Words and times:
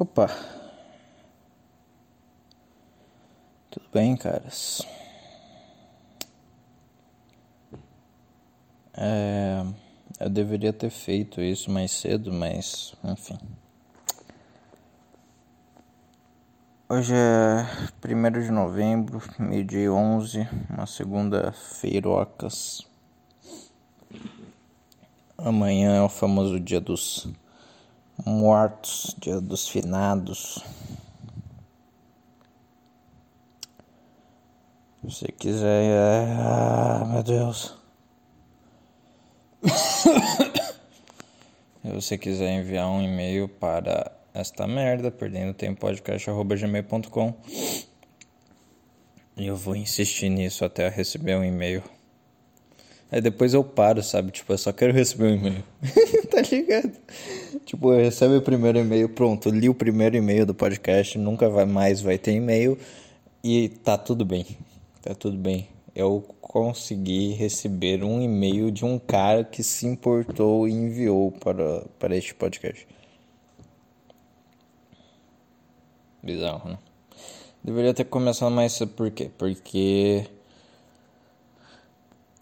Opa. 0.00 0.28
Tudo 3.70 3.84
bem, 3.92 4.16
caras? 4.16 4.80
É, 8.96 9.62
eu 10.18 10.30
deveria 10.30 10.72
ter 10.72 10.88
feito 10.88 11.42
isso 11.42 11.70
mais 11.70 11.90
cedo, 11.90 12.32
mas 12.32 12.94
enfim. 13.04 13.38
Hoje 16.88 17.12
é 17.14 17.66
1 18.02 18.40
de 18.40 18.50
novembro, 18.50 19.20
meio-dia 19.38 19.92
11, 19.92 20.48
uma 20.70 20.86
segunda-feirocas. 20.86 22.86
Amanhã 25.36 25.96
é 25.96 26.00
o 26.00 26.08
famoso 26.08 26.58
dia 26.58 26.80
dos 26.80 27.28
mortos, 28.24 29.14
dia 29.18 29.40
dos 29.40 29.68
finados. 29.68 30.58
Se 35.00 35.04
você 35.04 35.32
quiser. 35.32 35.82
É... 35.84 36.36
Ah, 36.38 37.04
meu 37.06 37.22
Deus. 37.22 37.76
Se 41.82 41.90
você 41.92 42.18
quiser 42.18 42.52
enviar 42.52 42.88
um 42.88 43.02
e-mail 43.02 43.48
para 43.48 44.12
esta 44.34 44.66
merda, 44.66 45.10
perdendo 45.10 45.54
tempo 45.54 45.80
podcast.gmail.com 45.80 47.34
eu 49.46 49.56
vou 49.56 49.74
insistir 49.74 50.28
nisso 50.28 50.64
até 50.64 50.88
receber 50.88 51.36
um 51.36 51.44
e-mail. 51.44 51.82
Aí 53.12 53.20
depois 53.20 53.52
eu 53.52 53.64
paro, 53.64 54.02
sabe? 54.02 54.30
Tipo, 54.30 54.52
eu 54.52 54.58
só 54.58 54.72
quero 54.72 54.92
receber 54.92 55.24
um 55.24 55.34
e-mail. 55.34 55.64
tá 56.30 56.42
ligado? 56.42 56.92
Tipo, 57.66 57.92
eu 57.92 57.98
recebo 57.98 58.36
o 58.36 58.42
primeiro 58.42 58.78
e-mail, 58.78 59.08
pronto, 59.08 59.50
li 59.50 59.68
o 59.68 59.74
primeiro 59.74 60.16
e-mail 60.16 60.46
do 60.46 60.54
podcast, 60.54 61.18
nunca 61.18 61.48
vai 61.48 61.66
mais 61.66 62.00
vai 62.00 62.18
ter 62.18 62.32
e-mail 62.32 62.78
e 63.42 63.68
tá 63.68 63.98
tudo 63.98 64.24
bem. 64.24 64.46
Tá 65.02 65.14
tudo 65.14 65.36
bem. 65.36 65.68
Eu 65.94 66.24
consegui 66.40 67.32
receber 67.32 68.04
um 68.04 68.20
e-mail 68.20 68.70
de 68.70 68.84
um 68.84 68.98
cara 68.98 69.42
que 69.42 69.62
se 69.62 69.86
importou 69.86 70.68
e 70.68 70.72
enviou 70.72 71.32
para, 71.32 71.84
para 71.98 72.16
este 72.16 72.34
podcast. 72.34 72.86
Bizarro, 76.22 76.70
né? 76.70 76.78
Deveria 77.62 77.92
ter 77.92 78.04
começado 78.04 78.50
mais 78.50 78.78
por 78.96 79.10
quê? 79.10 79.30
Porque 79.36 80.26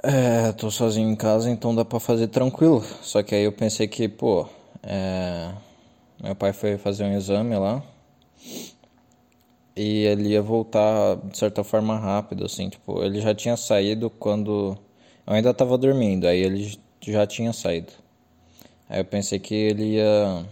é, 0.03 0.53
tô 0.53 0.71
sozinho 0.71 1.11
em 1.11 1.17
casa, 1.17 1.51
então 1.51 1.75
dá 1.75 1.85
pra 1.85 2.01
fazer 2.01 2.29
tranquilo. 2.29 2.83
Só 3.03 3.23
que 3.23 3.35
aí 3.35 3.45
eu 3.45 3.53
pensei 3.53 3.89
que, 3.89 4.09
pô, 4.09 4.47
é, 4.83 5.53
meu 6.23 6.35
pai 6.35 6.53
foi 6.53 6.77
fazer 6.79 7.05
um 7.05 7.17
exame 7.17 7.57
lá 7.57 7.83
e 9.77 10.05
ele 10.07 10.31
ia 10.31 10.43
voltar 10.43 11.17
de 11.17 11.39
certa 11.39 11.63
forma 11.63 11.97
rápido, 11.97 12.45
assim, 12.45 12.69
tipo, 12.69 13.03
ele 13.03 13.21
já 13.21 13.35
tinha 13.35 13.57
saído 13.57 14.11
quando 14.11 14.77
eu 15.27 15.33
ainda 15.35 15.55
tava 15.55 15.79
dormindo, 15.79 16.27
aí 16.27 16.41
ele 16.41 16.79
já 17.01 17.27
tinha 17.27 17.53
saído. 17.53 17.93
Aí 18.89 19.01
eu 19.01 19.05
pensei 19.05 19.39
que 19.39 19.55
ele 19.55 19.95
ia. 19.97 20.47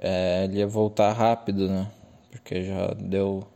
É, 0.00 0.44
ele 0.44 0.58
ia 0.58 0.66
voltar 0.66 1.12
rápido, 1.12 1.68
né? 1.68 1.90
Porque 2.30 2.64
já 2.64 2.94
deu 2.94 3.46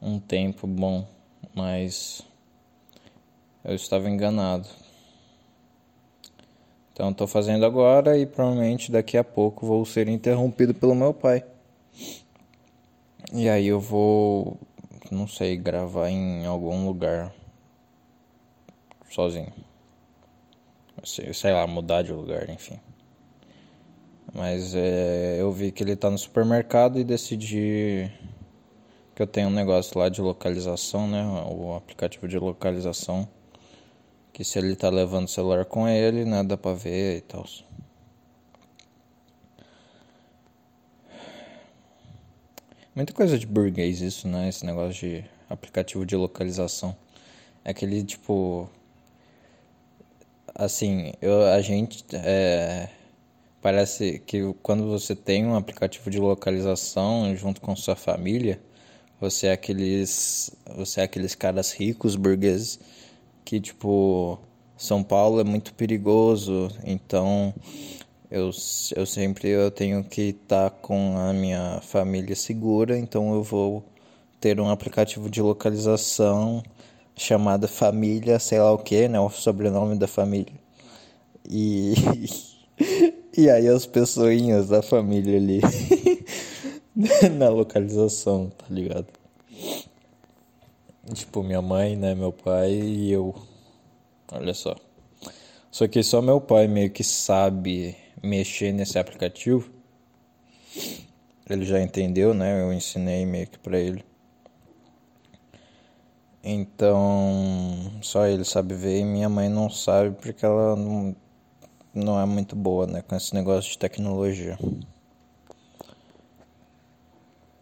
um 0.00 0.20
tempo 0.20 0.66
bom 0.66 1.06
mas 1.54 2.22
eu 3.64 3.74
estava 3.74 4.10
enganado. 4.10 4.68
Então 6.92 7.10
estou 7.10 7.26
fazendo 7.26 7.64
agora 7.64 8.18
e 8.18 8.26
provavelmente 8.26 8.92
daqui 8.92 9.16
a 9.16 9.24
pouco 9.24 9.66
vou 9.66 9.84
ser 9.84 10.08
interrompido 10.08 10.74
pelo 10.74 10.94
meu 10.94 11.12
pai. 11.12 11.44
E 13.32 13.48
aí 13.48 13.66
eu 13.66 13.80
vou, 13.80 14.58
não 15.10 15.26
sei, 15.26 15.56
gravar 15.56 16.08
em 16.08 16.46
algum 16.46 16.86
lugar 16.86 17.34
sozinho. 19.10 19.52
Sei 21.04 21.52
lá, 21.52 21.66
mudar 21.66 22.02
de 22.02 22.12
lugar, 22.12 22.48
enfim. 22.48 22.78
Mas 24.32 24.74
é, 24.74 25.36
eu 25.40 25.52
vi 25.52 25.70
que 25.70 25.82
ele 25.82 25.92
está 25.92 26.10
no 26.10 26.18
supermercado 26.18 26.98
e 26.98 27.04
decidi 27.04 28.10
que 29.14 29.22
eu 29.22 29.26
tenho 29.26 29.48
um 29.48 29.52
negócio 29.52 29.98
lá 29.98 30.08
de 30.08 30.20
localização, 30.20 31.06
né? 31.06 31.24
O 31.48 31.74
aplicativo 31.76 32.26
de 32.26 32.38
localização. 32.38 33.28
Que 34.32 34.42
se 34.44 34.58
ele 34.58 34.74
tá 34.74 34.90
levando 34.90 35.26
o 35.26 35.28
celular 35.28 35.64
com 35.64 35.88
ele, 35.88 36.24
né? 36.24 36.42
Dá 36.42 36.56
pra 36.56 36.72
ver 36.72 37.18
e 37.18 37.20
tal. 37.20 37.44
Muita 42.94 43.12
coisa 43.12 43.38
de 43.38 43.46
burguês 43.46 44.00
isso, 44.00 44.26
né? 44.26 44.48
Esse 44.48 44.66
negócio 44.66 44.92
de 44.94 45.24
aplicativo 45.48 46.04
de 46.04 46.16
localização. 46.16 46.96
É 47.64 47.70
aquele 47.70 48.02
tipo. 48.02 48.68
Assim, 50.54 51.12
eu, 51.22 51.46
a 51.46 51.60
gente. 51.60 52.04
É, 52.14 52.88
parece 53.62 54.18
que 54.20 54.52
quando 54.62 54.88
você 54.88 55.14
tem 55.14 55.46
um 55.46 55.54
aplicativo 55.54 56.10
de 56.10 56.18
localização 56.18 57.34
junto 57.36 57.60
com 57.60 57.76
sua 57.76 57.94
família 57.94 58.60
você 59.24 59.46
é 59.46 59.52
aqueles. 59.52 60.50
Você 60.76 61.00
é 61.00 61.04
aqueles 61.04 61.34
caras 61.34 61.72
ricos, 61.72 62.16
burgueses, 62.16 62.78
que 63.44 63.60
tipo. 63.60 64.38
São 64.76 65.02
Paulo 65.04 65.40
é 65.40 65.44
muito 65.44 65.72
perigoso, 65.74 66.68
então 66.84 67.54
eu, 68.30 68.50
eu 68.96 69.06
sempre 69.06 69.48
eu 69.48 69.70
tenho 69.70 70.02
que 70.02 70.30
estar 70.30 70.68
tá 70.68 70.76
com 70.76 71.16
a 71.16 71.32
minha 71.32 71.80
família 71.80 72.34
segura, 72.34 72.98
então 72.98 73.32
eu 73.34 73.42
vou 73.42 73.84
ter 74.40 74.60
um 74.60 74.68
aplicativo 74.68 75.30
de 75.30 75.40
localização 75.40 76.62
chamado 77.16 77.68
Família, 77.68 78.40
sei 78.40 78.58
lá 78.58 78.72
o 78.72 78.78
que, 78.78 79.06
né? 79.08 79.20
O 79.20 79.30
sobrenome 79.30 79.96
da 79.96 80.08
família. 80.08 80.52
E, 81.48 81.94
e 83.38 83.48
aí 83.48 83.68
as 83.68 83.86
pessoinhas 83.86 84.68
da 84.68 84.82
família 84.82 85.36
ali. 85.36 85.60
na 87.36 87.48
localização, 87.48 88.50
tá 88.50 88.66
ligado? 88.70 89.06
Tipo, 91.12 91.42
minha 91.42 91.60
mãe, 91.60 91.96
né, 91.96 92.14
meu 92.14 92.32
pai 92.32 92.72
e 92.72 93.12
eu. 93.12 93.34
Olha 94.32 94.54
só. 94.54 94.74
Só 95.70 95.86
que 95.86 96.02
só 96.02 96.22
meu 96.22 96.40
pai 96.40 96.66
meio 96.66 96.90
que 96.90 97.04
sabe 97.04 97.96
mexer 98.22 98.72
nesse 98.72 98.98
aplicativo. 98.98 99.70
Ele 101.48 101.64
já 101.64 101.80
entendeu, 101.80 102.32
né? 102.32 102.62
Eu 102.62 102.72
ensinei 102.72 103.26
meio 103.26 103.46
que 103.46 103.58
pra 103.58 103.78
ele. 103.78 104.02
Então, 106.42 107.90
só 108.02 108.26
ele 108.26 108.44
sabe 108.44 108.74
ver 108.74 109.00
e 109.00 109.04
minha 109.04 109.28
mãe 109.28 109.48
não 109.48 109.70
sabe 109.70 110.14
porque 110.20 110.44
ela 110.44 110.76
não, 110.76 111.16
não 111.94 112.20
é 112.20 112.26
muito 112.26 112.54
boa, 112.54 112.86
né, 112.86 113.02
com 113.02 113.16
esse 113.16 113.34
negócio 113.34 113.70
de 113.70 113.78
tecnologia. 113.78 114.58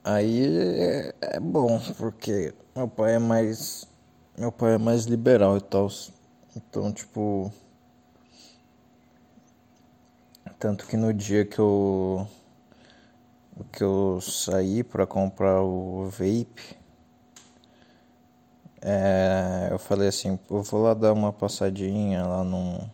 Aí 0.04 0.46
é, 0.58 1.14
é, 1.20 1.40
bom, 1.40 1.78
porque 1.96 2.52
meu 2.74 2.88
pai 2.88 3.14
é 3.14 3.18
mais. 3.20 3.86
Meu 4.36 4.50
pai 4.50 4.74
é 4.74 4.78
mais 4.78 5.04
liberal 5.04 5.56
e 5.56 5.60
tal. 5.60 5.88
Então, 6.56 6.92
tipo. 6.92 7.52
Tanto 10.58 10.86
que 10.86 10.96
no 10.96 11.12
dia 11.14 11.44
que 11.44 11.58
eu. 11.58 12.26
Que 13.72 13.84
eu 13.84 14.20
saí 14.20 14.82
para 14.82 15.06
comprar 15.06 15.62
o 15.62 16.06
vape. 16.06 16.76
É, 18.80 19.68
eu 19.70 19.78
falei 19.78 20.08
assim, 20.08 20.36
eu 20.50 20.62
vou 20.62 20.82
lá 20.82 20.94
dar 20.94 21.12
uma 21.12 21.32
passadinha 21.32 22.26
lá 22.26 22.42
no, 22.42 22.90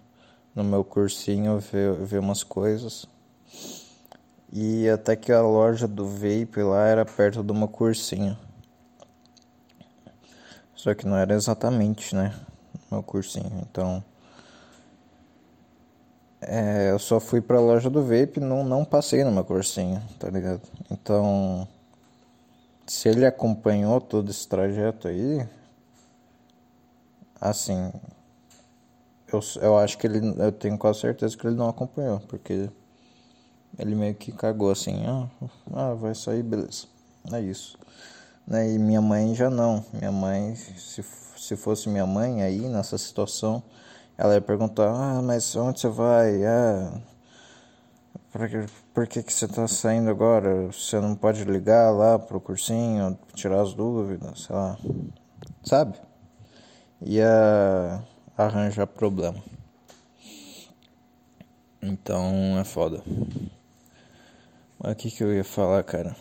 no 0.55 0.63
meu 0.63 0.85
cursinho, 0.85 1.59
ver, 1.59 1.95
ver 1.95 2.19
umas 2.19 2.43
coisas. 2.45 3.07
E 4.53 4.89
até 4.89 5.15
que 5.15 5.31
a 5.31 5.43
loja 5.43 5.87
do 5.87 6.07
vape 6.07 6.63
lá 6.63 6.87
era 6.87 7.05
perto 7.05 7.43
de 7.43 7.53
uma 7.53 7.69
cursinho. 7.69 8.37
Só 10.75 10.95
que 10.95 11.07
não 11.07 11.17
era 11.17 11.35
exatamente, 11.35 12.15
né? 12.15 12.35
Meu 12.91 13.03
cursinho. 13.03 13.51
Então. 13.69 14.03
É, 16.41 16.93
eu 16.93 16.99
só 16.99 17.19
fui 17.21 17.41
pra 17.41 17.61
loja 17.61 17.91
do 17.91 18.03
vape 18.03 18.39
não 18.39 18.63
não 18.65 18.85
passei 18.85 19.25
numa 19.25 19.43
cursinho, 19.45 20.01
tá 20.19 20.31
ligado? 20.31 20.63
Então. 20.91 21.69
Se 22.87 23.09
ele 23.09 23.27
acompanhou 23.27 24.01
todo 24.01 24.31
esse 24.31 24.49
trajeto 24.49 25.09
aí. 25.09 25.47
Assim. 27.41 27.93
Eu, 29.31 29.41
eu 29.61 29.79
acho 29.79 29.99
que 29.99 30.07
ele. 30.07 30.21
Eu 30.39 30.53
tenho 30.53 30.79
quase 30.79 31.01
certeza 31.01 31.37
que 31.37 31.47
ele 31.47 31.57
não 31.57 31.69
acompanhou, 31.69 32.21
porque 32.21 32.71
ele 33.77 33.95
meio 33.95 34.15
que 34.15 34.31
cagou 34.31 34.71
assim, 34.71 35.05
ah, 35.07 35.29
ah 35.73 35.95
vai 35.95 36.15
sair, 36.15 36.43
beleza. 36.43 36.87
É 37.33 37.41
isso. 37.41 37.77
Né? 38.47 38.73
E 38.73 38.79
minha 38.79 39.01
mãe 39.01 39.35
já 39.35 39.51
não. 39.51 39.85
Minha 39.93 40.13
mãe, 40.13 40.55
se, 40.55 41.03
se 41.37 41.57
fosse 41.57 41.89
minha 41.89 42.07
mãe 42.07 42.43
aí 42.43 42.61
nessa 42.69 42.97
situação, 42.97 43.63
ela 44.17 44.35
ia 44.35 44.41
perguntar, 44.41 44.91
ah, 44.91 45.23
mas 45.23 45.55
onde 45.55 45.81
você 45.81 45.89
vai? 45.89 46.45
Ah, 46.45 47.01
Por 48.33 48.49
que, 48.49 48.67
por 48.95 49.07
que, 49.07 49.23
que 49.23 49.33
você 49.33 49.47
tá 49.47 49.69
saindo 49.69 50.11
agora? 50.11 50.67
Você 50.67 51.01
não 51.01 51.15
pode 51.15 51.45
ligar 51.45 51.91
lá 51.91 52.19
pro 52.19 52.41
cursinho, 52.41 53.19
tirar 53.35 53.61
as 53.61 53.75
dúvidas, 53.75 54.43
sei 54.43 54.57
lá. 54.57 54.79
Sabe? 55.63 55.99
Ia 57.03 58.03
arranjar 58.37 58.87
problema. 58.87 59.43
Então 61.81 62.59
é 62.59 62.65
foda. 62.65 63.03
O 64.81 64.95
que, 64.95 65.11
que 65.11 65.25
eu 65.25 65.35
ia 65.35 65.43
falar, 65.43 65.83
cara? 65.83 66.17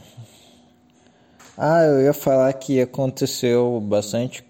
Ah, 1.57 1.83
eu 1.83 2.01
ia 2.01 2.13
falar 2.13 2.51
que 2.53 2.81
aconteceu 2.81 3.79
bastante. 3.81 4.43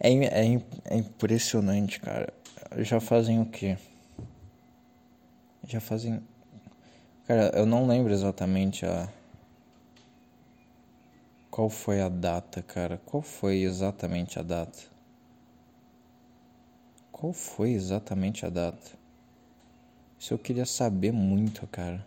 É, 0.00 0.12
é, 0.12 0.62
é 0.84 0.96
impressionante, 0.96 1.98
cara. 1.98 2.30
Já 2.78 3.00
fazem 3.00 3.40
o 3.40 3.46
quê? 3.46 3.78
Já 5.66 5.80
fazem. 5.80 6.20
Cara, 7.26 7.50
eu 7.54 7.64
não 7.64 7.86
lembro 7.86 8.12
exatamente 8.12 8.84
a. 8.84 9.08
Qual 11.50 11.70
foi 11.70 12.02
a 12.02 12.08
data, 12.10 12.60
cara? 12.60 13.00
Qual 13.06 13.22
foi 13.22 13.62
exatamente 13.62 14.38
a 14.38 14.42
data? 14.42 14.78
Qual 17.10 17.32
foi 17.32 17.70
exatamente 17.70 18.44
a 18.44 18.50
data? 18.50 18.90
Isso 20.18 20.34
eu 20.34 20.38
queria 20.38 20.66
saber 20.66 21.12
muito, 21.12 21.66
cara. 21.68 22.04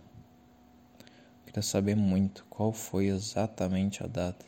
Eu 1.57 1.62
queria 1.62 1.71
saber 1.71 1.95
muito 1.95 2.45
qual 2.51 2.71
foi 2.71 3.07
exatamente 3.07 4.04
a 4.04 4.07
data. 4.07 4.45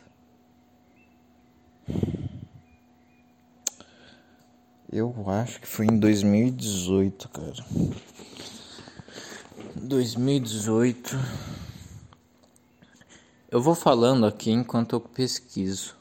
Eu 4.91 5.15
acho 5.27 5.59
que 5.59 5.65
foi 5.65 5.87
em 5.87 5.97
2018, 5.97 7.29
cara. 7.29 7.65
2018. 9.75 11.17
Eu 13.49 13.59
vou 13.59 13.73
falando 13.73 14.27
aqui 14.27 14.51
enquanto 14.51 14.93
eu 14.93 15.01
pesquiso 15.01 15.95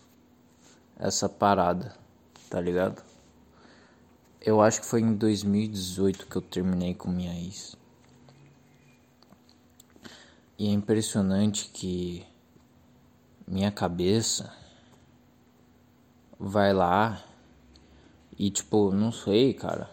essa 0.99 1.27
parada, 1.27 1.97
tá 2.51 2.61
ligado? 2.61 3.03
Eu 4.43 4.61
acho 4.61 4.83
que 4.83 4.87
foi 4.87 5.01
em 5.01 5.15
2018 5.15 6.27
que 6.27 6.37
eu 6.37 6.43
terminei 6.43 6.95
com 6.95 7.11
minha 7.11 7.33
ex. 7.33 7.78
E 10.59 10.67
é 10.69 10.73
impressionante 10.73 11.69
que 11.69 12.27
minha 13.47 13.71
cabeça 13.71 14.53
vai 16.39 16.73
lá 16.73 17.23
e 18.37 18.51
tipo, 18.51 18.91
não 18.93 19.13
sei, 19.13 19.55
cara. 19.55 19.89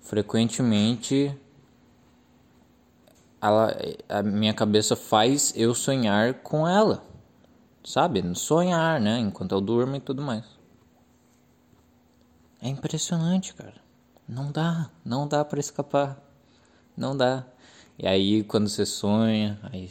Frequentemente 0.00 1.36
ela, 3.40 3.76
a 4.08 4.22
minha 4.22 4.54
cabeça 4.54 4.94
faz 4.94 5.52
eu 5.56 5.74
sonhar 5.74 6.34
com 6.42 6.66
ela. 6.66 7.04
Sabe? 7.84 8.22
Sonhar, 8.36 9.00
né? 9.00 9.18
Enquanto 9.18 9.50
eu 9.50 9.60
durmo 9.60 9.96
e 9.96 10.00
tudo 10.00 10.22
mais. 10.22 10.44
É 12.60 12.68
impressionante, 12.68 13.52
cara. 13.54 13.82
Não 14.28 14.52
dá, 14.52 14.88
não 15.04 15.26
dá 15.26 15.44
para 15.44 15.58
escapar. 15.58 16.16
Não 16.96 17.16
dá. 17.16 17.44
E 17.98 18.06
aí 18.06 18.42
quando 18.44 18.68
você 18.68 18.84
sonha, 18.86 19.58
aí 19.72 19.88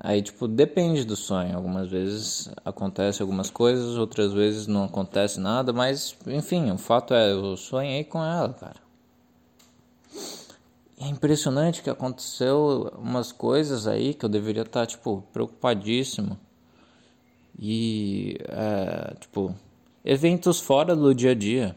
Aí, 0.00 0.22
tipo, 0.22 0.46
depende 0.46 1.04
do 1.04 1.16
sonho. 1.16 1.56
Algumas 1.56 1.88
vezes 1.88 2.48
acontece 2.64 3.20
algumas 3.20 3.50
coisas, 3.50 3.96
outras 3.96 4.32
vezes 4.32 4.66
não 4.68 4.84
acontece 4.84 5.40
nada, 5.40 5.72
mas, 5.72 6.16
enfim, 6.26 6.70
o 6.70 6.78
fato 6.78 7.12
é, 7.14 7.32
eu 7.32 7.56
sonhei 7.56 8.04
com 8.04 8.22
ela, 8.22 8.52
cara. 8.52 8.76
É 11.00 11.06
impressionante 11.08 11.82
que 11.82 11.90
aconteceu 11.90 12.92
umas 12.98 13.32
coisas 13.32 13.86
aí 13.86 14.14
que 14.14 14.24
eu 14.24 14.28
deveria 14.28 14.62
estar, 14.62 14.80
tá, 14.80 14.86
tipo, 14.86 15.24
preocupadíssimo. 15.32 16.38
E, 17.58 18.36
é, 18.48 19.14
tipo, 19.18 19.52
eventos 20.04 20.60
fora 20.60 20.94
do 20.94 21.12
dia 21.12 21.32
a 21.32 21.34
dia. 21.34 21.76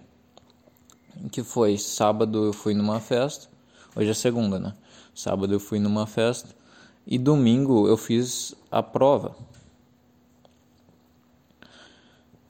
Que 1.31 1.43
foi 1.43 1.77
sábado 1.77 2.45
eu 2.45 2.53
fui 2.53 2.73
numa 2.73 2.99
festa, 2.99 3.47
hoje 3.95 4.09
é 4.09 4.13
segunda, 4.13 4.59
né? 4.59 4.73
Sábado 5.21 5.53
eu 5.53 5.59
fui 5.59 5.77
numa 5.77 6.07
festa 6.07 6.49
e 7.05 7.19
domingo 7.19 7.87
eu 7.87 7.95
fiz 7.95 8.55
a 8.71 8.81
prova. 8.81 9.35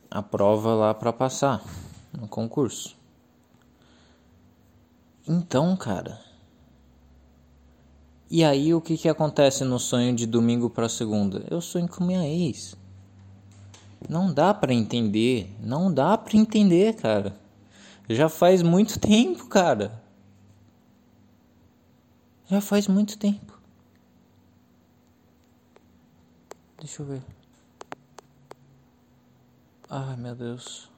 A 0.10 0.24
prova 0.24 0.74
lá 0.74 0.94
para 0.94 1.12
passar 1.12 1.62
no 2.18 2.30
concurso. 2.30 2.96
Então, 5.28 5.76
cara. 5.76 6.18
E 8.30 8.42
aí 8.42 8.74
o 8.74 8.80
que 8.80 8.98
que 8.98 9.10
acontece 9.10 9.66
no 9.66 9.78
sonho 9.78 10.16
de 10.16 10.26
domingo 10.26 10.70
para 10.70 10.88
segunda? 10.88 11.46
Eu 11.52 11.60
sonho 11.60 11.90
com 11.90 12.06
minha 12.06 12.26
ex. 12.26 12.74
Não 14.08 14.34
dá 14.34 14.54
para 14.54 14.74
entender, 14.74 15.54
não 15.62 15.94
dá 15.94 16.18
para 16.18 16.38
entender, 16.38 16.96
cara. 16.96 17.36
Já 18.08 18.30
faz 18.30 18.62
muito 18.62 18.96
tempo, 18.98 19.46
cara. 19.48 20.01
Já 22.52 22.60
faz 22.60 22.86
muito 22.86 23.18
tempo. 23.18 23.58
Deixa 26.78 27.02
eu 27.02 27.06
ver. 27.06 27.22
Ai, 29.90 30.18
meu 30.18 30.36
Deus. 30.36 30.90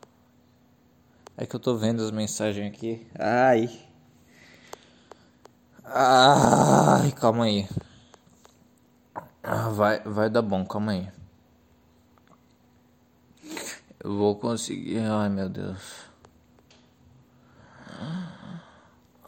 É 1.37 1.45
que 1.45 1.55
eu 1.55 1.59
tô 1.59 1.77
vendo 1.77 2.03
as 2.03 2.09
mensagens 2.09 2.73
aqui. 2.73 3.05
Ai. 3.19 3.69
Ai, 5.85 7.11
calma 7.11 7.43
aí. 7.43 7.69
Ah, 9.43 9.69
vai, 9.69 9.99
vai 9.99 10.31
dar 10.31 10.41
bom, 10.41 10.65
calma 10.65 10.93
aí. 10.93 11.11
Eu 14.03 14.17
vou 14.17 14.35
conseguir. 14.37 14.97
Ai, 15.01 15.29
meu 15.29 15.49
Deus. 15.49 16.13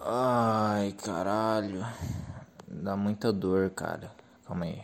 Ai, 0.07 0.91
caralho. 0.91 1.83
Dá 2.67 2.95
muita 2.95 3.33
dor, 3.33 3.71
cara. 3.71 4.11
Calma 4.45 4.65
aí. 4.65 4.83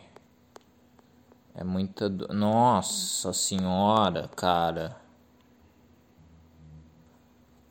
É 1.53 1.63
muita. 1.63 2.09
Do... 2.09 2.33
Nossa 2.33 3.31
senhora, 3.31 4.27
cara. 4.35 4.97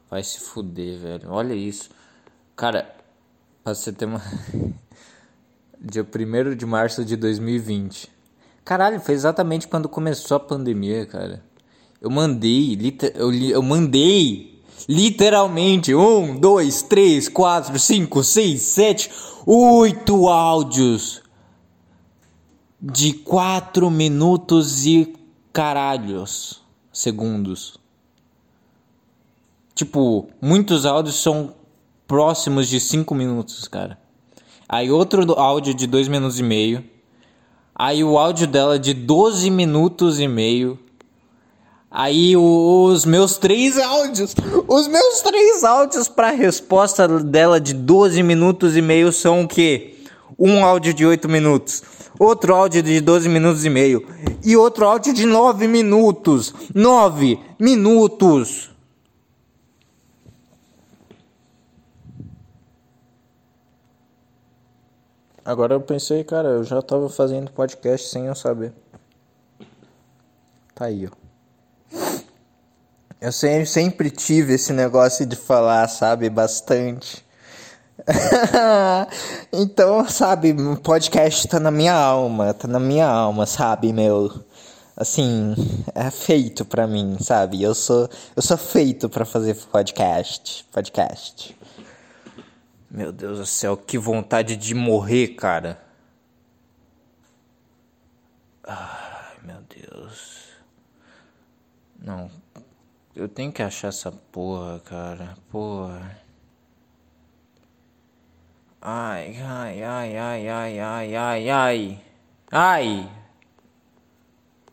Vai 0.08 0.22
se 0.22 0.38
fuder, 0.38 0.96
velho. 1.00 1.28
Olha 1.32 1.52
isso. 1.52 1.90
Cara, 2.54 2.94
pra 3.64 3.74
você 3.74 3.92
ter 3.92 4.04
uma. 4.04 4.22
Dia 5.80 6.06
1 6.06 6.54
de 6.54 6.64
março 6.64 7.04
de 7.04 7.16
2020. 7.16 8.12
Caralho, 8.64 9.00
foi 9.00 9.14
exatamente 9.14 9.66
quando 9.66 9.88
começou 9.88 10.36
a 10.36 10.40
pandemia, 10.40 11.04
cara. 11.04 11.42
Eu 12.00 12.10
mandei, 12.10 12.78
eu, 13.16 13.28
li... 13.28 13.50
eu 13.50 13.62
mandei 13.62 14.59
literalmente 14.88 15.94
um, 15.94 16.38
dois, 16.38 16.82
três, 16.82 17.28
quatro, 17.28 17.78
cinco, 17.78 18.22
seis, 18.22 18.62
sete, 18.62 19.10
oito 19.46 20.28
áudios 20.28 21.22
de 22.80 23.12
4 23.12 23.90
minutos 23.90 24.86
e 24.86 25.14
caralhos 25.52 26.62
segundos. 26.90 27.78
Tipo, 29.74 30.28
muitos 30.40 30.86
áudios 30.86 31.16
são 31.16 31.54
próximos 32.06 32.68
de 32.68 32.80
5 32.80 33.14
minutos, 33.14 33.68
cara. 33.68 33.98
Aí 34.68 34.90
outro 34.90 35.38
áudio 35.38 35.74
de 35.74 35.86
2 35.86 36.08
minutos 36.08 36.38
e 36.38 36.42
meio. 36.42 36.84
Aí 37.74 38.02
o 38.02 38.18
áudio 38.18 38.46
dela 38.46 38.78
de 38.78 38.94
12 38.94 39.50
minutos 39.50 40.18
e 40.18 40.26
meio. 40.26 40.78
Aí 41.90 42.36
os 42.36 43.04
meus 43.04 43.36
três 43.36 43.76
áudios, 43.76 44.34
os 44.68 44.86
meus 44.86 45.20
três 45.22 45.64
áudios 45.64 46.08
para 46.08 46.30
resposta 46.30 47.08
dela 47.18 47.60
de 47.60 47.74
12 47.74 48.22
minutos 48.22 48.76
e 48.76 48.82
meio 48.82 49.12
são 49.12 49.42
o 49.42 49.48
quê? 49.48 49.96
Um 50.38 50.64
áudio 50.64 50.94
de 50.94 51.04
8 51.04 51.28
minutos 51.28 51.82
outro 52.20 52.54
áudio 52.54 52.82
de 52.82 53.00
12 53.00 53.30
minutos 53.30 53.64
e 53.64 53.70
meio 53.70 54.06
e 54.44 54.54
outro 54.54 54.86
áudio 54.86 55.14
de 55.14 55.24
9 55.24 55.66
minutos. 55.66 56.52
9 56.74 57.40
minutos. 57.58 58.70
Agora 65.42 65.74
eu 65.74 65.80
pensei, 65.80 66.22
cara, 66.22 66.48
eu 66.48 66.62
já 66.64 66.82
tava 66.82 67.08
fazendo 67.08 67.50
podcast 67.50 68.06
sem 68.08 68.26
eu 68.26 68.34
saber. 68.34 68.72
Tá 70.74 70.84
aí, 70.84 71.06
ó. 71.06 71.19
Eu 73.20 73.32
sempre, 73.32 74.10
tive 74.10 74.54
esse 74.54 74.72
negócio 74.72 75.26
de 75.26 75.36
falar, 75.36 75.86
sabe, 75.88 76.30
bastante. 76.30 77.22
então, 79.52 80.08
sabe, 80.08 80.54
podcast 80.82 81.46
tá 81.46 81.60
na 81.60 81.70
minha 81.70 81.92
alma, 81.92 82.54
tá 82.54 82.66
na 82.66 82.80
minha 82.80 83.06
alma, 83.06 83.44
sabe, 83.44 83.92
meu. 83.92 84.42
Assim, 84.96 85.54
é 85.94 86.10
feito 86.10 86.64
para 86.64 86.86
mim, 86.86 87.18
sabe? 87.20 87.62
Eu 87.62 87.74
sou 87.74 88.08
eu 88.34 88.40
sou 88.40 88.56
feito 88.56 89.06
para 89.08 89.26
fazer 89.26 89.54
podcast, 89.54 90.66
podcast. 90.72 91.54
Meu 92.90 93.12
Deus 93.12 93.38
do 93.38 93.46
céu, 93.46 93.76
que 93.76 93.98
vontade 93.98 94.56
de 94.56 94.74
morrer, 94.74 95.28
cara. 95.34 95.78
Ai, 98.66 99.36
meu 99.44 99.58
Deus. 99.68 100.48
Não. 102.02 102.30
Eu 103.14 103.28
tenho 103.28 103.50
que 103.50 103.62
achar 103.62 103.88
essa 103.88 104.12
porra, 104.12 104.80
cara. 104.80 105.36
Porra. 105.50 106.16
Ai, 108.80 109.36
ai, 109.42 109.82
ai, 109.82 110.16
ai, 110.16 110.48
ai, 110.48 110.78
ai, 110.78 111.16
ai, 111.16 111.50
ai. 111.50 112.00
Ai. 112.50 113.10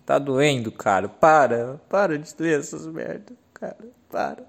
Tá 0.05 0.19
doendo, 0.19 0.71
cara. 0.71 1.09
Para. 1.09 1.81
Para 1.89 2.17
de 2.17 2.33
doer 2.35 2.59
essas 2.59 2.85
merdas, 2.85 3.35
cara. 3.53 3.77
Para. 4.09 4.43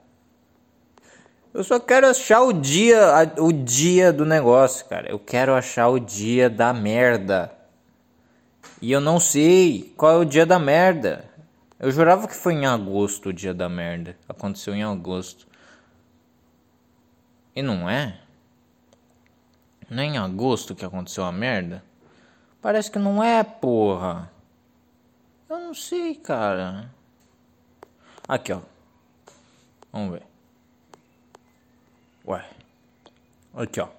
Eu 1.53 1.65
só 1.65 1.81
quero 1.81 2.07
achar 2.07 2.43
o 2.43 2.53
dia, 2.53 3.01
o 3.39 3.51
dia 3.53 4.13
do 4.13 4.25
negócio, 4.25 4.87
cara. 4.87 5.11
Eu 5.11 5.19
quero 5.19 5.55
achar 5.55 5.89
o 5.89 5.99
dia 5.99 6.49
da 6.49 6.73
merda. 6.75 7.51
E 8.81 8.93
eu 8.93 9.01
não 9.01 9.19
sei 9.19 9.93
qual 9.97 10.13
é 10.13 10.17
o 10.19 10.25
dia 10.25 10.47
da 10.47 10.59
merda. 10.59 11.25
Eu 11.81 11.93
jurava 11.93 12.27
que 12.27 12.35
foi 12.35 12.55
em 12.55 12.67
agosto 12.67 13.29
o 13.29 13.33
dia 13.33 13.55
da 13.55 13.69
merda. 13.69 14.17
Aconteceu 14.29 14.75
em 14.75 14.83
agosto. 14.83 15.47
E 17.55 17.63
não 17.63 17.89
é? 17.89 18.21
Não 19.89 20.03
é 20.03 20.07
em 20.07 20.19
agosto 20.19 20.75
que 20.75 20.85
aconteceu 20.85 21.25
a 21.25 21.31
merda? 21.31 21.85
Parece 22.61 22.91
que 22.91 22.99
não 22.99 23.23
é, 23.23 23.45
porra. 23.45 24.31
Eu 25.49 25.59
não 25.61 25.73
sei, 25.73 26.17
cara. 26.17 26.93
Aqui, 28.27 28.53
ó. 28.53 28.61
Vamos 29.93 30.13
ver. 30.13 30.27
Ué. 32.27 32.45
Aqui, 33.55 33.81
ó. 33.81 33.98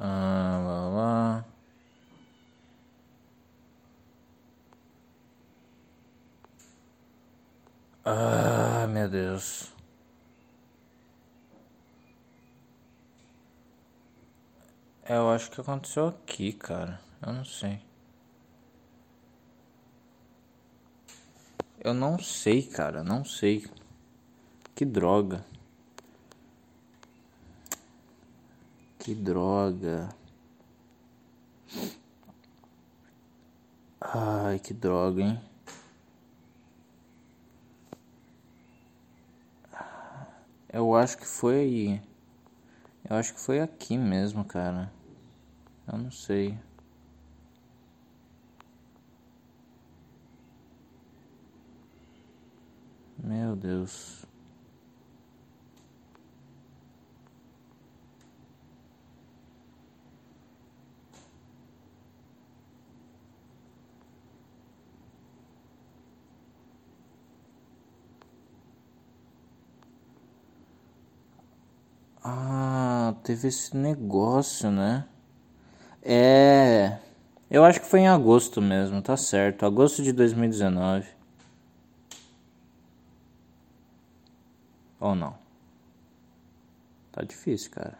Ah, 0.00 0.62
lá, 0.64 0.88
lá. 0.88 1.44
Ah, 8.04 8.86
meu 8.88 9.08
Deus. 9.08 9.72
Eu 15.08 15.30
acho 15.30 15.50
que 15.50 15.60
aconteceu 15.60 16.08
aqui, 16.08 16.52
cara. 16.52 17.00
Eu 17.26 17.32
não 17.32 17.44
sei. 17.44 17.80
Eu 21.80 21.92
não 21.92 22.18
sei, 22.18 22.62
cara. 22.62 23.02
Não 23.02 23.24
sei. 23.24 23.66
Que 24.74 24.84
droga. 24.84 25.44
Que 29.08 29.14
droga. 29.14 30.10
Ai, 33.98 34.58
que 34.58 34.74
droga, 34.74 35.22
hein? 35.22 35.40
Eu 40.70 40.94
acho 40.94 41.16
que 41.16 41.26
foi 41.26 41.54
aí. 41.54 42.02
Eu 43.08 43.16
acho 43.16 43.32
que 43.32 43.40
foi 43.40 43.60
aqui 43.60 43.96
mesmo, 43.96 44.44
cara. 44.44 44.92
Eu 45.90 45.96
não 45.96 46.10
sei. 46.10 46.58
Meu 53.16 53.56
Deus. 53.56 54.27
Ah, 72.30 73.14
teve 73.24 73.48
esse 73.48 73.74
negócio, 73.74 74.70
né? 74.70 75.08
É. 76.02 76.98
Eu 77.50 77.64
acho 77.64 77.80
que 77.80 77.86
foi 77.86 78.00
em 78.00 78.08
agosto 78.08 78.60
mesmo, 78.60 79.00
tá 79.00 79.16
certo. 79.16 79.64
Agosto 79.64 80.02
de 80.02 80.12
2019. 80.12 81.08
Ou 85.00 85.14
não? 85.14 85.38
Tá 87.12 87.22
difícil, 87.22 87.70
cara. 87.70 87.98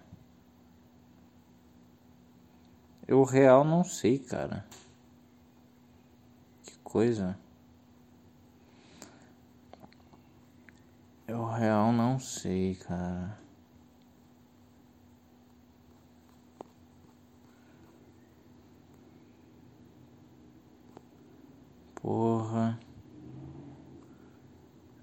Eu 3.06 3.24
real 3.24 3.64
não 3.64 3.82
sei, 3.82 4.18
cara. 4.18 4.66
Que 6.64 6.76
coisa. 6.84 7.38
Eu 11.26 11.46
real 11.46 11.92
não 11.92 12.18
sei, 12.18 12.74
cara. 12.74 13.47
Porra. 22.08 22.80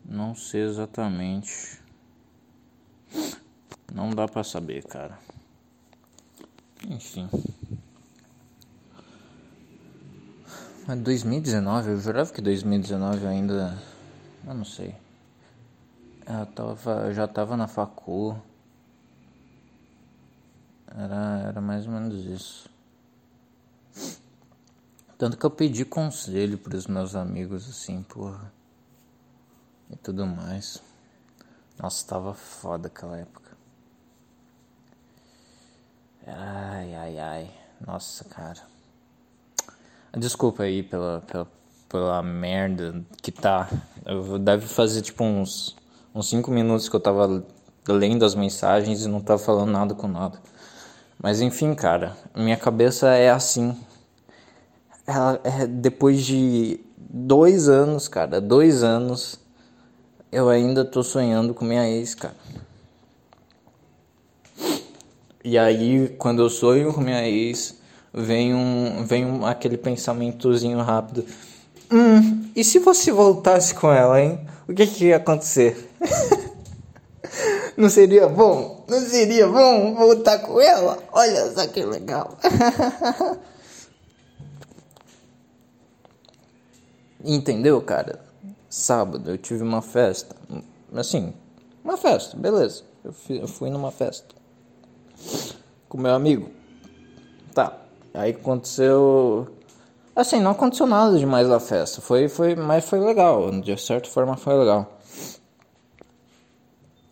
Não 0.04 0.34
sei 0.34 0.64
exatamente. 0.64 1.80
Não 3.94 4.10
dá 4.10 4.28
pra 4.28 4.44
saber, 4.44 4.84
cara. 4.86 5.20
Enfim. 6.90 7.30
Mas 10.88 11.00
2019, 11.02 11.92
eu 11.92 12.00
jurava 12.00 12.34
que 12.34 12.42
2019 12.42 13.28
ainda. 13.28 13.78
Eu 14.44 14.56
não 14.56 14.66
sei. 14.66 14.96
Eu, 16.26 16.46
tava, 16.48 16.92
eu 17.06 17.14
já 17.14 17.28
tava 17.28 17.56
na 17.56 17.68
facu. 17.68 18.36
Era, 20.88 21.50
era 21.50 21.62
mais 21.62 21.86
ou 21.86 21.94
menos 21.94 22.26
isso. 22.26 22.75
Tanto 25.18 25.38
que 25.38 25.46
eu 25.46 25.50
pedi 25.50 25.86
conselho 25.86 26.58
pros 26.58 26.88
meus 26.88 27.16
amigos, 27.16 27.70
assim, 27.70 28.04
porra. 28.04 28.52
E 29.90 29.96
tudo 29.96 30.26
mais. 30.26 30.82
Nossa, 31.82 32.06
tava 32.06 32.34
foda 32.34 32.88
aquela 32.88 33.18
época. 33.18 33.52
Ai, 36.28 36.94
ai, 36.96 37.20
ai. 37.20 37.52
Nossa, 37.86 38.26
cara. 38.26 38.62
Desculpa 40.18 40.64
aí 40.64 40.84
pela, 40.84 41.22
pela, 41.22 41.48
pela 41.88 42.22
merda 42.22 43.02
que 43.22 43.32
tá. 43.32 43.70
Eu 44.06 44.38
deve 44.38 44.68
fazer 44.68 45.02
tipo 45.02 45.24
uns, 45.24 45.78
uns 46.14 46.28
5 46.30 46.52
minutos 46.52 46.90
que 46.90 46.96
eu 46.96 47.00
tava 47.00 47.46
lendo 47.88 48.26
as 48.26 48.36
mensagens 48.36 49.06
e 49.06 49.08
não 49.08 49.22
tava 49.22 49.40
falando 49.40 49.72
nada 49.72 49.94
com 49.94 50.10
nada. 50.10 50.42
Mas 51.22 51.40
enfim, 51.40 51.74
cara, 51.74 52.18
minha 52.36 52.58
cabeça 52.58 53.14
é 53.14 53.30
assim 53.30 53.78
ela, 55.08 55.40
é, 55.44 55.68
depois 55.68 56.24
de 56.24 56.80
dois 56.98 57.70
anos, 57.70 58.08
cara, 58.08 58.42
dois 58.42 58.84
anos, 58.84 59.40
eu 60.32 60.50
ainda 60.50 60.84
tô 60.84 61.04
sonhando 61.04 61.54
com 61.54 61.64
minha 61.64 61.88
ex, 61.90 62.16
cara. 62.16 62.36
E 65.44 65.58
aí, 65.58 66.10
quando 66.18 66.42
eu 66.42 66.50
sonho 66.50 66.92
com 66.92 67.02
minha 67.02 67.28
ex, 67.28 67.76
vem 68.12 68.54
um, 68.56 69.06
vem 69.06 69.26
um, 69.26 69.46
aquele 69.46 69.78
pensamentozinho 69.78 70.80
rápido. 70.80 71.24
Hum, 71.92 72.50
e 72.56 72.64
se 72.64 72.80
você 72.80 73.12
voltasse 73.12 73.76
com 73.76 73.92
ela, 73.92 74.20
hein? 74.20 74.40
O 74.68 74.74
que, 74.74 74.88
que 74.88 75.06
ia 75.06 75.18
acontecer? 75.18 75.92
Não 77.78 77.90
seria 77.90 78.28
bom? 78.28 78.84
Não 78.88 79.00
seria 79.02 79.48
bom 79.48 79.94
voltar 79.94 80.40
com 80.40 80.60
ela? 80.60 80.98
Olha 81.12 81.52
só 81.54 81.68
que 81.68 81.84
legal. 81.84 82.38
Entendeu, 87.26 87.82
cara? 87.82 88.20
Sábado 88.70 89.32
eu 89.32 89.38
tive 89.38 89.64
uma 89.64 89.82
festa. 89.82 90.36
Assim, 90.94 91.34
uma 91.84 91.98
festa, 91.98 92.38
beleza. 92.38 92.84
Eu 93.04 93.12
fui, 93.12 93.48
fui 93.48 93.70
numa 93.72 93.92
festa. 93.92 94.36
Com 95.90 95.98
meu 95.98 96.14
amigo. 96.14 96.50
Tá. 97.54 97.76
Aí 98.14 98.32
aconteceu. 98.32 99.48
Assim, 100.16 100.40
não 100.40 100.52
aconteceu 100.52 100.86
nada 100.86 101.18
demais 101.18 101.48
na 101.48 101.60
festa. 101.60 102.00
Foi, 102.00 102.30
foi, 102.30 102.56
mas 102.56 102.86
foi 102.86 103.00
legal. 103.00 103.50
De 103.60 103.76
certa 103.82 104.08
forma 104.08 104.38
foi 104.38 104.54
legal. 104.54 105.00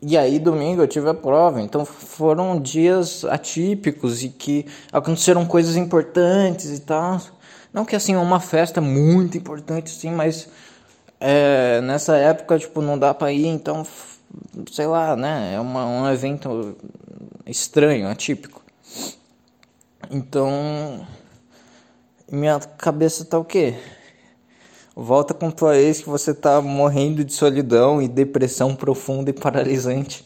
E 0.06 0.18
aí 0.18 0.38
domingo 0.38 0.82
eu 0.82 0.88
tive 0.88 1.10
a 1.10 1.14
prova, 1.14 1.62
então 1.62 1.86
foram 1.86 2.60
dias 2.60 3.24
atípicos 3.24 4.22
e 4.22 4.28
que 4.28 4.66
aconteceram 4.92 5.46
coisas 5.46 5.78
importantes 5.78 6.78
e 6.78 6.82
tal. 6.82 7.22
Não 7.74 7.84
que 7.84 7.96
assim 7.96 8.16
uma 8.16 8.40
festa 8.40 8.80
muito 8.80 9.36
importante 9.36 9.90
sim, 9.90 10.12
mas 10.12 10.48
é, 11.20 11.82
nessa 11.82 12.16
época 12.16 12.60
tipo 12.60 12.82
não 12.82 13.00
dá 13.00 13.14
para 13.14 13.32
ir, 13.32 13.48
então 13.48 13.86
sei 14.72 14.86
lá, 14.86 15.16
né? 15.16 15.56
É 15.56 15.60
uma, 15.60 15.86
um 15.86 16.08
evento 16.08 16.78
estranho, 17.48 18.08
atípico. 18.08 18.64
Então 20.12 21.08
minha 22.32 22.60
cabeça 22.60 23.26
tá 23.26 23.40
o 23.40 23.46
quê? 23.46 23.74
Volta 24.96 25.34
com 25.34 25.50
tua 25.50 25.76
ex 25.76 26.02
que 26.02 26.10
você 26.10 26.32
tá 26.32 26.62
morrendo 26.62 27.26
de 27.26 27.34
solidão 27.34 28.00
e 28.00 28.08
depressão 28.08 28.76
profunda 28.76 29.32
e 29.32 29.34
paralisante. 29.34 30.24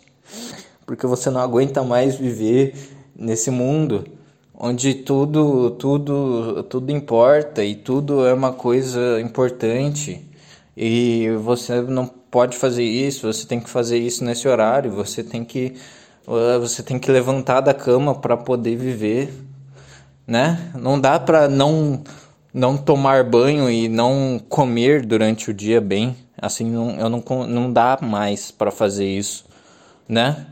Porque 0.85 1.07
você 1.07 1.29
não 1.29 1.39
aguenta 1.39 1.81
mais 1.81 2.15
viver 2.15 2.75
nesse 3.15 3.49
mundo 3.49 4.16
onde 4.57 4.95
tudo, 4.95 5.71
tudo, 5.71 6.63
tudo 6.63 6.91
importa 6.91 7.63
e 7.63 7.75
tudo 7.75 8.25
é 8.25 8.33
uma 8.33 8.51
coisa 8.51 9.21
importante. 9.21 10.25
E 10.75 11.29
você 11.41 11.81
não 11.81 12.07
pode 12.07 12.57
fazer 12.57 12.83
isso, 12.83 13.31
você 13.31 13.47
tem 13.47 13.59
que 13.59 13.69
fazer 13.69 13.97
isso 13.97 14.23
nesse 14.23 14.47
horário, 14.47 14.91
você 14.91 15.23
tem 15.23 15.43
que 15.45 15.75
você 16.59 16.83
tem 16.83 16.99
que 16.99 17.09
levantar 17.09 17.61
da 17.61 17.73
cama 17.73 18.13
para 18.13 18.35
poder 18.35 18.75
viver, 18.75 19.33
né? 20.27 20.71
Não 20.75 20.99
dá 20.99 21.17
para 21.19 21.47
não 21.47 22.03
não 22.53 22.75
tomar 22.75 23.23
banho 23.23 23.69
e 23.69 23.87
não 23.87 24.41
comer 24.49 25.05
durante 25.05 25.51
o 25.51 25.53
dia 25.53 25.79
bem, 25.79 26.15
assim, 26.37 26.65
não, 26.69 26.99
eu 26.99 27.09
não, 27.09 27.23
não 27.47 27.71
dá 27.71 27.99
mais 28.01 28.51
para 28.51 28.71
fazer 28.71 29.05
isso, 29.05 29.45
né? 30.09 30.47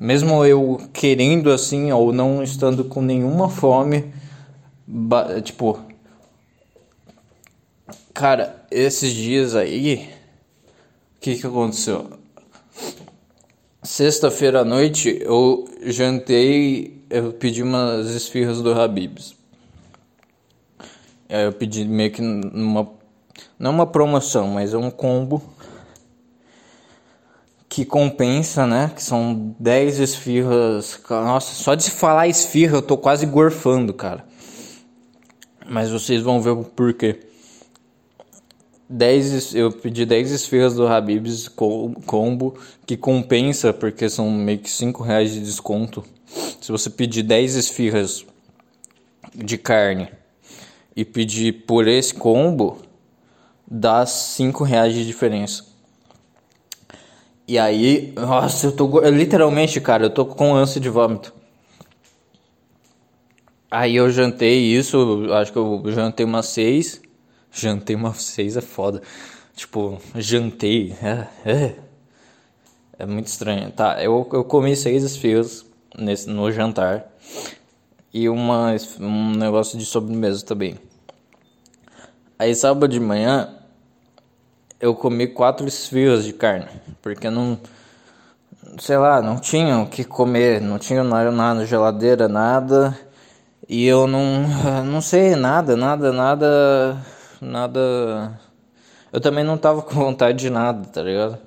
Mesmo 0.00 0.42
eu 0.46 0.80
querendo 0.94 1.50
assim, 1.50 1.92
ou 1.92 2.10
não 2.10 2.42
estando 2.42 2.82
com 2.86 3.02
nenhuma 3.02 3.50
fome, 3.50 4.10
tipo, 5.44 5.78
cara, 8.14 8.64
esses 8.70 9.12
dias 9.12 9.54
aí, 9.54 10.08
o 11.16 11.20
que 11.20 11.36
que 11.36 11.46
aconteceu? 11.46 12.18
Sexta-feira 13.82 14.62
à 14.62 14.64
noite 14.64 15.18
eu 15.20 15.68
jantei, 15.82 17.04
eu 17.10 17.34
pedi 17.34 17.62
umas 17.62 18.08
esfirras 18.08 18.62
do 18.62 18.72
Habib's. 18.72 19.36
É, 21.28 21.46
eu 21.46 21.52
pedi 21.52 21.84
meio 21.84 22.10
que 22.10 22.22
numa. 22.22 22.88
Não 23.58 23.70
uma 23.70 23.86
promoção, 23.86 24.48
mas 24.48 24.72
um 24.72 24.90
combo 24.90 25.42
que 27.70 27.84
compensa, 27.84 28.66
né? 28.66 28.90
Que 28.94 29.00
são 29.02 29.54
10 29.60 30.00
esfirras. 30.00 31.00
Nossa, 31.08 31.54
só 31.54 31.76
de 31.76 31.88
falar 31.88 32.26
esfirra 32.26 32.78
eu 32.78 32.82
tô 32.82 32.98
quase 32.98 33.24
gorfando, 33.24 33.94
cara. 33.94 34.26
Mas 35.68 35.88
vocês 35.88 36.20
vão 36.20 36.42
ver 36.42 36.50
o 36.50 36.64
porquê. 36.64 37.20
10, 38.88 39.54
eu 39.54 39.70
pedi 39.70 40.04
10 40.04 40.32
esfirras 40.32 40.74
do 40.74 40.84
Habib's 40.84 41.46
combo 41.46 42.58
que 42.84 42.96
compensa 42.96 43.72
porque 43.72 44.10
são 44.10 44.28
meio 44.28 44.58
que 44.58 44.68
5 44.68 45.00
reais 45.04 45.32
de 45.32 45.38
desconto. 45.38 46.04
Se 46.60 46.72
você 46.72 46.90
pedir 46.90 47.22
10 47.22 47.54
esfirras 47.54 48.26
de 49.32 49.56
carne 49.56 50.08
e 50.96 51.04
pedir 51.04 51.64
por 51.66 51.86
esse 51.86 52.12
combo, 52.12 52.78
dá 53.64 54.04
5 54.04 54.64
reais 54.64 54.92
de 54.92 55.06
diferença. 55.06 55.69
E 57.50 57.58
aí, 57.58 58.12
nossa, 58.14 58.68
eu 58.68 58.70
tô 58.70 59.00
literalmente, 59.08 59.80
cara, 59.80 60.04
eu 60.04 60.10
tô 60.10 60.24
com 60.24 60.54
ânsia 60.54 60.80
de 60.80 60.88
vômito. 60.88 61.34
Aí 63.68 63.96
eu 63.96 64.08
jantei 64.08 64.60
isso, 64.60 65.26
acho 65.32 65.50
que 65.50 65.58
eu 65.58 65.82
jantei 65.86 66.24
umas 66.24 66.46
6. 66.46 67.02
Jantei 67.50 67.96
umas 67.96 68.22
6 68.22 68.56
é 68.56 68.60
foda. 68.60 69.02
Tipo, 69.56 70.00
jantei, 70.14 70.94
é, 71.02 71.26
é, 71.44 71.74
é 73.00 73.04
muito 73.04 73.26
estranho. 73.26 73.68
Tá, 73.72 74.00
eu, 74.00 74.28
eu 74.32 74.44
comi 74.44 74.76
6 74.76 75.02
esfios 75.02 75.66
nesse, 75.98 76.30
no 76.30 76.52
jantar 76.52 77.10
e 78.14 78.28
uma, 78.28 78.76
um 79.00 79.32
negócio 79.32 79.76
de 79.76 79.84
sobremesa 79.84 80.46
também. 80.46 80.76
Aí 82.38 82.54
sábado 82.54 82.86
de 82.86 83.00
manhã 83.00 83.59
eu 84.80 84.94
comi 84.94 85.26
quatro 85.26 85.68
esfios 85.68 86.24
de 86.24 86.32
carne, 86.32 86.66
porque 87.02 87.28
não, 87.28 87.58
sei 88.78 88.96
lá, 88.96 89.20
não 89.20 89.38
tinha 89.38 89.78
o 89.78 89.86
que 89.86 90.02
comer, 90.02 90.60
não 90.60 90.78
tinha 90.78 91.04
nada 91.04 91.30
na 91.30 91.64
geladeira, 91.66 92.26
nada, 92.28 92.98
e 93.68 93.86
eu 93.86 94.06
não, 94.06 94.48
não 94.84 95.00
sei 95.00 95.36
nada, 95.36 95.76
nada, 95.76 96.12
nada, 96.12 96.96
nada. 97.40 98.40
Eu 99.12 99.20
também 99.20 99.44
não 99.44 99.58
tava 99.58 99.82
com 99.82 99.94
vontade 99.94 100.38
de 100.38 100.50
nada, 100.50 100.86
tá 100.88 101.02
ligado? 101.02 101.38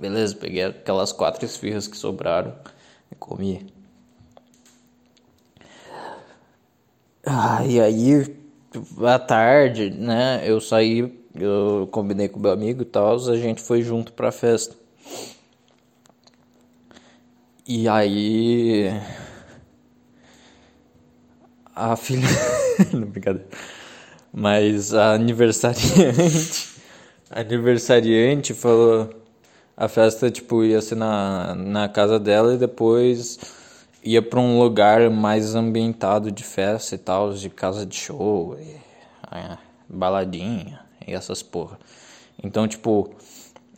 Beleza, 0.00 0.34
peguei 0.34 0.64
aquelas 0.64 1.12
quatro 1.12 1.44
esfirras 1.44 1.86
que 1.86 1.96
sobraram 1.96 2.54
e 3.10 3.14
comi. 3.14 3.66
Ah, 7.24 7.64
e 7.64 7.80
aí, 7.80 8.36
à 9.06 9.18
tarde, 9.18 9.90
né, 9.90 10.42
eu 10.44 10.60
saí, 10.60 11.21
eu 11.34 11.88
combinei 11.90 12.28
com 12.28 12.38
meu 12.38 12.50
amigo 12.52 12.82
e 12.82 12.84
tal, 12.84 13.14
a 13.14 13.36
gente 13.36 13.62
foi 13.62 13.82
junto 13.82 14.12
pra 14.12 14.30
festa. 14.30 14.76
E 17.66 17.88
aí. 17.88 18.90
A 21.74 21.96
filha. 21.96 22.28
Não, 22.92 23.06
brincadeira. 23.06 23.48
Mas 24.32 24.92
a 24.94 25.14
aniversariante. 25.14 26.72
A 27.30 27.40
aniversariante 27.40 28.52
falou. 28.52 29.10
A 29.74 29.88
festa, 29.88 30.30
tipo, 30.30 30.62
ia 30.64 30.82
ser 30.82 30.96
na, 30.96 31.54
na 31.54 31.88
casa 31.88 32.20
dela 32.20 32.54
e 32.54 32.58
depois 32.58 33.38
ia 34.04 34.20
para 34.20 34.38
um 34.38 34.58
lugar 34.58 35.08
mais 35.10 35.54
ambientado 35.54 36.30
de 36.30 36.44
festa 36.44 36.94
e 36.94 36.98
tal, 36.98 37.32
de 37.32 37.48
casa 37.48 37.86
de 37.86 37.96
show, 37.96 38.56
e, 38.60 38.76
é, 39.34 39.56
baladinha 39.88 40.82
e 41.06 41.14
essas 41.14 41.42
porra. 41.42 41.78
Então, 42.42 42.66
tipo, 42.66 43.10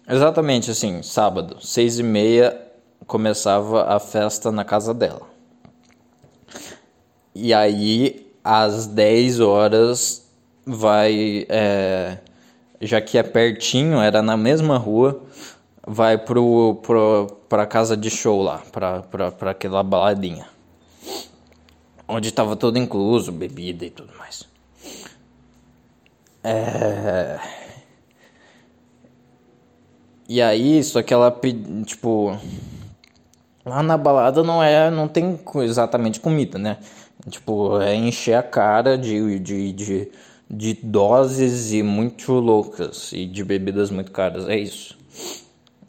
exatamente 0.09 0.71
assim, 0.71 1.03
sábado, 1.03 1.57
seis 1.61 1.99
e 1.99 2.03
meia, 2.03 2.61
começava 3.07 3.85
a 3.95 4.01
festa 4.01 4.51
na 4.51 4.65
casa 4.65 4.95
dela. 4.95 5.35
E 7.35 7.53
aí, 7.53 8.33
às 8.45 8.87
10 8.87 9.41
horas, 9.41 10.25
vai. 10.65 11.47
É, 11.49 12.19
já 12.81 13.01
que 13.01 13.19
é 13.19 13.23
pertinho, 13.23 13.99
era 13.99 14.23
na 14.23 14.37
mesma 14.37 14.79
rua, 14.79 15.23
vai 15.87 16.17
pro, 16.19 16.77
pro, 16.83 17.27
pra 17.49 17.67
casa 17.67 17.97
de 17.97 18.11
show 18.11 18.43
lá, 18.43 18.63
pra, 18.71 19.03
pra, 19.03 19.33
pra 19.33 19.51
aquela 19.51 19.83
baladinha. 19.83 20.47
Onde 22.07 22.31
tava 22.33 22.55
tudo 22.55 22.79
incluso, 22.79 23.33
bebida 23.33 23.85
e 23.85 23.91
tudo 23.91 24.13
mais. 24.19 24.47
É... 26.45 27.41
E 30.29 30.41
aí, 30.41 30.83
só 30.85 31.03
que 31.03 31.13
ela, 31.13 31.35
tipo... 31.85 32.39
Lá 33.65 33.83
na 33.83 33.97
balada 33.97 34.43
não 34.43 34.63
é, 34.63 34.91
não 34.91 35.09
tem 35.09 35.41
exatamente 35.63 36.21
comida, 36.21 36.59
né? 36.59 36.79
Tipo, 37.31 37.81
é 37.81 37.95
encher 37.95 38.35
a 38.35 38.43
cara 38.43 38.99
de, 38.99 39.39
de, 39.39 39.73
de, 39.73 40.13
de 40.51 40.75
doses 40.83 41.73
e 41.73 41.83
muito 41.83 42.33
loucas 42.33 43.13
e 43.13 43.25
de 43.25 43.43
bebidas 43.43 43.91
muito 43.91 44.13
caras, 44.13 44.47
é 44.49 44.57
isso. 44.59 44.99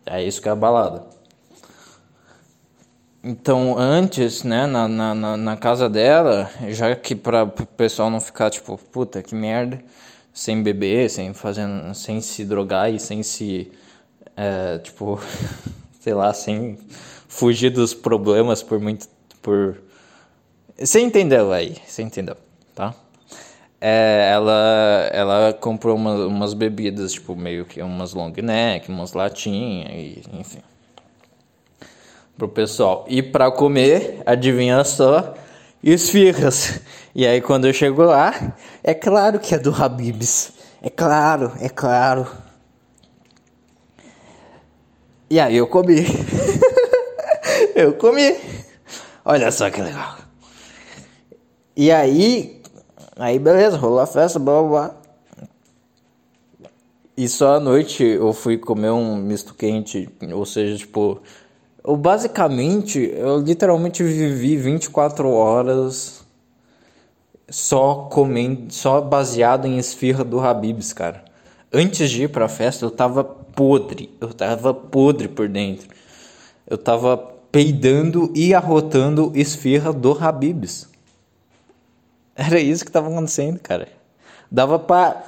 É 0.06 0.24
isso 0.24 0.41
que 0.41 0.48
é 0.48 0.52
a 0.52 0.56
balada. 0.56 1.04
Então, 3.22 3.76
antes, 3.78 4.44
né, 4.44 4.68
na, 4.68 4.88
na, 4.88 5.36
na 5.36 5.58
casa 5.58 5.89
dela, 5.89 6.50
já 6.70 6.96
que 6.96 7.15
para 7.15 7.44
o 7.44 7.65
pessoal 7.65 8.10
não 8.10 8.22
ficar 8.22 8.52
tipo, 8.52 8.78
puta 8.78 9.24
que 9.24 9.34
merda, 9.34 9.84
sem 10.36 10.62
beber, 10.62 11.10
sem 11.10 11.34
fazendo, 11.34 11.95
sem 11.95 12.19
se 12.19 12.43
drogar 12.43 12.93
e 12.93 13.00
sem 13.00 13.24
se, 13.24 13.71
é, 14.36 14.78
tipo, 14.80 15.17
sei 16.02 16.13
lá, 16.13 16.34
sem 16.34 16.78
fugir 17.30 17.69
dos 17.69 17.93
problemas 17.93 18.62
por 18.62 18.78
muito, 18.78 19.08
por, 19.41 19.78
você 20.78 21.00
entendeu 21.00 21.54
aí, 21.54 21.78
você 21.88 22.02
entendeu, 22.02 22.36
tá? 22.76 22.93
É, 23.80 24.30
ela, 24.34 25.10
ela 25.13 25.54
comprou 25.54 25.95
uma, 25.95 26.26
umas 26.26 26.54
bebidas, 26.54 27.13
tipo, 27.13 27.34
meio 27.34 27.63
que 27.63 27.82
umas 27.82 28.13
long 28.13 28.34
neck, 28.36 28.89
umas 28.89 29.13
latinhas, 29.13 29.89
e, 29.89 30.21
enfim. 30.34 30.60
Pro 32.38 32.50
pessoal. 32.50 33.06
E 33.08 33.24
pra 33.24 33.50
comer, 33.52 34.21
adivinha 34.26 34.84
só, 34.84 35.34
esfirras. 35.82 36.82
E 37.15 37.25
aí 37.25 37.39
quando 37.39 37.65
eu 37.65 37.71
chego 37.71 38.04
lá, 38.04 38.58
é 38.84 38.93
claro 38.93 39.39
que 39.39 39.56
é 39.56 39.58
do 39.58 39.73
Habibs. 39.73 40.51
É 40.82 40.89
claro, 40.89 41.54
é 41.62 41.69
claro. 41.69 42.28
E 45.30 45.39
aí 45.39 45.56
eu 45.56 45.65
comi. 45.65 46.06
eu 47.73 47.93
comi. 47.93 48.36
Olha 49.23 49.49
só 49.49 49.69
que 49.69 49.82
legal. 49.82 50.17
E 51.73 51.89
aí, 51.89 52.62
aí 53.15 53.39
beleza, 53.39 53.78
rolou 53.78 54.01
a 54.01 54.06
festa, 54.06 54.38
blá 54.38 54.62
blá 54.62 54.69
blá. 54.69 54.95
E 57.15 57.30
só 57.30 57.56
à 57.56 57.60
noite 57.62 58.04
eu 58.04 58.34
fui 58.34 58.58
comer 58.58 58.91
um 58.91 59.15
misto 59.15 59.54
quente, 59.54 60.10
ou 60.34 60.45
seja, 60.45 60.78
tipo, 60.78 61.21
eu 61.82 61.95
basicamente, 61.95 62.99
eu 63.15 63.39
literalmente 63.39 64.04
vivi 64.04 64.58
24 64.58 65.30
horas 65.30 66.25
só 67.49 68.08
comendo, 68.12 68.73
só 68.73 69.01
baseado 69.01 69.65
em 69.67 69.77
esfirra 69.77 70.23
do 70.23 70.39
Habibs, 70.39 70.93
cara. 70.93 71.23
Antes 71.71 72.10
de 72.10 72.23
ir 72.23 72.29
pra 72.29 72.47
festa, 72.47 72.86
eu 72.86 72.91
tava 72.91 73.23
podre, 73.23 74.10
eu 74.19 74.34
tava 74.34 74.73
podre 74.73 75.27
por 75.27 75.47
dentro. 75.47 75.88
Eu 76.67 76.77
tava 76.77 77.17
peidando 77.51 78.31
e 78.36 78.53
arrotando 78.53 79.31
esfirra 79.36 79.93
do 79.93 80.12
Habibs. 80.12 80.89
Era 82.36 82.60
isso 82.60 82.84
que 82.84 82.91
tava 82.91 83.08
acontecendo, 83.10 83.60
cara. 83.60 83.88
Dava 84.51 84.77
pra 84.77 85.23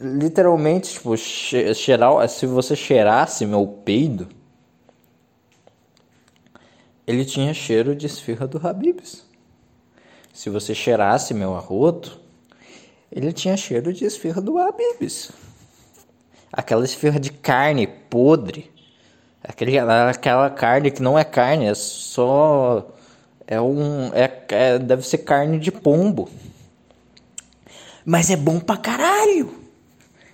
literalmente, 0.00 0.92
tipo, 0.92 1.16
cheirar, 1.16 2.28
se 2.28 2.46
você 2.46 2.76
cheirasse 2.76 3.46
meu 3.46 3.66
peido, 3.66 4.28
ele 7.06 7.24
tinha 7.24 7.54
cheiro 7.54 7.94
de 7.94 8.06
esfirra 8.06 8.46
do 8.46 8.66
Habibs. 8.66 9.24
Se 10.34 10.50
você 10.50 10.74
cheirasse 10.74 11.32
meu 11.32 11.54
arroto, 11.54 12.20
ele 13.10 13.32
tinha 13.32 13.56
cheiro 13.56 13.92
de 13.92 14.04
esfirra 14.04 14.42
do 14.42 14.58
Habibs. 14.58 15.30
Aquela 16.52 16.84
esfirra 16.84 17.20
de 17.20 17.30
carne 17.30 17.86
podre. 17.86 18.68
Aquele, 19.42 19.78
aquela 19.78 20.50
carne 20.50 20.90
que 20.90 21.00
não 21.00 21.16
é 21.16 21.22
carne, 21.22 21.66
é 21.66 21.74
só. 21.74 22.84
É 23.46 23.60
um. 23.60 24.12
É, 24.12 24.44
é, 24.48 24.78
deve 24.78 25.06
ser 25.06 25.18
carne 25.18 25.60
de 25.60 25.70
pombo. 25.70 26.28
Mas 28.04 28.28
é 28.28 28.36
bom 28.36 28.58
pra 28.58 28.76
caralho. 28.76 29.54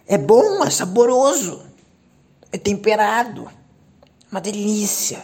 É 0.07 0.17
bom, 0.17 0.65
é 0.65 0.71
saboroso. 0.71 1.63
É 2.51 2.57
temperado. 2.57 3.51
Uma 4.33 4.41
delícia. 4.41 5.23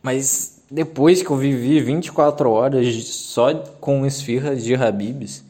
Mas 0.00 0.55
depois 0.70 1.22
que 1.22 1.30
eu 1.30 1.36
vivi 1.36 1.80
24 1.80 2.50
horas 2.50 3.06
só 3.06 3.54
com 3.80 4.04
esfirras 4.06 4.64
de 4.64 4.74
Habibs, 4.74 5.44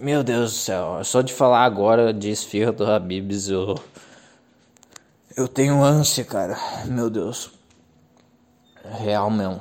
meu 0.00 0.22
Deus 0.22 0.52
do 0.52 0.56
céu, 0.56 1.04
só 1.04 1.22
de 1.22 1.32
falar 1.32 1.64
agora 1.64 2.12
de 2.12 2.30
esfirra 2.30 2.72
do 2.72 2.84
Habibs 2.84 3.48
eu 3.48 3.76
eu 5.36 5.48
tenho 5.48 5.82
ânsia, 5.82 6.24
cara. 6.24 6.56
Meu 6.86 7.10
Deus. 7.10 7.50
Real 8.84 9.28
mesmo. 9.28 9.60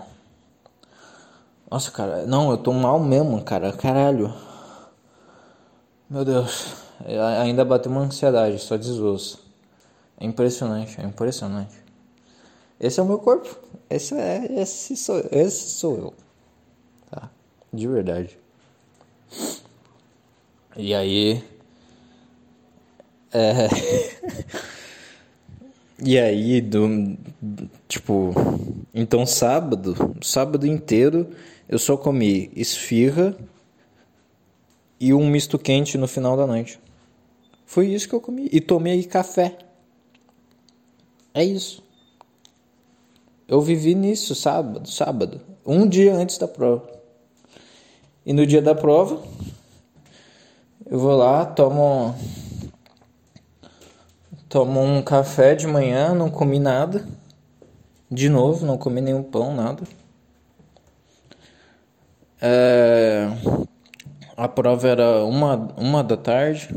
Nossa, 1.70 1.90
cara, 1.90 2.28
não, 2.28 2.52
eu 2.52 2.58
tô 2.58 2.72
mal 2.72 3.00
mesmo, 3.00 3.42
cara. 3.44 3.74
Caralho. 3.74 4.32
Meu 6.08 6.24
Deus, 6.24 6.76
ainda 7.42 7.66
bateu 7.66 7.92
uma 7.92 8.02
ansiedade, 8.02 8.60
só 8.60 8.78
desosso. 8.78 9.44
É 10.20 10.26
impressionante, 10.26 11.02
é 11.02 11.04
impressionante. 11.04 11.83
Esse 12.84 13.00
é 13.00 13.04
o 13.04 13.06
meu 13.06 13.18
corpo. 13.18 13.58
Esse 13.90 14.14
é, 14.14 14.62
esse 14.62 14.98
sou, 14.98 15.24
esse 15.32 15.70
sou 15.72 15.98
eu. 15.98 16.14
Tá? 17.10 17.32
De 17.72 17.88
verdade. 17.88 18.38
E 20.76 20.94
aí. 20.94 21.42
É. 23.32 23.70
e 26.04 26.20
aí, 26.20 26.60
do. 26.60 27.18
Tipo. 27.88 28.34
Então, 28.94 29.26
sábado, 29.26 30.16
sábado 30.22 30.68
inteiro, 30.68 31.30
eu 31.70 31.80
só 31.80 31.96
comi 31.96 32.52
esfirra 32.54 33.34
e 35.00 35.14
um 35.14 35.26
misto 35.30 35.58
quente 35.58 35.98
no 35.98 36.08
final 36.08 36.36
da 36.36 36.46
noite. 36.46 36.80
Foi 37.66 37.88
isso 37.88 38.10
que 38.10 38.14
eu 38.14 38.22
comi. 38.22 38.50
E 38.52 38.60
tomei 38.60 39.04
café. 39.06 39.58
É 41.34 41.44
isso. 41.44 41.83
Eu 43.54 43.62
vivi 43.62 43.94
nisso 43.94 44.34
sábado, 44.34 44.90
sábado, 44.90 45.40
um 45.64 45.88
dia 45.88 46.16
antes 46.16 46.40
da 46.40 46.48
prova. 46.48 46.90
E 48.26 48.34
no 48.34 48.48
dia 48.48 48.64
da 48.64 48.74
prova, 48.74 49.22
eu 50.88 50.98
vou 50.98 51.16
lá, 51.16 51.46
tomo 51.46 52.16
tomo 54.50 54.82
um 54.82 55.04
café 55.04 55.54
de 55.54 55.68
manhã, 55.68 56.16
não 56.16 56.32
comi 56.32 56.58
nada. 56.58 57.08
De 58.10 58.28
novo, 58.28 58.66
não 58.66 58.76
comi 58.76 59.02
nenhum 59.02 59.22
pão, 59.22 59.54
nada. 59.54 59.84
É... 62.42 63.28
A 64.36 64.48
prova 64.48 64.88
era 64.88 65.24
uma, 65.26 65.72
uma 65.78 66.04
da 66.04 66.18
tarde. 66.18 66.76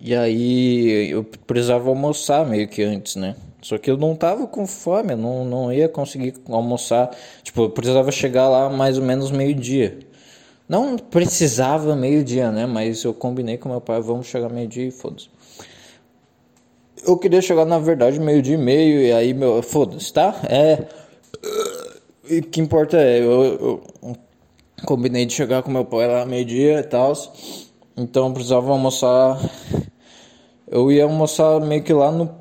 E 0.00 0.16
aí 0.16 1.12
eu 1.12 1.22
precisava 1.22 1.88
almoçar 1.88 2.44
meio 2.44 2.66
que 2.66 2.82
antes, 2.82 3.14
né? 3.14 3.36
Só 3.62 3.78
que 3.78 3.90
eu 3.90 3.96
não 3.96 4.14
tava 4.14 4.46
com 4.46 4.66
fome, 4.66 5.12
eu 5.12 5.16
não, 5.16 5.44
não 5.44 5.72
ia 5.72 5.88
conseguir 5.88 6.34
almoçar. 6.48 7.10
Tipo, 7.42 7.62
eu 7.62 7.70
precisava 7.70 8.10
chegar 8.12 8.48
lá 8.48 8.68
mais 8.68 8.98
ou 8.98 9.04
menos 9.04 9.30
meio-dia. 9.30 10.00
Não 10.68 10.98
precisava 10.98 11.94
meio-dia, 11.96 12.50
né? 12.50 12.66
Mas 12.66 13.04
eu 13.04 13.14
combinei 13.14 13.56
com 13.56 13.68
meu 13.68 13.80
pai, 13.80 14.00
vamos 14.00 14.26
chegar 14.26 14.48
meio-dia 14.48 14.88
e 14.88 14.90
foda-se. 14.90 15.28
Eu 17.06 17.16
queria 17.16 17.40
chegar, 17.40 17.64
na 17.64 17.78
verdade, 17.78 18.20
meio-dia 18.20 18.54
e 18.54 18.58
meio, 18.58 19.00
e 19.00 19.12
aí, 19.12 19.34
meu. 19.34 19.62
Foda-se, 19.62 20.12
tá? 20.12 20.34
É. 20.48 20.86
O 22.24 22.42
que 22.42 22.60
importa 22.60 22.96
é, 22.96 23.18
eu, 23.20 23.82
eu 24.02 24.16
Combinei 24.84 25.24
de 25.24 25.32
chegar 25.32 25.62
com 25.62 25.70
meu 25.70 25.84
pai 25.84 26.08
lá 26.08 26.26
meio-dia 26.26 26.80
e 26.80 26.82
tal. 26.82 27.12
Então 27.96 28.26
eu 28.26 28.32
precisava 28.32 28.72
almoçar. 28.72 29.38
Eu 30.66 30.90
ia 30.90 31.04
almoçar 31.04 31.60
meio 31.60 31.82
que 31.84 31.92
lá 31.92 32.10
no, 32.10 32.34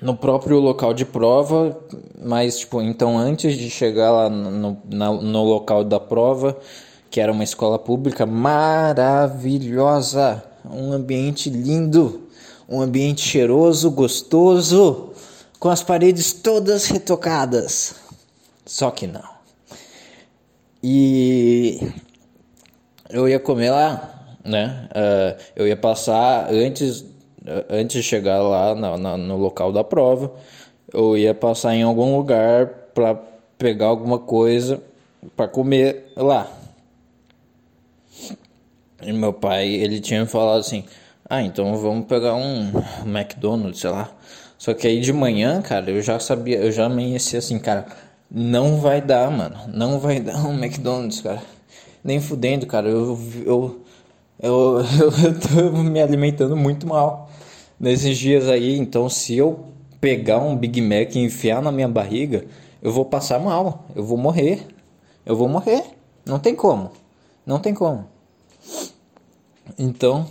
no 0.00 0.16
próprio 0.16 0.58
local 0.58 0.94
de 0.94 1.04
prova, 1.04 1.78
mas 2.22 2.60
tipo, 2.60 2.80
então 2.80 3.18
antes 3.18 3.56
de 3.56 3.68
chegar 3.68 4.10
lá 4.10 4.30
no, 4.30 4.78
no, 4.84 5.22
no 5.22 5.44
local 5.44 5.84
da 5.84 6.00
prova, 6.00 6.58
que 7.10 7.20
era 7.20 7.30
uma 7.30 7.44
escola 7.44 7.78
pública 7.78 8.24
maravilhosa, 8.24 10.42
um 10.64 10.92
ambiente 10.92 11.50
lindo, 11.50 12.22
um 12.68 12.80
ambiente 12.80 13.20
cheiroso, 13.20 13.90
gostoso, 13.90 15.10
com 15.58 15.68
as 15.68 15.82
paredes 15.82 16.32
todas 16.32 16.86
retocadas. 16.86 17.96
Só 18.64 18.90
que 18.90 19.06
não. 19.06 19.28
E 20.82 21.92
eu 23.10 23.28
ia 23.28 23.38
comer 23.38 23.70
lá, 23.70 24.38
né? 24.44 24.88
Uh, 24.90 25.36
eu 25.56 25.68
ia 25.68 25.76
passar 25.76 26.50
antes, 26.50 27.04
antes 27.68 27.96
de 27.96 28.02
chegar 28.02 28.40
lá 28.42 28.74
na, 28.74 28.96
na, 28.96 29.16
no 29.16 29.36
local 29.36 29.72
da 29.72 29.82
prova, 29.82 30.32
eu 30.92 31.16
ia 31.16 31.34
passar 31.34 31.74
em 31.74 31.82
algum 31.82 32.16
lugar 32.16 32.66
para 32.94 33.14
pegar 33.56 33.86
alguma 33.86 34.18
coisa 34.18 34.82
para 35.36 35.48
comer 35.48 36.12
lá. 36.16 36.50
E 39.02 39.12
meu 39.12 39.32
pai, 39.32 39.68
ele 39.68 40.00
tinha 40.00 40.26
falado 40.26 40.60
assim: 40.60 40.84
"Ah, 41.28 41.42
então 41.42 41.76
vamos 41.76 42.06
pegar 42.06 42.34
um 42.34 42.70
McDonald's, 43.06 43.80
sei 43.80 43.90
lá". 43.90 44.10
Só 44.58 44.74
que 44.74 44.86
aí 44.86 45.00
de 45.00 45.12
manhã, 45.12 45.62
cara, 45.62 45.90
eu 45.90 46.02
já 46.02 46.18
sabia, 46.20 46.58
eu 46.58 46.70
já 46.70 46.84
amanheci 46.84 47.34
assim, 47.36 47.58
cara, 47.58 47.86
não 48.30 48.76
vai 48.78 49.00
dar, 49.00 49.30
mano. 49.30 49.56
Não 49.68 49.98
vai 49.98 50.20
dar 50.20 50.36
um 50.46 50.52
McDonald's, 50.52 51.22
cara. 51.22 51.42
Nem 52.04 52.20
fudendo, 52.20 52.66
cara. 52.66 52.88
Eu, 52.88 53.18
eu, 53.46 53.80
eu, 54.38 54.80
eu, 54.80 54.82
eu 55.24 55.40
tô 55.40 55.82
me 55.82 56.00
alimentando 56.02 56.56
muito 56.56 56.86
mal 56.86 57.29
nesses 57.80 58.18
dias 58.18 58.46
aí. 58.46 58.78
Então, 58.78 59.08
se 59.08 59.36
eu 59.36 59.64
pegar 60.00 60.38
um 60.38 60.54
Big 60.54 60.80
Mac 60.82 61.14
e 61.14 61.20
enfiar 61.20 61.62
na 61.62 61.72
minha 61.72 61.88
barriga, 61.88 62.44
eu 62.82 62.92
vou 62.92 63.06
passar 63.06 63.40
mal. 63.40 63.86
Eu 63.96 64.04
vou 64.04 64.18
morrer. 64.18 64.66
Eu 65.24 65.34
vou 65.34 65.48
morrer. 65.48 65.82
Não 66.26 66.38
tem 66.38 66.54
como. 66.54 66.92
Não 67.46 67.58
tem 67.58 67.72
como. 67.72 68.06
Então, 69.78 70.26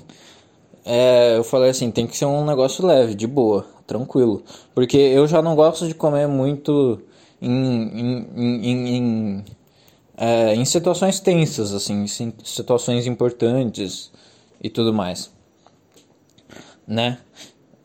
é, 0.86 1.38
eu 1.38 1.44
falei 1.44 1.72
assim: 1.72 1.92
tem 1.92 2.06
que 2.06 2.16
ser 2.16 2.26
um 2.26 2.46
negócio 2.46 2.86
leve, 2.86 3.16
de 3.16 3.26
boa, 3.28 3.66
tranquilo. 3.88 4.44
Porque 4.74 4.98
eu 4.98 5.28
já 5.28 5.42
não 5.42 5.56
gosto 5.56 5.88
de 5.88 5.94
comer 5.94 6.28
muito 6.28 7.02
em, 7.42 7.50
em, 7.50 8.28
em, 8.36 8.98
em, 8.98 9.46
é, 10.18 10.54
em 10.56 10.66
situações 10.66 11.20
tensas, 11.20 11.74
assim, 11.74 12.06
situações 12.44 13.08
importantes 13.08 14.12
e 14.62 14.70
tudo 14.70 14.94
mais, 14.94 15.32
né? 16.90 17.20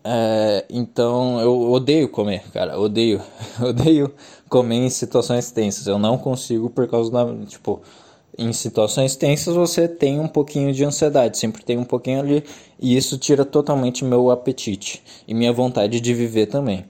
É, 0.03 0.65
então 0.69 1.41
eu 1.41 1.71
odeio 1.71 2.09
comer, 2.09 2.43
cara, 2.51 2.79
odeio, 2.79 3.23
odeio 3.61 4.13
comer 4.49 4.77
em 4.77 4.91
situações 4.91 5.51
tensas. 5.51 5.87
Eu 5.87 5.99
não 5.99 6.17
consigo 6.19 6.71
por 6.71 6.89
causa 6.89 7.11
da, 7.11 7.27
tipo, 7.47 7.83
em 8.37 8.53
situações 8.53 9.15
tensas 9.15 9.55
você 9.55 9.87
tem 9.87 10.19
um 10.19 10.27
pouquinho 10.27 10.73
de 10.73 10.85
ansiedade, 10.85 11.39
sempre 11.39 11.63
tem 11.63 11.79
um 11.79 11.85
pouquinho 11.85 12.21
ali, 12.21 12.45
e 12.81 12.97
isso 12.97 13.19
tira 13.19 13.45
totalmente 13.45 14.05
meu 14.05 14.31
apetite 14.31 15.03
e 15.29 15.35
minha 15.35 15.53
vontade 15.53 16.01
de 16.01 16.15
viver 16.15 16.47
também. 16.47 16.85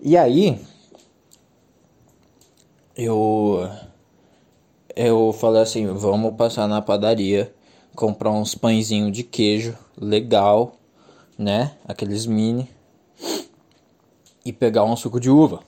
E 0.00 0.16
aí 0.16 0.58
eu 2.96 3.68
eu 4.96 5.32
falei 5.32 5.62
assim, 5.62 5.86
vamos 5.86 6.34
passar 6.34 6.68
na 6.68 6.82
padaria, 6.82 7.52
comprar 7.94 8.30
uns 8.30 8.54
pãezinhos 8.54 9.12
de 9.12 9.22
queijo 9.22 9.76
legal, 9.98 10.79
né? 11.40 11.72
Aqueles 11.88 12.26
mini 12.26 12.68
e 14.44 14.52
pegar 14.52 14.84
um 14.84 14.94
suco 14.94 15.18
de 15.18 15.30
uva. 15.30 15.60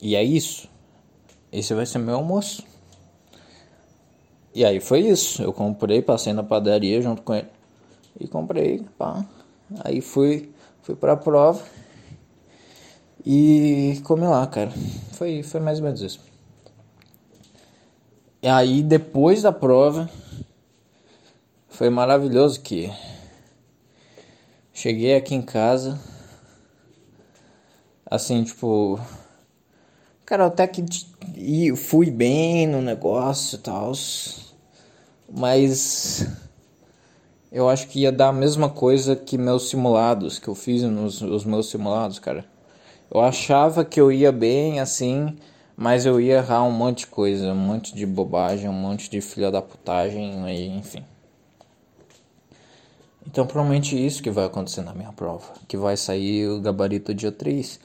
E 0.00 0.14
é 0.14 0.22
isso. 0.22 0.68
Esse 1.50 1.72
vai 1.72 1.86
ser 1.86 1.98
meu 1.98 2.16
almoço. 2.16 2.62
E 4.54 4.62
aí 4.62 4.78
foi 4.78 5.00
isso. 5.00 5.42
Eu 5.42 5.54
comprei, 5.54 6.02
passei 6.02 6.34
na 6.34 6.42
padaria 6.42 7.00
junto 7.00 7.22
com 7.22 7.34
ele. 7.34 7.48
E 8.18 8.28
comprei, 8.28 8.84
pá. 8.98 9.24
Aí 9.84 10.02
fui, 10.02 10.52
fui 10.82 10.94
pra 10.94 11.16
prova. 11.16 11.64
E 13.24 14.00
comi 14.04 14.26
lá, 14.26 14.46
cara. 14.46 14.70
Foi, 15.12 15.42
foi 15.42 15.60
mais 15.60 15.78
ou 15.78 15.84
menos 15.84 16.02
isso. 16.02 16.20
E 18.42 18.48
aí 18.48 18.82
depois 18.82 19.40
da 19.40 19.52
prova. 19.52 20.10
Foi 21.68 21.88
maravilhoso 21.88 22.60
que. 22.60 22.92
Cheguei 24.80 25.14
aqui 25.14 25.34
em 25.34 25.42
casa. 25.42 26.00
Assim, 28.10 28.42
tipo. 28.42 28.98
Cara, 30.24 30.46
até 30.46 30.66
que 30.66 30.82
fui 31.76 32.10
bem 32.10 32.66
no 32.66 32.80
negócio 32.80 33.56
e 33.56 33.58
tal. 33.58 33.92
Mas 35.30 36.26
eu 37.52 37.68
acho 37.68 37.88
que 37.88 38.00
ia 38.00 38.10
dar 38.10 38.28
a 38.28 38.32
mesma 38.32 38.70
coisa 38.70 39.14
que 39.14 39.36
meus 39.36 39.68
simulados, 39.68 40.38
que 40.38 40.48
eu 40.48 40.54
fiz 40.54 40.82
nos 40.84 41.20
os 41.20 41.44
meus 41.44 41.68
simulados, 41.68 42.18
cara. 42.18 42.46
Eu 43.10 43.20
achava 43.20 43.84
que 43.84 44.00
eu 44.00 44.10
ia 44.10 44.32
bem 44.32 44.80
assim, 44.80 45.36
mas 45.76 46.06
eu 46.06 46.18
ia 46.18 46.38
errar 46.38 46.62
um 46.62 46.72
monte 46.72 47.00
de 47.00 47.08
coisa, 47.08 47.52
um 47.52 47.54
monte 47.54 47.94
de 47.94 48.06
bobagem, 48.06 48.66
um 48.66 48.72
monte 48.72 49.10
de 49.10 49.20
filha 49.20 49.50
da 49.50 49.60
putagem, 49.60 50.42
aí, 50.42 50.68
enfim. 50.68 51.04
Então 53.26 53.46
provavelmente 53.46 53.94
isso 53.94 54.22
que 54.22 54.30
vai 54.30 54.46
acontecer 54.46 54.82
na 54.82 54.94
minha 54.94 55.12
prova, 55.12 55.44
que 55.68 55.76
vai 55.76 55.96
sair 55.96 56.48
o 56.48 56.60
gabarito 56.60 57.14
dia 57.14 57.30
3 57.30 57.78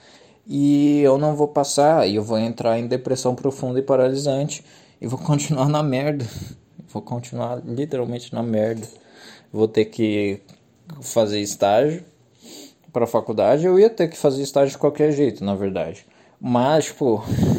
e 0.47 1.01
eu 1.01 1.17
não 1.17 1.35
vou 1.35 1.47
passar, 1.47 2.07
e 2.07 2.15
eu 2.15 2.23
vou 2.23 2.37
entrar 2.37 2.77
em 2.77 2.87
depressão 2.87 3.33
profunda 3.33 3.79
e 3.79 3.81
paralisante 3.81 4.63
e 5.01 5.07
vou 5.07 5.17
continuar 5.19 5.67
na 5.67 5.81
merda. 5.81 6.25
Vou 6.89 7.01
continuar 7.01 7.61
literalmente 7.65 8.33
na 8.33 8.43
merda. 8.43 8.87
Vou 9.51 9.67
ter 9.67 9.85
que 9.85 10.41
fazer 11.01 11.41
estágio 11.41 12.05
para 12.93 13.07
faculdade. 13.07 13.65
Eu 13.65 13.79
ia 13.79 13.89
ter 13.89 14.07
que 14.07 14.17
fazer 14.17 14.41
estágio 14.43 14.71
de 14.71 14.77
qualquer 14.77 15.11
jeito, 15.11 15.43
na 15.43 15.55
verdade. 15.55 16.05
Mas, 16.39 16.85
tipo, 16.85 17.23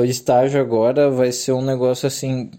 o 0.00 0.04
estágio 0.04 0.60
agora 0.60 1.10
vai 1.10 1.32
ser 1.32 1.52
um 1.52 1.62
negócio 1.62 2.06
assim, 2.06 2.50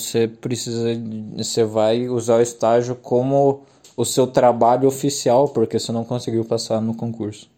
você 0.00 0.28
precisa, 0.28 0.90
você 1.36 1.64
vai 1.64 2.08
usar 2.08 2.36
o 2.36 2.42
estágio 2.42 2.96
como 2.96 3.62
o 3.96 4.04
seu 4.04 4.26
trabalho 4.26 4.88
oficial, 4.88 5.48
porque 5.48 5.78
você 5.78 5.92
não 5.92 6.04
conseguiu 6.04 6.44
passar 6.44 6.80
no 6.80 6.94
concurso 6.94 7.48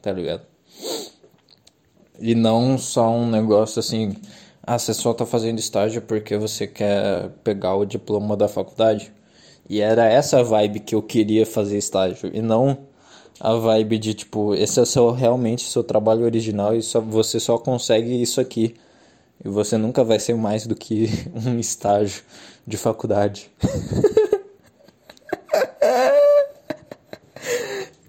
tá 0.00 0.12
ligado? 0.12 0.42
E 2.18 2.34
não 2.34 2.78
só 2.78 3.10
um 3.10 3.28
negócio 3.28 3.78
assim, 3.78 4.16
ah, 4.62 4.78
você 4.78 4.92
só 4.92 5.12
tá 5.14 5.24
fazendo 5.24 5.58
estágio 5.58 6.02
porque 6.02 6.36
você 6.36 6.66
quer 6.66 7.30
pegar 7.44 7.76
o 7.76 7.84
diploma 7.84 8.36
da 8.36 8.48
faculdade. 8.48 9.12
E 9.68 9.80
era 9.80 10.06
essa 10.06 10.42
vibe 10.42 10.80
que 10.80 10.94
eu 10.94 11.02
queria 11.02 11.44
fazer 11.44 11.76
estágio, 11.76 12.30
e 12.32 12.40
não 12.40 12.87
a 13.40 13.54
vibe 13.54 13.98
de 13.98 14.14
tipo, 14.14 14.54
esse 14.54 14.80
é 14.80 14.84
seu, 14.84 15.10
realmente 15.10 15.68
seu 15.70 15.84
trabalho 15.84 16.24
original 16.24 16.74
e 16.74 16.82
só, 16.82 17.00
você 17.00 17.38
só 17.38 17.58
consegue 17.58 18.20
isso 18.20 18.40
aqui. 18.40 18.74
E 19.44 19.48
você 19.48 19.76
nunca 19.78 20.02
vai 20.02 20.18
ser 20.18 20.34
mais 20.34 20.66
do 20.66 20.74
que 20.74 21.08
um 21.46 21.58
estágio 21.58 22.22
de 22.66 22.76
faculdade. 22.76 23.50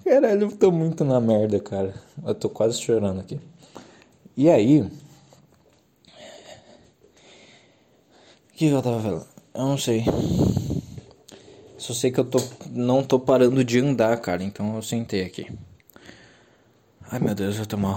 Caralho, 0.04 0.48
eu 0.48 0.52
tô 0.52 0.72
muito 0.72 1.06
na 1.06 1.20
merda, 1.20 1.60
cara. 1.60 1.94
Eu 2.26 2.34
tô 2.34 2.50
quase 2.50 2.82
chorando 2.82 3.20
aqui. 3.20 3.40
E 4.36 4.50
aí. 4.50 4.82
O 4.82 4.90
que 8.56 8.66
eu 8.66 8.82
tava 8.82 9.00
falando? 9.00 9.28
Eu 9.54 9.62
não 9.62 9.78
sei. 9.78 10.04
Só 11.80 11.94
sei 11.94 12.12
que 12.12 12.20
eu 12.20 12.26
tô, 12.26 12.40
não 12.72 13.02
tô 13.02 13.18
parando 13.18 13.64
de 13.64 13.80
andar, 13.80 14.20
cara. 14.20 14.44
Então 14.44 14.76
eu 14.76 14.82
sentei 14.82 15.24
aqui. 15.24 15.50
Ai 17.10 17.20
meu 17.20 17.34
Deus, 17.34 17.58
eu 17.58 17.66
tô 17.66 17.78
mal. 17.78 17.96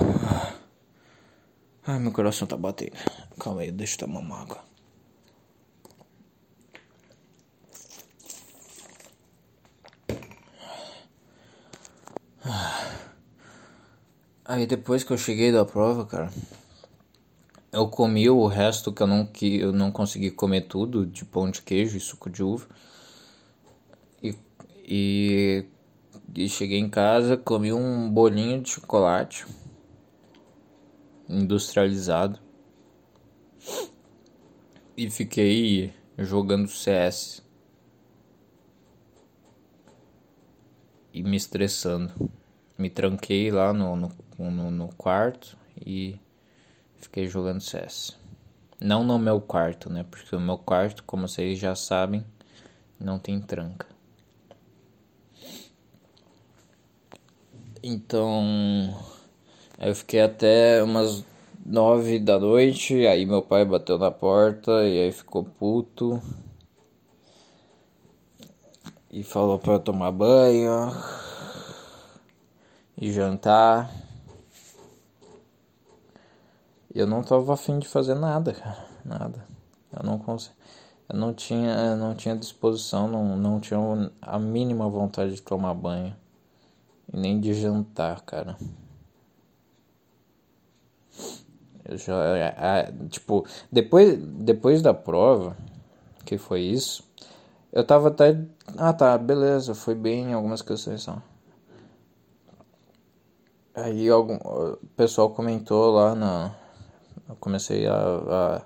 Ai, 1.85 1.99
meu 1.99 2.12
coração 2.12 2.47
tá 2.47 2.57
batendo. 2.57 2.97
Calma 3.40 3.62
aí, 3.62 3.73
deixa 3.73 3.95
eu 3.95 3.99
tomar 4.07 4.21
uma 4.21 4.40
água. 4.40 4.59
Aí 14.45 14.64
depois 14.66 15.03
que 15.03 15.12
eu 15.12 15.18
cheguei 15.18 15.51
da 15.51 15.64
prova, 15.64 16.07
cara, 16.07 16.31
eu 17.73 17.88
comi 17.88 18.31
o 18.31 18.47
resto 18.47 18.92
que 18.92 19.03
eu 19.03 19.07
não 19.09 19.27
que 19.27 19.59
eu 19.59 19.73
não 19.73 19.90
consegui 19.90 20.31
comer 20.31 20.62
tudo, 20.62 21.05
de 21.05 21.25
pão 21.25 21.51
de 21.51 21.62
queijo 21.62 21.97
e 21.97 22.01
suco 22.01 22.31
de 22.31 22.45
uva. 22.45 22.66
E, 24.83 25.64
e, 26.35 26.49
cheguei 26.49 26.79
em 26.79 26.88
casa, 26.88 27.37
comi 27.37 27.73
um 27.73 28.11
bolinho 28.11 28.61
de 28.61 28.71
chocolate 28.71 29.47
industrializado. 31.29 32.40
E 34.97 35.11
fiquei 35.11 35.95
jogando 36.18 36.68
CS. 36.68 37.42
E 41.12 41.23
me 41.23 41.37
estressando. 41.37 42.12
Me 42.77 42.90
tranquei 42.90 43.51
lá 43.51 43.73
no, 43.73 43.97
no 43.97 44.09
no, 44.51 44.71
no 44.71 44.88
quarto 44.95 45.57
e 45.77 46.18
fiquei 46.97 47.27
jogando 47.27 47.61
CS. 47.61 48.18
Não 48.81 49.05
no 49.05 49.18
meu 49.18 49.40
quarto, 49.40 49.90
né? 49.90 50.05
Porque 50.09 50.35
o 50.35 50.40
meu 50.40 50.59
quarto, 50.59 51.05
como 51.05 51.29
vocês 51.29 51.59
já 51.59 51.75
sabem, 51.75 52.25
não 52.99 53.18
tem 53.18 53.40
tranca. 53.40 53.91
Então, 57.83 58.95
eu 59.79 59.92
fiquei 59.95 60.21
até 60.21 60.81
umas 60.85 61.25
nove 61.66 62.21
da 62.21 62.38
noite, 62.38 63.07
aí 63.07 63.27
meu 63.27 63.42
pai 63.42 63.64
bateu 63.64 63.99
na 63.99 64.11
porta 64.11 64.71
e 64.87 65.01
aí 65.01 65.11
ficou 65.12 65.42
puto. 65.42 66.23
E 69.11 69.25
falou 69.25 69.59
para 69.59 69.75
eu 69.75 69.81
tomar 69.81 70.12
banho 70.12 70.92
e 72.97 73.12
jantar. 73.12 73.90
eu 76.95 77.07
não 77.07 77.23
tava 77.23 77.55
afim 77.55 77.79
de 77.81 77.88
fazer 77.88 78.14
nada, 78.14 78.53
cara. 78.53 78.87
Nada. 79.05 79.45
Eu 79.92 80.05
não 80.05 80.18
consegui. 80.18 80.55
Eu 81.09 81.18
não 81.18 81.35
tinha, 81.35 81.97
não 81.97 82.14
tinha 82.14 82.37
disposição, 82.37 83.09
não, 83.09 83.37
não 83.37 83.61
tinha 83.61 83.79
a 84.21 84.38
mínima 84.38 84.88
vontade 84.88 85.35
de 85.35 85.42
tomar 85.42 85.75
banho. 85.75 86.14
E 87.12 87.16
nem 87.16 87.38
de 87.40 87.53
jantar, 87.55 88.22
cara. 88.22 88.57
Eu 91.85 91.96
já. 91.98 92.14
É, 92.14 92.92
tipo, 93.09 93.46
depois, 93.70 94.16
depois 94.18 94.81
da 94.83 94.94
prova, 94.94 95.57
que 96.25 96.38
foi 96.38 96.62
isso, 96.62 97.05
eu 97.72 97.85
tava 97.85 98.09
até. 98.09 98.38
Ah 98.79 98.92
tá, 98.92 99.16
beleza, 99.18 99.75
foi 99.75 99.94
bem 99.94 100.31
em 100.31 100.33
algumas 100.33 100.62
questões 100.62 101.03
só. 101.03 101.20
Aí 103.75 104.09
algum, 104.09 104.37
o 104.37 104.77
pessoal 104.96 105.31
comentou 105.31 105.92
lá 105.92 106.14
na, 106.14 106.55
eu 107.29 107.37
comecei 107.37 107.87
a, 107.87 107.94
a, 107.94 108.62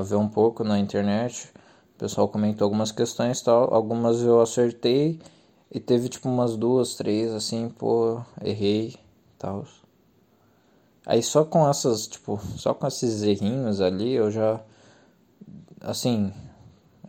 a 0.00 0.02
ver 0.02 0.16
um 0.16 0.28
pouco 0.28 0.64
na 0.64 0.78
internet. 0.78 1.52
O 1.94 1.98
pessoal 1.98 2.28
comentou 2.28 2.64
algumas 2.64 2.90
questões 2.90 3.40
tal. 3.40 3.72
Algumas 3.72 4.20
eu 4.22 4.40
acertei. 4.40 5.20
E 5.70 5.78
teve 5.78 6.08
tipo 6.08 6.28
umas 6.28 6.56
duas, 6.56 6.94
três, 6.94 7.30
assim, 7.32 7.68
pô, 7.68 8.22
errei 8.42 8.96
tal. 9.38 9.66
Aí 11.06 11.22
só 11.22 11.44
com 11.44 11.68
essas, 11.68 12.06
tipo, 12.06 12.38
só 12.56 12.74
com 12.74 12.86
esses 12.86 13.22
errinhos 13.22 13.80
ali 13.80 14.12
eu 14.12 14.30
já. 14.30 14.60
Assim, 15.80 16.32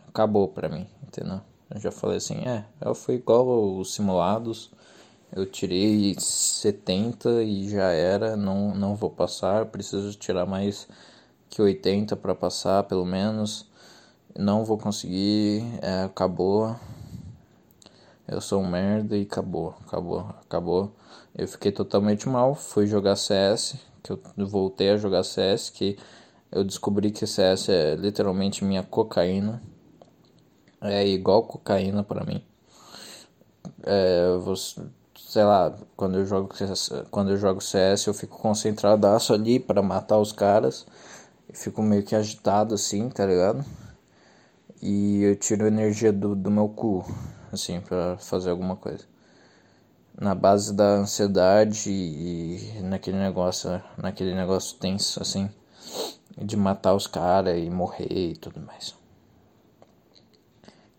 acabou 0.08 0.48
pra 0.48 0.68
mim, 0.68 0.86
entendeu? 1.02 1.40
Eu 1.70 1.80
já 1.80 1.90
falei 1.90 2.16
assim, 2.16 2.46
é, 2.46 2.64
eu 2.80 2.94
fui 2.94 3.16
igual 3.16 3.76
os 3.78 3.94
simulados. 3.94 4.70
Eu 5.32 5.46
tirei 5.46 6.16
70 6.18 7.42
e 7.42 7.68
já 7.68 7.90
era, 7.92 8.36
não, 8.36 8.74
não 8.74 8.96
vou 8.96 9.10
passar, 9.10 9.66
preciso 9.66 10.12
tirar 10.14 10.44
mais 10.44 10.88
que 11.48 11.62
80 11.62 12.16
para 12.16 12.34
passar, 12.34 12.84
pelo 12.84 13.04
menos. 13.04 13.66
Não 14.36 14.64
vou 14.64 14.78
conseguir, 14.78 15.62
é, 15.82 16.04
acabou. 16.04 16.76
Eu 18.30 18.40
sou 18.40 18.62
um 18.62 18.70
merda 18.70 19.16
e 19.16 19.22
acabou, 19.22 19.74
acabou, 19.84 20.20
acabou. 20.20 20.92
Eu 21.36 21.48
fiquei 21.48 21.72
totalmente 21.72 22.28
mal, 22.28 22.54
fui 22.54 22.86
jogar 22.86 23.16
CS, 23.16 23.76
que 24.04 24.12
eu 24.12 24.20
voltei 24.46 24.90
a 24.90 24.96
jogar 24.96 25.24
CS, 25.24 25.68
que 25.68 25.98
eu 26.52 26.62
descobri 26.62 27.10
que 27.10 27.26
CS 27.26 27.68
é 27.70 27.96
literalmente 27.96 28.64
minha 28.64 28.84
cocaína. 28.84 29.60
É 30.80 31.04
igual 31.04 31.42
cocaína 31.42 32.04
para 32.04 32.24
mim. 32.24 32.40
É, 33.82 34.36
você, 34.36 34.80
sei 35.18 35.42
lá, 35.42 35.76
quando 35.96 36.18
eu 36.18 36.24
jogo 36.24 36.50
quando 37.10 37.32
eu 37.32 37.36
jogo 37.36 37.60
CS, 37.60 38.06
eu 38.06 38.14
fico 38.14 38.38
concentradaço 38.38 39.34
ali 39.34 39.58
para 39.58 39.82
matar 39.82 40.18
os 40.18 40.30
caras. 40.30 40.86
Fico 41.52 41.82
meio 41.82 42.04
que 42.04 42.14
agitado 42.14 42.76
assim, 42.76 43.08
tá 43.08 43.26
ligado? 43.26 43.64
E 44.80 45.24
eu 45.24 45.34
tiro 45.34 45.66
energia 45.66 46.12
do, 46.12 46.36
do 46.36 46.48
meu 46.48 46.68
cu, 46.68 47.04
assim, 47.52 47.80
para 47.80 48.16
fazer 48.18 48.50
alguma 48.50 48.76
coisa. 48.76 49.04
Na 50.18 50.34
base 50.34 50.74
da 50.74 50.96
ansiedade 50.96 51.90
e 51.90 52.80
naquele 52.82 53.18
negócio, 53.18 53.82
naquele 53.96 54.34
negócio 54.34 54.76
tenso, 54.78 55.22
assim, 55.22 55.50
de 56.36 56.56
matar 56.56 56.94
os 56.94 57.06
caras 57.06 57.58
e 57.58 57.70
morrer 57.70 58.32
e 58.32 58.36
tudo 58.36 58.60
mais. 58.60 58.94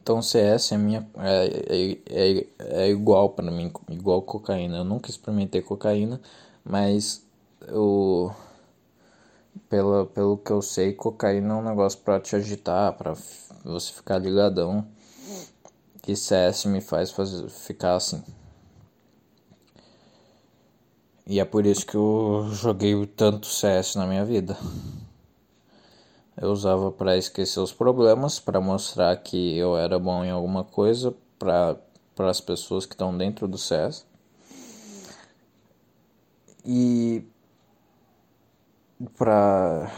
Então 0.01 0.21
CS 0.21 0.73
é 0.73 0.77
minha 0.77 1.07
é, 1.17 1.45
é, 1.69 1.91
é, 2.09 2.47
é 2.83 2.89
igual 2.89 3.29
para 3.29 3.51
mim, 3.51 3.71
igual 3.89 4.21
cocaína. 4.23 4.77
Eu 4.77 4.83
nunca 4.83 5.09
experimentei 5.09 5.61
cocaína, 5.61 6.19
mas 6.65 7.23
eu 7.67 8.33
pelo, 9.69 10.05
pelo 10.07 10.37
que 10.37 10.51
eu 10.51 10.61
sei, 10.61 10.93
cocaína 10.93 11.53
é 11.53 11.57
um 11.57 11.63
negócio 11.63 11.99
para 11.99 12.19
te 12.19 12.35
agitar, 12.35 12.93
para 12.93 13.13
você 13.63 13.93
ficar 13.93 14.17
ligadão. 14.17 14.85
Que 16.01 16.15
CS 16.15 16.65
me 16.65 16.81
faz 16.81 17.11
fazer, 17.11 17.49
ficar 17.49 17.95
assim. 17.95 18.23
E 21.25 21.39
é 21.39 21.45
por 21.45 21.65
isso 21.65 21.85
que 21.85 21.95
eu 21.95 22.49
joguei 22.51 23.05
tanto 23.05 23.47
CS 23.47 23.95
na 23.95 24.07
minha 24.07 24.25
vida. 24.25 24.57
Eu 26.35 26.51
usava 26.51 26.91
para 26.91 27.15
esquecer 27.15 27.59
os 27.59 27.71
problemas, 27.71 28.39
para 28.39 28.59
mostrar 28.59 29.15
que 29.17 29.55
eu 29.57 29.77
era 29.77 29.99
bom 29.99 30.25
em 30.25 30.31
alguma 30.31 30.63
coisa 30.63 31.13
para 31.37 31.77
as 32.17 32.41
pessoas 32.41 32.85
que 32.85 32.95
estão 32.95 33.15
dentro 33.15 33.47
do 33.47 33.57
CS. 33.57 34.05
E 36.65 37.23
para 39.17 39.91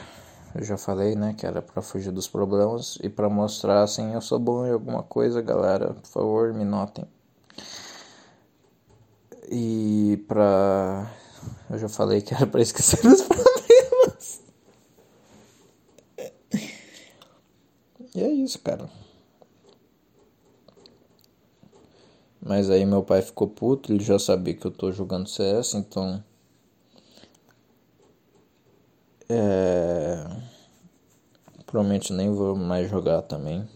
eu 0.55 0.63
já 0.63 0.77
falei, 0.77 1.15
né, 1.15 1.33
que 1.33 1.45
era 1.45 1.61
para 1.61 1.81
fugir 1.81 2.11
dos 2.11 2.27
problemas 2.27 2.97
e 3.01 3.09
para 3.09 3.29
mostrar 3.29 3.83
assim, 3.83 4.13
eu 4.13 4.21
sou 4.21 4.39
bom 4.39 4.65
em 4.65 4.71
alguma 4.71 5.03
coisa, 5.03 5.41
galera, 5.41 5.93
por 5.93 6.07
favor, 6.07 6.53
me 6.53 6.63
notem. 6.63 7.05
E 9.49 10.23
para 10.27 11.11
eu 11.69 11.77
já 11.77 11.89
falei 11.89 12.21
que 12.21 12.33
era 12.33 12.45
para 12.47 12.61
esquecer 12.61 13.05
os 13.05 13.21
problemas. 13.27 14.41
E 18.15 18.21
é 18.21 18.29
isso, 18.29 18.59
cara. 18.59 18.89
Mas 22.39 22.69
aí 22.69 22.85
meu 22.85 23.01
pai 23.03 23.21
ficou 23.21 23.47
puto, 23.47 23.91
ele 23.91 24.03
já 24.03 24.19
sabia 24.19 24.53
que 24.53 24.67
eu 24.67 24.71
tô 24.71 24.91
jogando 24.91 25.27
CS, 25.29 25.75
então. 25.75 26.23
É. 29.29 30.25
Provavelmente 31.65 32.13
nem 32.13 32.31
vou 32.31 32.55
mais 32.55 32.89
jogar 32.89 33.21
também. 33.23 33.67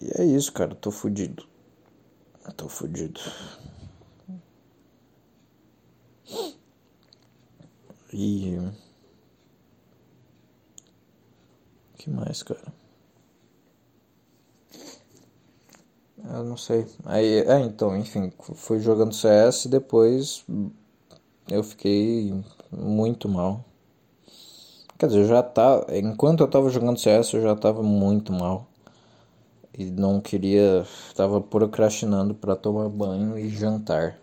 E 0.00 0.20
é 0.20 0.24
isso, 0.24 0.52
cara, 0.52 0.74
tô 0.74 0.90
fudido. 0.90 1.46
tô 2.56 2.68
fudido. 2.68 3.20
E. 8.12 8.58
que 11.98 12.10
mais, 12.10 12.42
cara? 12.42 12.72
Eu 16.24 16.44
não 16.44 16.56
sei. 16.56 16.86
Aí, 17.04 17.40
é, 17.40 17.60
então, 17.60 17.96
enfim, 17.96 18.32
fui 18.54 18.78
jogando 18.80 19.14
CS 19.14 19.66
e 19.66 19.68
depois 19.68 20.44
eu 21.48 21.62
fiquei 21.62 22.32
muito 22.76 23.28
mal. 23.28 23.64
Quer 24.98 25.06
dizer, 25.06 25.20
eu 25.20 25.28
já 25.28 25.42
tá, 25.42 25.86
enquanto 25.90 26.40
eu 26.40 26.48
tava 26.48 26.70
jogando 26.70 26.98
CS, 26.98 27.34
eu 27.34 27.42
já 27.42 27.56
tava 27.56 27.82
muito 27.82 28.32
mal. 28.32 28.66
E 29.76 29.84
não 29.84 30.20
queria, 30.20 30.86
tava 31.14 31.40
procrastinando 31.40 32.34
para 32.34 32.56
tomar 32.56 32.88
banho 32.88 33.38
e 33.38 33.48
jantar. 33.50 34.18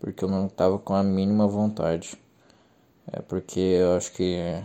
Porque 0.00 0.24
eu 0.24 0.28
não 0.28 0.48
tava 0.48 0.78
com 0.78 0.94
a 0.94 1.02
mínima 1.02 1.46
vontade. 1.46 2.18
É 3.06 3.20
porque 3.20 3.60
eu 3.60 3.96
acho 3.96 4.12
que 4.12 4.34
é 4.34 4.64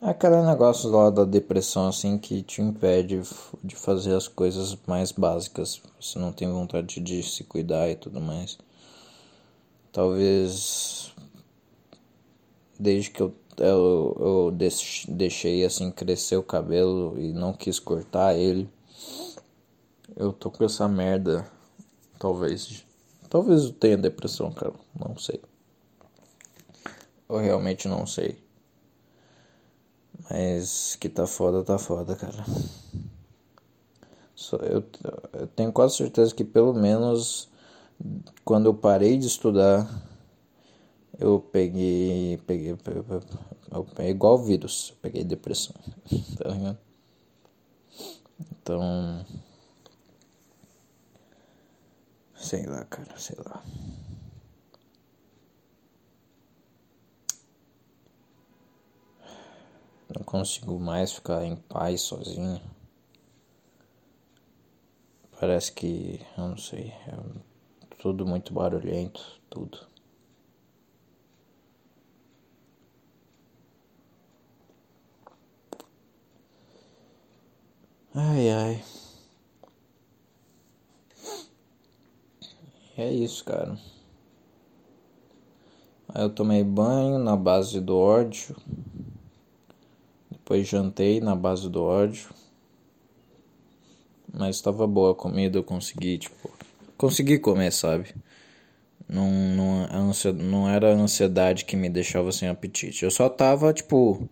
aquele 0.00 0.42
negócio 0.42 0.90
lá 0.90 1.10
da 1.10 1.24
depressão 1.24 1.86
assim 1.88 2.16
que 2.18 2.42
te 2.42 2.62
impede 2.62 3.22
de 3.62 3.76
fazer 3.76 4.14
as 4.14 4.26
coisas 4.26 4.76
mais 4.86 5.12
básicas. 5.12 5.80
Você 6.00 6.18
não 6.18 6.32
tem 6.32 6.50
vontade 6.50 7.00
de 7.00 7.22
se 7.22 7.44
cuidar 7.44 7.88
e 7.88 7.94
tudo 7.94 8.20
mais. 8.20 8.58
Talvez 9.92 11.12
desde 12.78 13.10
que 13.10 13.20
eu, 13.20 13.34
eu, 13.58 14.16
eu 14.18 14.56
deixei 15.08 15.64
assim 15.64 15.90
crescer 15.90 16.36
o 16.36 16.42
cabelo 16.42 17.14
e 17.18 17.32
não 17.32 17.52
quis 17.52 17.78
cortar 17.78 18.34
ele, 18.34 18.68
eu 20.16 20.32
tô 20.32 20.50
com 20.50 20.64
essa 20.64 20.88
merda. 20.88 21.46
Talvez. 22.18 22.84
Talvez 23.28 23.64
eu 23.64 23.72
tenha 23.72 23.96
depressão, 23.96 24.50
cara. 24.52 24.72
Não 24.98 25.16
sei. 25.16 25.40
Eu 27.28 27.38
realmente 27.38 27.86
não 27.86 28.06
sei. 28.06 28.42
Mas 30.30 30.96
que 30.96 31.08
tá 31.08 31.26
foda, 31.26 31.62
tá 31.62 31.78
foda, 31.78 32.16
cara. 32.16 32.44
Eu, 34.62 34.84
eu 35.34 35.46
tenho 35.48 35.72
quase 35.72 35.96
certeza 35.96 36.34
que 36.34 36.44
pelo 36.44 36.72
menos 36.72 37.49
quando 38.44 38.66
eu 38.66 38.74
parei 38.74 39.16
de 39.16 39.26
estudar, 39.26 39.88
eu 41.18 41.40
peguei. 41.40 42.38
Peguei. 42.46 42.70
Eu 42.70 43.84
peguei 43.84 44.10
igual 44.10 44.38
vírus, 44.38 44.90
eu 44.90 44.96
peguei 45.02 45.24
depressão. 45.24 45.74
tá 46.38 46.48
ligado? 46.48 46.78
Então. 48.40 49.24
Sei 52.34 52.64
lá, 52.66 52.84
cara, 52.86 53.18
sei 53.18 53.36
lá. 53.44 53.62
Não 60.16 60.24
consigo 60.24 60.78
mais 60.80 61.12
ficar 61.12 61.44
em 61.44 61.54
paz 61.54 62.00
sozinho. 62.00 62.60
Parece 65.38 65.72
que, 65.72 66.20
eu 66.36 66.48
não 66.48 66.56
sei, 66.56 66.92
é 67.06 67.49
tudo 68.00 68.26
muito 68.26 68.54
barulhento, 68.54 69.38
tudo. 69.50 69.86
Ai 78.14 78.50
ai. 78.50 78.82
É 82.96 83.12
isso, 83.12 83.44
cara. 83.44 83.78
Aí 86.08 86.22
eu 86.22 86.30
tomei 86.30 86.64
banho 86.64 87.18
na 87.18 87.36
base 87.36 87.80
do 87.80 87.96
ódio. 87.96 88.56
Depois 90.30 90.66
jantei 90.66 91.20
na 91.20 91.36
base 91.36 91.68
do 91.68 91.82
ódio. 91.82 92.30
Mas 94.32 94.56
estava 94.56 94.86
boa 94.86 95.12
a 95.12 95.14
comida, 95.14 95.58
eu 95.58 95.64
consegui, 95.64 96.18
tipo, 96.18 96.50
consegui 97.00 97.38
comer, 97.38 97.72
sabe? 97.72 98.14
Não, 99.08 99.30
não, 99.30 100.12
não 100.34 100.68
era 100.68 100.92
a 100.92 100.96
ansiedade 100.96 101.64
que 101.64 101.74
me 101.74 101.88
deixava 101.88 102.30
sem 102.30 102.46
apetite. 102.46 103.04
Eu 103.04 103.10
só 103.10 103.26
tava, 103.26 103.72
tipo. 103.72 104.28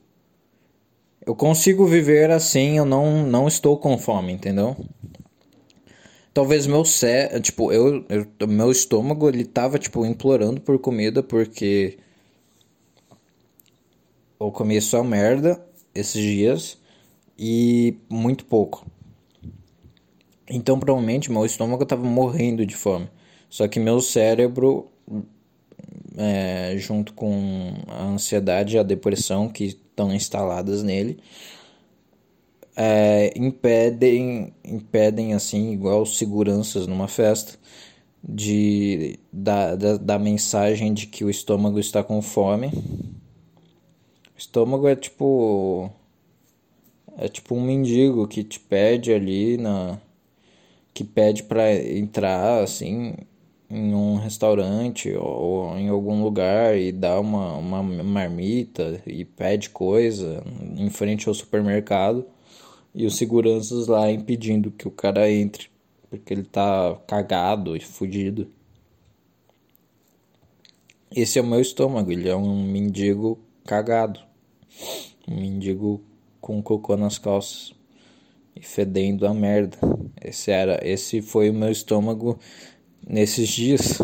Eu 1.24 1.34
consigo 1.34 1.86
viver 1.86 2.30
assim, 2.30 2.76
eu 2.78 2.84
não, 2.84 3.26
não 3.26 3.48
estou 3.48 3.78
com 3.78 3.96
fome, 3.98 4.32
entendeu? 4.32 4.76
Talvez 6.32 6.66
meu 6.66 6.84
cé, 6.84 7.40
tipo, 7.40 7.72
eu, 7.72 8.04
eu, 8.08 8.46
meu 8.46 8.70
estômago 8.70 9.28
ele 9.28 9.44
tava 9.44 9.78
tipo 9.78 10.06
implorando 10.06 10.60
por 10.60 10.78
comida 10.78 11.22
porque 11.22 11.98
eu 14.40 14.50
comi 14.52 14.80
só 14.80 15.02
merda 15.02 15.60
esses 15.94 16.22
dias 16.22 16.78
e 17.38 17.98
muito 18.08 18.44
pouco. 18.44 18.86
Então, 20.50 20.78
provavelmente, 20.78 21.30
meu 21.30 21.44
estômago 21.44 21.82
estava 21.82 22.02
morrendo 22.04 22.64
de 22.64 22.74
fome. 22.74 23.08
Só 23.50 23.66
que 23.68 23.78
meu 23.80 24.00
cérebro 24.00 24.90
é, 26.18 26.74
junto 26.76 27.14
com 27.14 27.74
a 27.86 28.04
ansiedade 28.04 28.74
e 28.74 28.78
a 28.78 28.82
depressão 28.82 29.48
que 29.48 29.64
estão 29.64 30.12
instaladas 30.12 30.82
nele, 30.82 31.18
é, 32.76 33.32
impedem, 33.36 34.52
impedem 34.64 35.32
assim, 35.32 35.72
igual 35.72 36.04
seguranças 36.04 36.86
numa 36.88 37.06
festa, 37.06 37.56
de 38.22 39.18
da, 39.32 39.76
da, 39.76 39.96
da 39.96 40.18
mensagem 40.18 40.92
de 40.92 41.06
que 41.06 41.24
o 41.24 41.30
estômago 41.30 41.78
está 41.78 42.02
com 42.02 42.20
fome. 42.20 42.66
O 44.34 44.38
estômago 44.38 44.88
é 44.88 44.96
tipo 44.96 45.90
é 47.16 47.28
tipo 47.28 47.54
um 47.54 47.60
mendigo 47.62 48.26
que 48.26 48.42
te 48.42 48.58
pede 48.58 49.12
ali 49.12 49.56
na 49.56 50.00
que 50.98 51.04
pede 51.04 51.44
para 51.44 51.72
entrar 51.72 52.60
assim 52.60 53.14
em 53.70 53.94
um 53.94 54.16
restaurante 54.16 55.14
ou 55.14 55.78
em 55.78 55.88
algum 55.88 56.24
lugar 56.24 56.76
e 56.76 56.90
dá 56.90 57.20
uma, 57.20 57.54
uma 57.54 57.80
marmita 57.80 59.00
e 59.06 59.24
pede 59.24 59.70
coisa 59.70 60.42
em 60.76 60.90
frente 60.90 61.28
ao 61.28 61.34
supermercado 61.34 62.26
e 62.92 63.06
os 63.06 63.16
seguranças 63.16 63.86
lá 63.86 64.10
impedindo 64.10 64.72
que 64.72 64.88
o 64.88 64.90
cara 64.90 65.30
entre 65.30 65.70
porque 66.10 66.34
ele 66.34 66.42
tá 66.42 66.98
cagado 67.06 67.76
e 67.76 67.80
fudido. 67.80 68.50
Esse 71.14 71.38
é 71.38 71.42
o 71.42 71.46
meu 71.46 71.60
estômago, 71.60 72.10
ele 72.10 72.28
é 72.28 72.34
um 72.34 72.60
mendigo 72.60 73.38
cagado. 73.64 74.18
Um 75.28 75.36
mendigo 75.42 76.02
com 76.40 76.60
cocô 76.60 76.96
nas 76.96 77.18
calças 77.18 77.77
e 78.58 78.64
fedendo 78.64 79.26
a 79.26 79.34
merda. 79.34 79.76
Esse 80.22 80.50
era, 80.50 80.80
esse 80.82 81.22
foi 81.22 81.50
o 81.50 81.54
meu 81.54 81.70
estômago 81.70 82.38
nesses 83.06 83.48
dias. 83.48 83.98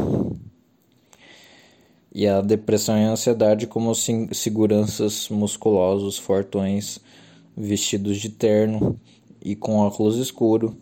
E 2.12 2.26
a 2.26 2.40
depressão 2.40 2.96
e 2.96 3.04
a 3.04 3.10
ansiedade 3.10 3.66
como 3.66 3.92
seguranças 3.94 5.28
musculosos, 5.28 6.16
fortões, 6.16 7.00
vestidos 7.56 8.18
de 8.18 8.28
terno 8.28 8.98
e 9.42 9.56
com 9.56 9.78
óculos 9.78 10.16
escuro, 10.16 10.76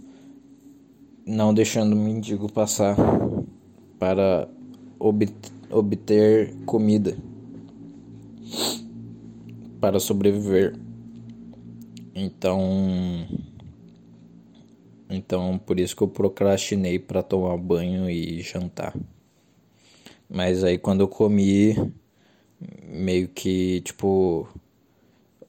não 1.25 1.55
deixando 1.55 1.95
o 1.95 1.97
mendigo 1.97 2.53
passar 2.53 2.97
para 3.99 4.47
obter 5.71 6.55
comida 6.67 7.17
para 9.83 9.99
sobreviver. 9.99 10.79
Então, 12.15 13.27
então 15.13 15.59
por 15.59 15.79
isso 15.79 15.97
que 15.97 16.03
eu 16.03 16.09
procrastinei 16.09 16.99
para 16.99 17.23
tomar 17.23 17.57
banho 17.57 18.09
e 18.11 18.41
jantar. 18.43 18.95
Mas 20.29 20.65
aí 20.65 20.79
quando 20.79 21.01
eu 21.01 21.09
comi, 21.09 21.77
meio 22.83 23.29
que 23.29 23.81
tipo 23.83 24.49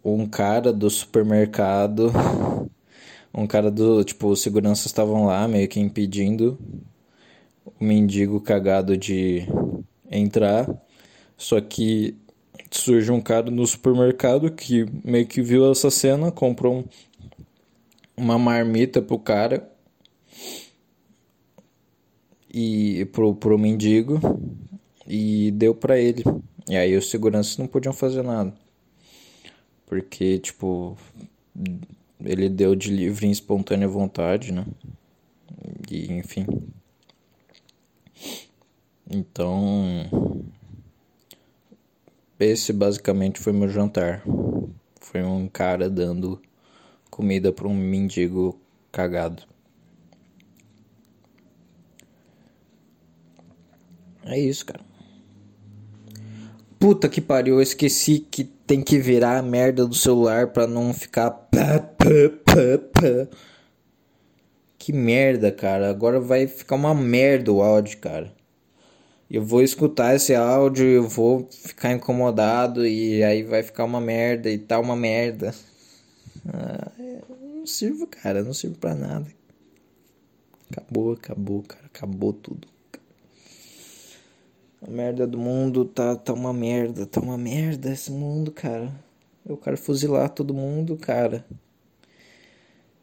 um 0.03 0.27
cara 0.27 0.73
do 0.73 0.89
supermercado, 0.89 2.11
um 3.33 3.47
cara 3.47 3.71
do 3.71 4.03
tipo 4.03 4.27
os 4.27 4.41
seguranças 4.41 4.87
estavam 4.87 5.25
lá 5.25 5.47
meio 5.47 5.67
que 5.67 5.79
impedindo 5.79 6.57
o 7.65 7.83
mendigo 7.83 8.39
cagado 8.41 8.97
de 8.97 9.47
entrar. 10.11 10.69
Só 11.37 11.59
que 11.61 12.15
surge 12.71 13.11
um 13.11 13.21
cara 13.21 13.49
no 13.51 13.65
supermercado 13.65 14.51
que 14.51 14.85
meio 15.03 15.25
que 15.27 15.41
viu 15.41 15.69
essa 15.71 15.89
cena, 15.91 16.31
comprou 16.31 16.79
um, 16.79 16.83
uma 18.15 18.37
marmita 18.37 19.01
pro 19.01 19.19
cara 19.19 19.71
e 22.53 23.05
pro, 23.11 23.33
pro 23.33 23.57
mendigo 23.57 24.19
e 25.07 25.51
deu 25.51 25.73
para 25.73 25.99
ele. 25.99 26.23
E 26.67 26.77
aí 26.77 26.95
os 26.95 27.09
seguranças 27.09 27.57
não 27.57 27.67
podiam 27.67 27.93
fazer 27.93 28.23
nada. 28.23 28.53
Porque, 29.85 30.39
tipo, 30.39 30.97
ele 32.23 32.49
deu 32.49 32.75
de 32.75 32.89
livre 32.89 33.27
e 33.27 33.31
espontânea 33.31 33.87
vontade, 33.87 34.51
né? 34.51 34.65
E, 35.89 36.11
enfim. 36.13 36.45
Então, 39.09 40.09
esse 42.39 42.71
basicamente 42.71 43.39
foi 43.39 43.53
meu 43.53 43.69
jantar. 43.69 44.23
Foi 44.99 45.21
um 45.21 45.47
cara 45.47 45.89
dando 45.89 46.41
comida 47.13 47.51
para 47.51 47.67
um 47.67 47.73
mendigo 47.73 48.59
cagado. 48.91 49.43
É 54.25 54.39
isso, 54.39 54.65
cara. 54.65 54.81
Puta 56.79 57.07
que 57.07 57.21
pariu, 57.21 57.55
eu 57.55 57.61
esqueci 57.61 58.19
que 58.19 58.43
tem 58.43 58.81
que 58.81 58.97
virar 58.97 59.37
a 59.37 59.41
merda 59.41 59.85
do 59.85 59.95
celular 59.95 60.47
pra 60.47 60.67
não 60.67 60.93
ficar. 60.93 61.47
Que 64.77 64.91
merda, 64.91 65.49
cara. 65.49 65.89
Agora 65.89 66.19
vai 66.19 66.45
ficar 66.45 66.75
uma 66.75 66.93
merda 66.93 67.53
o 67.53 67.61
áudio, 67.61 67.99
cara 67.99 68.33
eu 69.33 69.43
vou 69.43 69.63
escutar 69.63 70.15
esse 70.15 70.35
áudio, 70.35 70.85
eu 70.85 71.07
vou 71.09 71.47
ficar 71.49 71.91
incomodado 71.91 72.85
e 72.85 73.23
aí 73.23 73.41
vai 73.41 73.63
ficar 73.63 73.83
uma 73.83 73.99
merda 73.99 74.47
e 74.47 74.59
tá 74.59 74.79
uma 74.79 74.95
merda. 74.95 75.55
Ah, 76.45 76.91
não 77.41 77.65
sirvo, 77.65 78.05
cara, 78.07 78.43
não 78.43 78.53
sirvo 78.53 78.77
pra 78.77 78.93
nada. 78.93 79.27
Acabou, 80.69 81.13
acabou, 81.13 81.63
cara, 81.63 81.85
acabou 81.85 82.33
tudo. 82.33 82.67
A 84.85 84.89
merda 84.89 85.25
do 85.25 85.37
mundo 85.37 85.85
tá, 85.85 86.15
tá 86.15 86.33
uma 86.33 86.51
merda, 86.51 87.05
tá 87.05 87.21
uma 87.21 87.37
merda 87.37 87.91
esse 87.91 88.11
mundo, 88.11 88.51
cara. 88.51 88.91
Eu 89.45 89.55
quero 89.55 89.77
fuzilar 89.77 90.29
todo 90.29 90.53
mundo, 90.53 90.97
cara. 90.97 91.45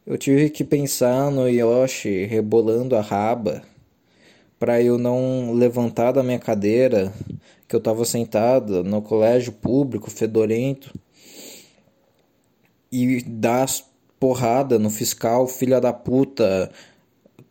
Eu 0.05 0.17
tive 0.17 0.49
que 0.49 0.63
pensar 0.63 1.31
no 1.31 1.47
Yoshi 1.47 2.25
rebolando 2.25 2.95
a 2.95 3.01
raba 3.01 3.63
para 4.59 4.81
eu 4.81 4.97
não 4.97 5.53
levantar 5.53 6.11
da 6.11 6.21
minha 6.21 6.37
cadeira 6.37 7.11
que 7.67 7.75
eu 7.75 7.79
estava 7.79 8.05
sentado 8.05 8.83
no 8.83 9.01
colégio 9.01 9.53
público 9.53 10.11
fedorento 10.11 10.93
e 12.91 13.21
dar 13.23 13.65
porrada 14.19 14.77
no 14.77 14.89
fiscal 14.89 15.47
filha 15.47 15.79
da 15.79 15.93
puta 15.93 16.69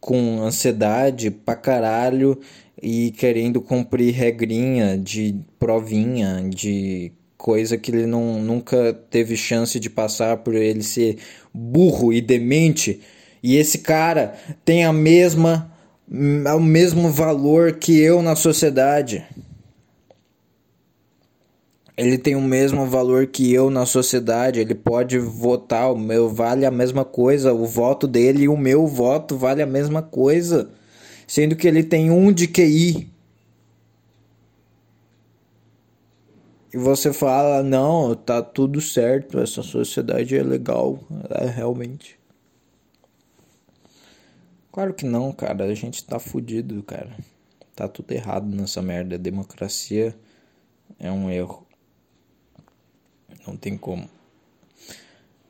com 0.01 0.43
ansiedade 0.43 1.31
pra 1.31 1.55
caralho 1.55 2.39
e 2.83 3.11
querendo 3.13 3.61
cumprir 3.61 4.15
regrinha 4.15 4.97
de 4.97 5.37
provinha, 5.59 6.49
de 6.49 7.13
coisa 7.37 7.77
que 7.77 7.91
ele 7.91 8.07
não, 8.07 8.41
nunca 8.41 8.93
teve 9.11 9.37
chance 9.37 9.79
de 9.81 9.91
passar 9.91 10.39
por 10.39 10.55
ele 10.55 10.83
ser 10.83 11.19
burro 11.53 12.13
e 12.13 12.21
demente. 12.21 13.01
E 13.43 13.57
esse 13.57 13.79
cara 13.79 14.35
tem 14.65 14.85
a 14.85 14.93
mesma 14.93 15.71
o 16.11 16.61
mesmo 16.61 17.09
valor 17.09 17.75
que 17.75 17.99
eu 18.01 18.21
na 18.21 18.35
sociedade. 18.35 19.25
Ele 22.01 22.17
tem 22.17 22.35
o 22.35 22.41
mesmo 22.41 22.87
valor 22.87 23.27
que 23.27 23.53
eu 23.53 23.69
na 23.69 23.85
sociedade. 23.85 24.59
Ele 24.59 24.75
pode 24.75 25.19
votar, 25.19 25.93
o 25.93 25.99
meu 25.99 26.31
vale 26.31 26.65
a 26.65 26.71
mesma 26.71 27.05
coisa. 27.05 27.53
O 27.53 27.67
voto 27.67 28.09
dele 28.09 28.45
e 28.45 28.49
o 28.49 28.57
meu 28.57 28.87
voto 28.87 29.37
vale 29.37 29.61
a 29.61 29.67
mesma 29.67 30.01
coisa. 30.01 30.71
Sendo 31.27 31.55
que 31.55 31.69
ele 31.69 31.83
tem 31.85 32.11
um 32.11 32.33
de 32.33 32.49
QI. 32.49 33.07
E 36.73 36.79
você 36.79 37.13
fala, 37.13 37.63
não, 37.63 38.15
tá 38.15 38.41
tudo 38.41 38.81
certo, 38.81 39.39
essa 39.39 39.63
sociedade 39.63 40.35
é 40.35 40.43
legal. 40.43 40.99
É 41.29 41.45
realmente. 41.45 42.19
Claro 44.73 44.95
que 44.95 45.05
não, 45.05 45.33
cara. 45.33 45.65
A 45.65 45.75
gente 45.75 46.03
tá 46.03 46.19
fudido, 46.19 46.83
cara. 46.83 47.15
Tá 47.77 47.87
tudo 47.87 48.11
errado 48.13 48.47
nessa 48.47 48.81
merda. 48.81 49.17
A 49.17 49.19
democracia 49.19 50.17
é 50.99 51.13
um 51.13 51.31
erro. 51.31 51.67
Não 53.47 53.57
tem 53.57 53.77
como. 53.77 54.09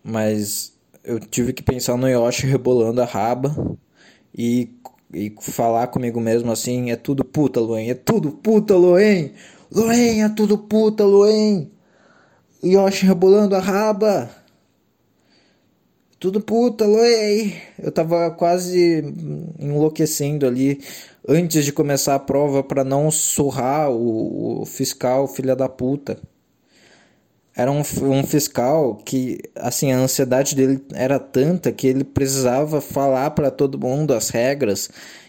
Mas 0.02 0.72
eu 1.04 1.18
tive 1.20 1.52
que 1.52 1.62
pensar 1.62 1.96
no 1.96 2.08
Yoshi 2.08 2.46
rebolando 2.46 3.02
a 3.02 3.04
raba 3.04 3.54
e, 4.36 4.70
e 5.12 5.34
falar 5.40 5.88
comigo 5.88 6.20
mesmo 6.20 6.50
assim: 6.50 6.90
é 6.90 6.96
tudo 6.96 7.24
puta, 7.24 7.60
Luen, 7.60 7.90
é 7.90 7.94
tudo 7.94 8.32
puta, 8.32 8.74
Luen, 8.76 9.32
Luen, 9.70 10.22
é 10.22 10.28
tudo 10.28 10.58
puta, 10.58 11.04
Luen. 11.04 11.70
Yoshi 12.62 13.06
rebolando 13.06 13.56
a 13.56 13.60
raba. 13.60 14.30
Tudo 16.20 16.38
puta, 16.38 16.86
Loi. 16.86 17.54
Eu 17.78 17.90
tava 17.90 18.30
quase 18.32 19.02
enlouquecendo 19.58 20.46
ali 20.46 20.78
antes 21.26 21.64
de 21.64 21.72
começar 21.72 22.14
a 22.14 22.18
prova 22.18 22.62
para 22.62 22.84
não 22.84 23.10
surrar 23.10 23.90
o, 23.90 24.66
fiscal 24.66 25.26
filha 25.26 25.56
da 25.56 25.66
puta. 25.66 26.18
Era 27.60 27.70
um, 27.70 27.82
um 28.04 28.24
fiscal 28.24 28.96
que, 29.04 29.38
assim, 29.54 29.92
a 29.92 29.98
ansiedade 29.98 30.56
dele 30.56 30.82
era 30.94 31.18
tanta 31.18 31.70
que 31.70 31.86
ele 31.86 32.04
precisava 32.04 32.80
falar 32.80 33.32
para 33.32 33.50
todo 33.50 33.78
mundo 33.78 34.14
as 34.14 34.30
regras 34.30 34.88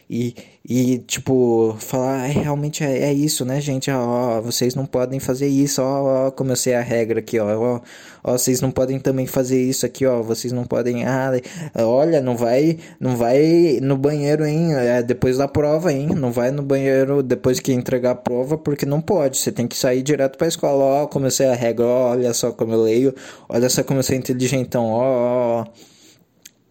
e, 0.10 0.34
e 0.64 1.00
tipo, 1.00 1.76
falar, 1.80 2.30
é, 2.30 2.32
realmente 2.34 2.84
é, 2.84 3.10
é, 3.10 3.14
isso, 3.14 3.44
né, 3.44 3.60
gente? 3.60 3.90
Ó, 3.90 4.40
vocês 4.42 4.76
não 4.76 4.86
podem 4.86 5.20
fazer 5.20 5.48
isso, 5.48 5.82
ó, 5.82 6.28
ó, 6.28 6.32
como 6.32 6.52
eu 6.52 6.56
sei 6.56 6.76
a 6.76 6.82
regra 6.82 7.20
aqui, 7.20 7.40
ó, 7.40 7.48
ó, 7.60 7.82
ó, 8.24 8.32
vocês 8.34 8.62
não 8.62 8.70
podem 8.70 9.00
também 9.00 9.26
fazer 9.26 9.60
isso 9.60 9.88
aqui, 9.88 10.06
ó, 10.06 10.22
vocês 10.22 10.54
não 10.54 10.64
podem, 10.64 11.04
ah, 11.06 11.32
olha, 11.78 12.22
não 12.22 12.38
vai, 12.38 12.78
não 13.00 13.16
vai 13.18 13.80
no 13.82 13.98
banheiro, 13.98 14.46
hein, 14.46 14.74
é, 14.76 15.02
depois 15.02 15.38
da 15.38 15.48
prova, 15.48 15.92
hein, 15.92 16.10
não 16.16 16.32
vai 16.32 16.52
no 16.52 16.62
banheiro 16.62 17.24
depois 17.24 17.60
que 17.60 17.74
entregar 17.74 18.12
a 18.12 18.16
prova, 18.16 18.56
porque 18.58 18.86
não 18.86 19.02
pode, 19.02 19.38
você 19.38 19.52
tem 19.52 19.68
que 19.68 19.76
sair 19.76 20.04
direto 20.04 20.38
pra 20.38 20.48
escola, 20.48 20.84
ó, 21.04 21.08
como 21.08 21.26
eu 21.26 21.32
sei 21.32 21.48
a 21.48 21.56
regra, 21.56 21.86
ó, 21.88 22.12
olha 22.12 22.34
só 22.36 22.52
como 22.52 22.74
eu 22.74 22.84
leio, 22.84 23.16
olha 23.50 23.68
só 23.68 23.84
como 23.84 24.00
eu 24.00 24.04
sou 24.04 24.16
inteligentão, 24.16 24.86
ó, 24.92 25.02
ó, 25.02 25.62
ó. 25.62 25.91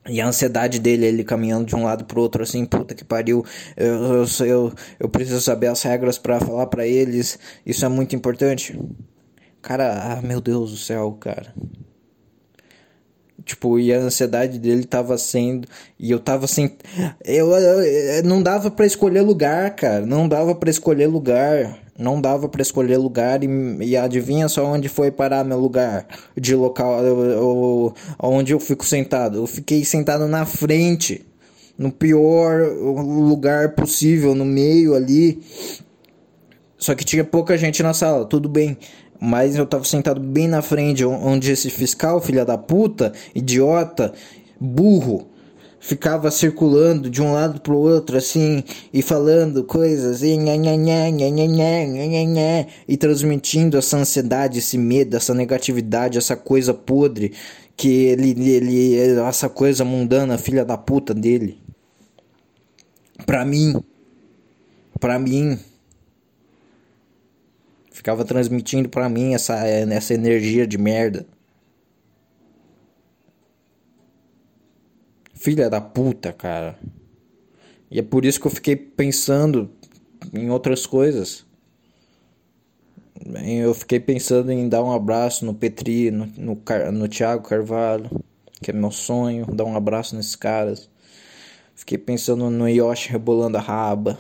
E 0.09 0.21
a 0.21 0.27
ansiedade 0.27 0.79
dele, 0.79 1.07
ele 1.07 1.23
caminhando 1.23 1.67
de 1.67 1.77
um 1.77 1.85
lado 1.85 2.05
pro 2.05 2.21
outro, 2.21 2.43
assim, 2.43 2.65
puta 2.65 2.95
que 2.95 3.05
pariu, 3.05 3.45
eu, 3.77 3.95
eu, 3.95 4.47
eu, 4.47 4.73
eu 4.99 5.09
preciso 5.09 5.41
saber 5.41 5.67
as 5.67 5.83
regras 5.83 6.17
para 6.17 6.41
falar 6.41 6.67
para 6.67 6.87
eles, 6.87 7.39
isso 7.67 7.85
é 7.85 7.89
muito 7.89 8.17
importante. 8.17 8.79
Cara, 9.61 10.15
ah, 10.15 10.23
meu 10.23 10.41
Deus 10.41 10.71
do 10.71 10.77
céu, 10.77 11.13
cara. 11.21 11.55
Tipo, 13.45 13.79
e 13.79 13.93
a 13.93 13.99
ansiedade 13.99 14.59
dele 14.59 14.85
tava 14.85 15.17
sendo. 15.19 15.69
E 15.99 16.11
eu 16.11 16.19
tava 16.19 16.45
assim. 16.45 16.77
Eu, 17.25 17.51
eu, 17.51 17.83
eu 17.83 18.23
não 18.25 18.43
dava 18.43 18.71
para 18.71 18.87
escolher 18.87 19.23
lugar, 19.23 19.75
cara. 19.75 20.07
Não 20.07 20.29
dava 20.29 20.55
para 20.55 20.71
escolher 20.71 21.07
lugar. 21.07 21.79
Não 22.01 22.19
dava 22.19 22.49
para 22.49 22.63
escolher 22.63 22.97
lugar 22.97 23.45
e, 23.45 23.49
e, 23.83 23.95
adivinha 23.95 24.49
só 24.49 24.65
onde 24.65 24.89
foi 24.89 25.11
parar 25.11 25.45
meu 25.45 25.59
lugar 25.59 26.07
de 26.35 26.55
local 26.55 27.05
eu, 27.05 27.95
onde 28.19 28.55
eu 28.55 28.59
fico 28.59 28.87
sentado. 28.87 29.37
Eu 29.37 29.47
fiquei 29.47 29.85
sentado 29.85 30.27
na 30.27 30.47
frente, 30.47 31.27
no 31.77 31.93
pior 31.93 32.63
lugar 32.73 33.75
possível, 33.75 34.35
no 34.35 34.47
meio 34.47 34.95
ali. 34.95 35.43
Só 36.79 36.95
que 36.95 37.05
tinha 37.05 37.23
pouca 37.23 37.59
gente 37.59 37.83
na 37.83 37.93
sala, 37.93 38.25
tudo 38.25 38.49
bem. 38.49 38.79
Mas 39.21 39.57
eu 39.57 39.67
tava 39.67 39.85
sentado 39.85 40.19
bem 40.19 40.49
na 40.49 40.63
frente, 40.63 41.05
onde 41.05 41.53
esse 41.53 41.69
fiscal, 41.69 42.19
filha 42.23 42.47
da 42.47 42.57
puta, 42.57 43.13
idiota, 43.35 44.15
burro, 44.59 45.29
ficava 45.81 46.31
circulando 46.31 47.09
de 47.09 47.23
um 47.23 47.33
lado 47.33 47.61
pro 47.63 47.77
outro 47.77 48.19
assim 48.19 48.63
e 48.93 49.01
falando 49.01 49.65
coisas 49.65 50.23
e, 50.23 50.37
nha, 50.37 50.55
nha, 50.55 50.77
nha, 50.77 51.11
nha, 51.11 51.31
nha, 51.31 51.87
nha, 51.87 52.25
nha, 52.25 52.67
e 52.87 52.97
transmitindo 52.99 53.79
essa 53.79 53.97
ansiedade, 53.97 54.59
esse 54.59 54.77
medo, 54.77 55.17
essa 55.17 55.35
negatividade, 55.35 56.19
essa 56.19 56.37
coisa 56.37 56.75
podre 56.75 57.33
que 57.77 57.89
ele, 57.89 58.51
ele 58.51 58.95
essa 59.21 59.49
coisa 59.49 59.85
mundana, 59.85 60.37
filha 60.37 60.65
da 60.67 60.77
puta 60.77 61.15
dele. 61.15 61.59
Pra 63.25 63.45
mim, 63.45 63.83
pra 64.99 65.19
mim, 65.19 65.59
ficava 67.91 68.25
transmitindo 68.25 68.89
pra 68.89 69.09
mim 69.09 69.33
essa, 69.35 69.67
essa 69.67 70.13
energia 70.13 70.67
de 70.67 70.77
merda. 70.77 71.27
Filha 75.41 75.71
da 75.71 75.81
puta, 75.81 76.35
cara. 76.35 76.79
E 77.91 77.99
é 77.99 78.03
por 78.03 78.27
isso 78.27 78.39
que 78.39 78.47
eu 78.47 78.51
fiquei 78.51 78.77
pensando 78.77 79.71
em 80.35 80.51
outras 80.51 80.85
coisas. 80.85 81.47
Eu 83.43 83.73
fiquei 83.73 83.99
pensando 83.99 84.53
em 84.53 84.69
dar 84.69 84.85
um 84.85 84.93
abraço 84.93 85.47
no 85.47 85.55
Petri, 85.55 86.11
no, 86.11 86.27
no, 86.37 86.63
no 86.93 87.09
Thiago 87.09 87.49
Carvalho, 87.49 88.11
que 88.61 88.71
é 88.71 88.75
meu 88.75 88.91
sonho, 88.91 89.47
dar 89.47 89.65
um 89.65 89.75
abraço 89.75 90.15
nesses 90.15 90.37
caras. 90.37 90.91
Fiquei 91.75 91.97
pensando 91.97 92.51
no 92.51 92.69
Yoshi 92.69 93.09
rebolando 93.09 93.57
a 93.57 93.63
raba. 93.63 94.19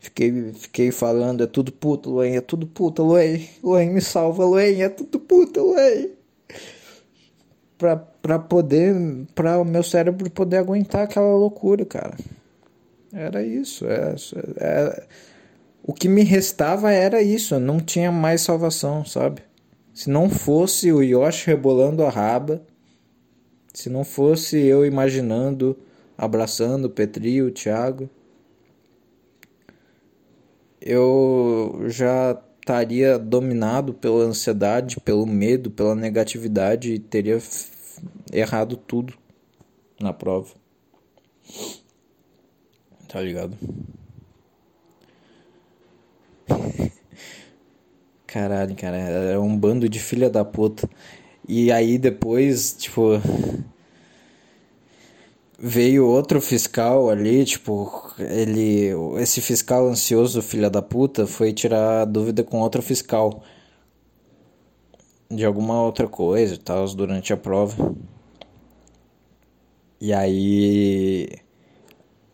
Fiquei, 0.00 0.54
fiquei 0.54 0.90
falando, 0.90 1.44
é 1.44 1.46
tudo 1.46 1.70
puta, 1.70 2.08
Luen, 2.08 2.34
é 2.34 2.40
tudo 2.40 2.66
puta, 2.66 3.02
Luen. 3.02 3.46
Luen, 3.62 3.90
me 3.90 4.00
salva, 4.00 4.42
Luen, 4.46 4.80
é 4.80 4.88
tudo 4.88 5.20
puta, 5.20 5.60
Luen 5.60 6.17
para 7.78 8.38
poder, 8.38 8.94
para 9.34 9.58
o 9.58 9.64
meu 9.64 9.82
cérebro 9.82 10.28
poder 10.30 10.56
aguentar 10.56 11.04
aquela 11.04 11.34
loucura, 11.36 11.84
cara. 11.84 12.16
Era 13.12 13.42
isso. 13.42 13.86
É, 13.86 14.14
é, 14.58 15.06
o 15.82 15.94
que 15.94 16.08
me 16.08 16.22
restava 16.22 16.92
era 16.92 17.22
isso. 17.22 17.58
Não 17.58 17.78
tinha 17.78 18.10
mais 18.10 18.42
salvação, 18.42 19.04
sabe? 19.04 19.42
Se 19.94 20.10
não 20.10 20.28
fosse 20.28 20.92
o 20.92 21.02
Yoshi 21.02 21.46
rebolando 21.46 22.04
a 22.04 22.10
raba, 22.10 22.62
se 23.72 23.88
não 23.88 24.04
fosse 24.04 24.58
eu 24.58 24.84
imaginando, 24.84 25.76
abraçando 26.16 26.86
o 26.86 26.90
Petri, 26.90 27.42
o 27.42 27.50
Thiago, 27.50 28.10
eu 30.80 31.84
já 31.86 32.40
estaria 32.68 33.18
dominado 33.18 33.94
pela 33.94 34.24
ansiedade, 34.24 35.00
pelo 35.00 35.26
medo, 35.26 35.70
pela 35.70 35.94
negatividade 35.94 36.92
e 36.92 36.98
teria 36.98 37.38
errado 38.30 38.76
tudo 38.76 39.14
na 39.98 40.12
prova. 40.12 40.52
Tá 43.08 43.22
ligado? 43.22 43.56
Caralho, 48.26 48.76
cara, 48.76 48.98
era 48.98 49.40
um 49.40 49.56
bando 49.56 49.88
de 49.88 49.98
filha 49.98 50.28
da 50.28 50.44
puta. 50.44 50.86
E 51.48 51.72
aí 51.72 51.96
depois, 51.96 52.74
tipo, 52.74 53.12
veio 55.58 56.06
outro 56.06 56.40
fiscal 56.40 57.10
ali, 57.10 57.44
tipo, 57.44 58.12
ele, 58.18 58.90
esse 59.20 59.40
fiscal 59.40 59.88
ansioso, 59.88 60.40
filha 60.40 60.70
da 60.70 60.80
puta, 60.80 61.26
foi 61.26 61.52
tirar 61.52 62.04
dúvida 62.04 62.44
com 62.44 62.60
outro 62.60 62.80
fiscal 62.82 63.42
de 65.30 65.44
alguma 65.44 65.82
outra 65.82 66.08
coisa 66.08 66.54
e 66.54 66.58
tal 66.58 66.86
durante 66.94 67.32
a 67.32 67.36
prova. 67.36 67.94
E 70.00 70.12
aí 70.12 71.28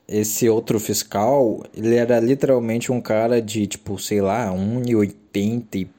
esse 0.07 0.49
outro 0.49 0.79
fiscal, 0.79 1.62
ele 1.75 1.97
era 1.97 2.20
literalmente 2.20 2.93
um 2.93 3.01
cara 3.01 3.41
de 3.41 3.66
tipo, 3.66 3.99
sei 3.99 4.20
lá, 4.20 4.51
1,80 4.51 5.77
e 5.77 5.91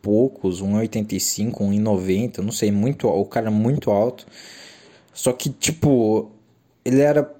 poucos, 0.00 0.62
1,85, 0.62 1.58
1,90, 1.60 2.38
não 2.38 2.50
sei, 2.52 2.72
muito, 2.72 3.08
o 3.08 3.24
cara 3.26 3.50
muito 3.50 3.90
alto. 3.90 4.26
Só 5.12 5.32
que 5.32 5.50
tipo, 5.50 6.30
ele 6.84 7.00
era. 7.00 7.32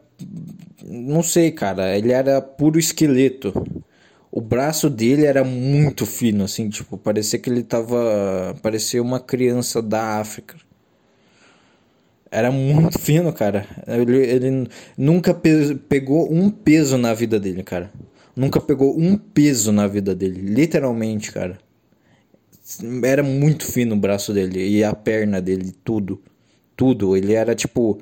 Não 0.85 1.23
sei, 1.23 1.51
cara. 1.51 1.97
Ele 1.97 2.13
era 2.13 2.41
puro 2.41 2.79
esqueleto. 2.79 3.53
O 4.31 4.41
braço 4.41 4.89
dele 4.89 5.27
era 5.27 5.45
muito 5.45 6.07
fino, 6.07 6.45
assim, 6.45 6.71
tipo, 6.71 6.97
parecia 6.97 7.39
que 7.39 7.51
ele 7.51 7.63
tava. 7.63 8.57
Parecia 8.63 9.03
uma 9.03 9.21
criança 9.21 9.83
da 9.83 10.19
África. 10.21 10.57
Era 12.31 12.51
muito 12.51 12.99
fino, 12.99 13.31
cara. 13.33 13.67
Ele, 13.87 14.17
ele 14.17 14.69
nunca 14.97 15.35
pe 15.35 15.75
pegou 15.75 16.33
um 16.33 16.49
peso 16.49 16.97
na 16.97 17.13
vida 17.13 17.39
dele, 17.39 17.63
cara. 17.63 17.93
Nunca 18.35 18.59
pegou 18.59 18.99
um 18.99 19.19
peso 19.19 19.71
na 19.71 19.87
vida 19.87 20.15
dele. 20.15 20.41
Literalmente, 20.41 21.31
cara. 21.31 21.59
Era 23.05 23.23
muito 23.23 23.67
fino 23.67 23.95
o 23.95 23.99
braço 23.99 24.33
dele. 24.33 24.67
E 24.67 24.83
a 24.83 24.95
perna 24.95 25.43
dele, 25.43 25.75
tudo. 25.85 26.23
Tudo. 26.75 27.15
Ele 27.15 27.35
era 27.35 27.55
tipo 27.55 28.01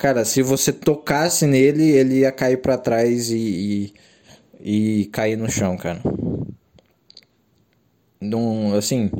Cara, 0.00 0.24
se 0.24 0.40
você 0.40 0.72
tocasse 0.72 1.46
nele, 1.46 1.90
ele 1.90 2.20
ia 2.20 2.32
cair 2.32 2.56
para 2.56 2.78
trás 2.78 3.30
e, 3.30 3.92
e, 4.58 5.02
e, 5.02 5.04
cair 5.12 5.36
no 5.36 5.46
chão, 5.50 5.76
cara. 5.76 6.00
Não, 8.18 8.74
assim, 8.74 9.10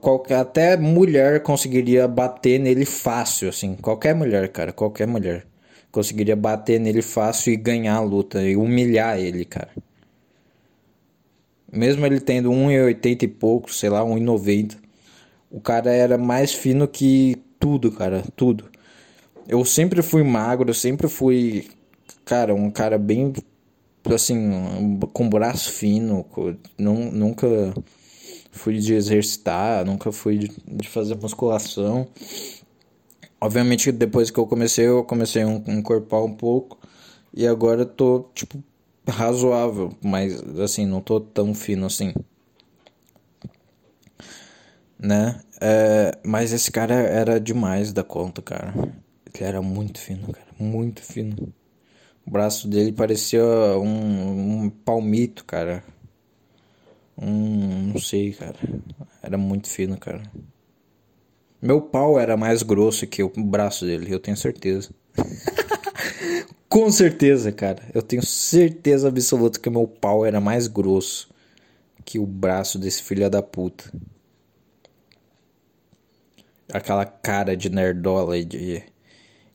qualquer, 0.00 0.36
até 0.36 0.76
mulher 0.76 1.42
conseguiria 1.42 2.06
bater 2.06 2.60
nele 2.60 2.84
fácil, 2.84 3.48
assim. 3.48 3.74
Qualquer 3.74 4.14
mulher, 4.14 4.48
cara, 4.52 4.72
qualquer 4.72 5.08
mulher 5.08 5.46
conseguiria 5.90 6.36
bater 6.36 6.78
nele 6.78 7.02
fácil 7.02 7.52
e 7.52 7.56
ganhar 7.56 7.96
a 7.96 8.00
luta 8.00 8.40
e 8.40 8.54
humilhar 8.54 9.18
ele, 9.18 9.44
cara. 9.44 9.70
Mesmo 11.72 12.06
ele 12.06 12.20
tendo 12.20 12.52
1,80 12.52 13.24
e 13.24 13.28
pouco, 13.28 13.74
sei 13.74 13.90
lá, 13.90 14.02
1,90, 14.04 14.76
o 15.50 15.60
cara 15.60 15.90
era 15.92 16.16
mais 16.16 16.52
fino 16.54 16.86
que 16.86 17.42
tudo, 17.58 17.90
cara, 17.90 18.22
tudo. 18.36 18.71
Eu 19.48 19.64
sempre 19.64 20.02
fui 20.02 20.22
magro, 20.22 20.70
eu 20.70 20.74
sempre 20.74 21.08
fui, 21.08 21.68
cara, 22.24 22.54
um 22.54 22.70
cara 22.70 22.98
bem, 22.98 23.32
assim, 24.06 24.98
com 25.12 25.28
braço 25.28 25.70
fino, 25.72 26.26
não, 26.78 27.10
nunca 27.10 27.46
fui 28.52 28.78
de 28.78 28.94
exercitar, 28.94 29.84
nunca 29.84 30.12
fui 30.12 30.38
de, 30.38 30.50
de 30.66 30.88
fazer 30.88 31.16
musculação. 31.16 32.06
Obviamente 33.40 33.90
depois 33.90 34.30
que 34.30 34.38
eu 34.38 34.46
comecei, 34.46 34.86
eu 34.86 35.04
comecei 35.04 35.42
a 35.42 35.46
encorpar 35.46 36.22
um 36.22 36.32
pouco 36.32 36.78
e 37.34 37.46
agora 37.46 37.82
eu 37.82 37.86
tô, 37.86 38.30
tipo, 38.34 38.62
razoável, 39.08 39.92
mas 40.02 40.40
assim, 40.60 40.86
não 40.86 41.00
tô 41.00 41.20
tão 41.20 41.52
fino 41.54 41.86
assim. 41.86 42.14
Né? 44.98 45.40
É, 45.60 46.12
mas 46.24 46.52
esse 46.52 46.70
cara 46.70 46.94
era 46.94 47.40
demais 47.40 47.92
da 47.92 48.04
conta, 48.04 48.40
cara. 48.40 48.72
Ele 49.34 49.44
era 49.44 49.62
muito 49.62 49.98
fino, 49.98 50.32
cara. 50.32 50.46
Muito 50.58 51.02
fino. 51.02 51.52
O 52.26 52.30
braço 52.30 52.68
dele 52.68 52.92
parecia 52.92 53.42
um, 53.42 54.64
um 54.64 54.70
palmito, 54.70 55.44
cara. 55.44 55.82
Um. 57.18 57.92
Não 57.92 57.98
sei, 57.98 58.32
cara. 58.32 58.56
Era 59.22 59.36
muito 59.36 59.68
fino, 59.68 59.98
cara. 59.98 60.22
Meu 61.60 61.80
pau 61.80 62.18
era 62.18 62.36
mais 62.36 62.62
grosso 62.62 63.06
que 63.06 63.22
o 63.22 63.30
braço 63.36 63.84
dele, 63.86 64.12
eu 64.12 64.18
tenho 64.18 64.36
certeza. 64.36 64.90
Com 66.68 66.90
certeza, 66.90 67.52
cara. 67.52 67.82
Eu 67.94 68.02
tenho 68.02 68.24
certeza 68.24 69.08
absoluta 69.08 69.60
que 69.60 69.70
meu 69.70 69.86
pau 69.86 70.24
era 70.24 70.40
mais 70.40 70.66
grosso 70.66 71.32
que 72.04 72.18
o 72.18 72.26
braço 72.26 72.78
desse 72.78 73.02
filho 73.02 73.28
da 73.30 73.42
puta. 73.42 73.92
Aquela 76.72 77.04
cara 77.04 77.56
de 77.56 77.68
nerdola 77.68 78.42
de. 78.42 78.82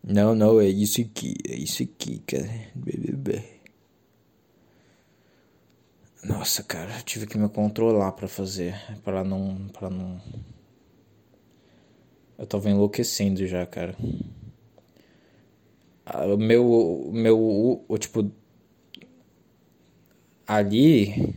Não, 0.10 0.34
não, 0.34 0.58
é 0.62 0.68
isso 0.68 1.01
aqui, 1.01 1.36
é 1.45 1.53
isso 1.58 1.84
aqui, 1.84 2.20
cara. 2.20 2.47
Nossa, 6.24 6.64
cara, 6.64 7.01
tive 7.01 7.28
que 7.28 7.38
me 7.38 7.49
controlar 7.49 8.14
para 8.14 8.26
fazer, 8.26 8.74
para 9.03 9.22
não, 9.22 9.68
para 9.68 9.89
não. 9.89 10.22
Eu 12.38 12.47
tava 12.47 12.70
enlouquecendo 12.70 13.45
já, 13.45 13.66
cara. 13.66 13.97
Ah, 16.05 16.26
o 16.26 16.38
meu, 16.38 17.10
meu, 17.14 17.38
o, 17.89 17.97
tipo, 17.97 18.32
ali, 20.47 21.36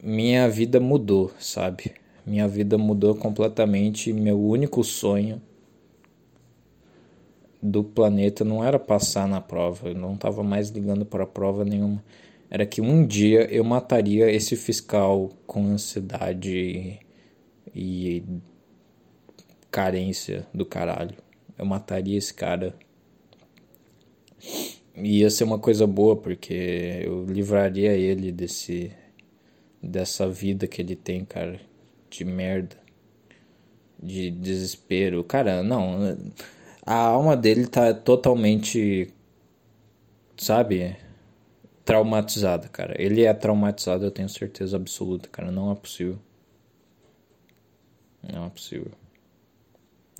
minha 0.00 0.48
vida 0.48 0.78
mudou, 0.78 1.32
sabe? 1.40 1.92
Minha 2.24 2.46
vida 2.46 2.78
mudou 2.78 3.16
completamente. 3.16 4.12
Meu 4.12 4.40
único 4.40 4.84
sonho 4.84 5.42
do 7.62 7.84
planeta 7.84 8.44
não 8.44 8.64
era 8.64 8.78
passar 8.78 9.28
na 9.28 9.40
prova, 9.40 9.88
eu 9.88 9.94
não 9.94 10.14
estava 10.14 10.42
mais 10.42 10.70
ligando 10.70 11.04
para 11.04 11.26
prova 11.26 11.64
nenhuma. 11.64 12.02
Era 12.50 12.66
que 12.66 12.80
um 12.80 13.06
dia 13.06 13.42
eu 13.52 13.62
mataria 13.62 14.30
esse 14.30 14.56
fiscal 14.56 15.30
com 15.46 15.66
ansiedade 15.66 16.98
e 17.74 18.24
carência 19.70 20.46
do 20.52 20.66
caralho. 20.66 21.16
Eu 21.56 21.64
mataria 21.64 22.18
esse 22.18 22.34
cara. 22.34 22.74
E 24.96 25.20
ia 25.20 25.30
ser 25.30 25.44
uma 25.44 25.58
coisa 25.58 25.86
boa, 25.86 26.16
porque 26.16 27.02
eu 27.04 27.24
livraria 27.24 27.92
ele 27.92 28.32
desse 28.32 28.92
dessa 29.82 30.28
vida 30.28 30.66
que 30.66 30.82
ele 30.82 30.94
tem, 30.94 31.24
cara, 31.24 31.58
de 32.10 32.24
merda, 32.24 32.76
de 34.02 34.30
desespero. 34.30 35.24
Cara, 35.24 35.62
não, 35.62 36.18
a 36.92 36.96
alma 36.96 37.36
dele 37.36 37.66
tá 37.66 37.94
totalmente 37.94 39.12
sabe, 40.36 40.96
traumatizada, 41.84 42.68
cara. 42.68 42.94
Ele 43.00 43.24
é 43.24 43.34
traumatizado, 43.34 44.04
eu 44.04 44.10
tenho 44.10 44.28
certeza 44.28 44.76
absoluta, 44.76 45.28
cara, 45.28 45.50
não 45.50 45.70
é 45.70 45.74
possível. 45.74 46.18
Não 48.22 48.46
é 48.46 48.50
possível 48.50 48.92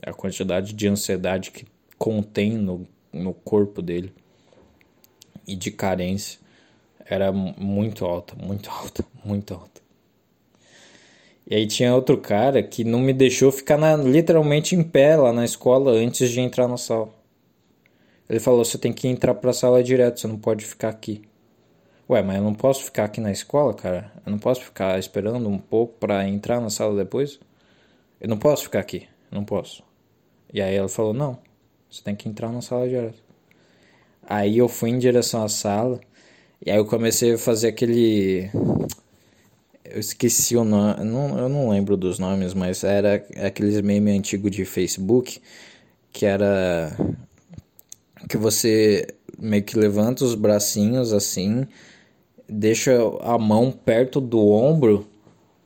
a 0.03 0.13
quantidade 0.13 0.73
de 0.73 0.89
ansiedade 0.89 1.51
que 1.51 1.67
contém 1.99 2.53
no, 2.53 2.87
no 3.13 3.35
corpo 3.35 3.83
dele 3.83 4.13
e 5.47 5.55
de 5.55 5.71
carência 5.71 6.41
era 7.05 7.33
muito 7.33 8.05
alta, 8.05 8.35
muito 8.37 8.71
alta, 8.71 9.05
muito 9.25 9.53
alta. 9.53 9.80
E 11.51 11.57
aí 11.57 11.67
tinha 11.67 11.93
outro 11.93 12.17
cara 12.17 12.63
que 12.63 12.85
não 12.85 13.01
me 13.01 13.13
deixou 13.13 13.51
ficar 13.51 13.77
na, 13.77 13.97
literalmente 13.97 14.77
em 14.77 14.85
pé 14.85 15.17
lá 15.17 15.33
na 15.33 15.45
escola 15.45 15.91
antes 15.91 16.31
de 16.31 16.41
entrar 16.41 16.69
na 16.69 16.77
sala. 16.77 17.11
Ele 18.29 18.39
falou: 18.39 18.65
você 18.65 18.79
tem 18.79 18.93
que 18.93 19.09
entrar 19.09 19.35
pra 19.35 19.53
sala 19.53 19.83
direto, 19.83 20.21
você 20.21 20.29
não 20.29 20.39
pode 20.39 20.65
ficar 20.65 20.91
aqui. 20.91 21.23
Ué, 22.09 22.23
mas 22.23 22.37
eu 22.37 22.45
não 22.45 22.55
posso 22.55 22.85
ficar 22.85 23.05
aqui 23.05 23.21
na 23.21 23.33
escola, 23.33 23.75
cara? 23.75 24.13
Eu 24.25 24.31
não 24.31 24.39
posso 24.39 24.63
ficar 24.63 24.97
esperando 24.99 25.49
um 25.49 25.59
pouco 25.59 25.95
para 25.99 26.27
entrar 26.29 26.61
na 26.61 26.71
sala 26.71 26.97
depois? 26.97 27.41
Eu 28.21 28.29
não 28.29 28.37
posso 28.37 28.65
ficar 28.65 28.79
aqui, 28.79 29.09
não 29.31 29.45
posso. 29.45 29.83
E 30.55 30.63
aí 30.63 30.77
ela 30.77 30.89
falou: 30.89 31.13
Não, 31.13 31.37
você 31.91 32.01
tem 32.01 32.15
que 32.15 32.29
entrar 32.29 32.53
na 32.53 32.63
sala 32.63 32.89
direto. 32.89 33.21
Aí 34.23 34.59
eu 34.59 34.69
fui 34.69 34.91
em 34.91 34.99
direção 35.01 35.43
à 35.43 35.49
sala. 35.49 36.01
E 36.65 36.71
aí 36.71 36.77
eu 36.77 36.85
comecei 36.85 37.35
a 37.35 37.39
fazer 37.39 37.69
aquele. 37.69 38.51
Eu 39.91 40.01
esqueci 40.01 40.57
o 40.57 40.65
nome. 40.65 40.95
Eu 41.01 41.49
não 41.49 41.69
lembro 41.69 41.97
dos 41.97 42.19
nomes, 42.19 42.55
mas 42.55 42.85
era 42.85 43.25
aqueles 43.45 43.81
memes 43.81 44.19
antigos 44.19 44.51
de 44.51 44.65
Facebook. 44.65 45.41
Que 46.13 46.27
era. 46.27 46.97
Que 48.29 48.37
você 48.37 49.07
meio 49.39 49.63
que 49.63 49.79
levanta 49.79 50.25
os 50.25 50.35
bracinhos 50.35 51.13
assim. 51.13 51.67
Deixa 52.49 52.93
a 53.21 53.39
mão 53.39 53.71
perto 53.71 54.21
do 54.21 54.49
ombro 54.49 55.07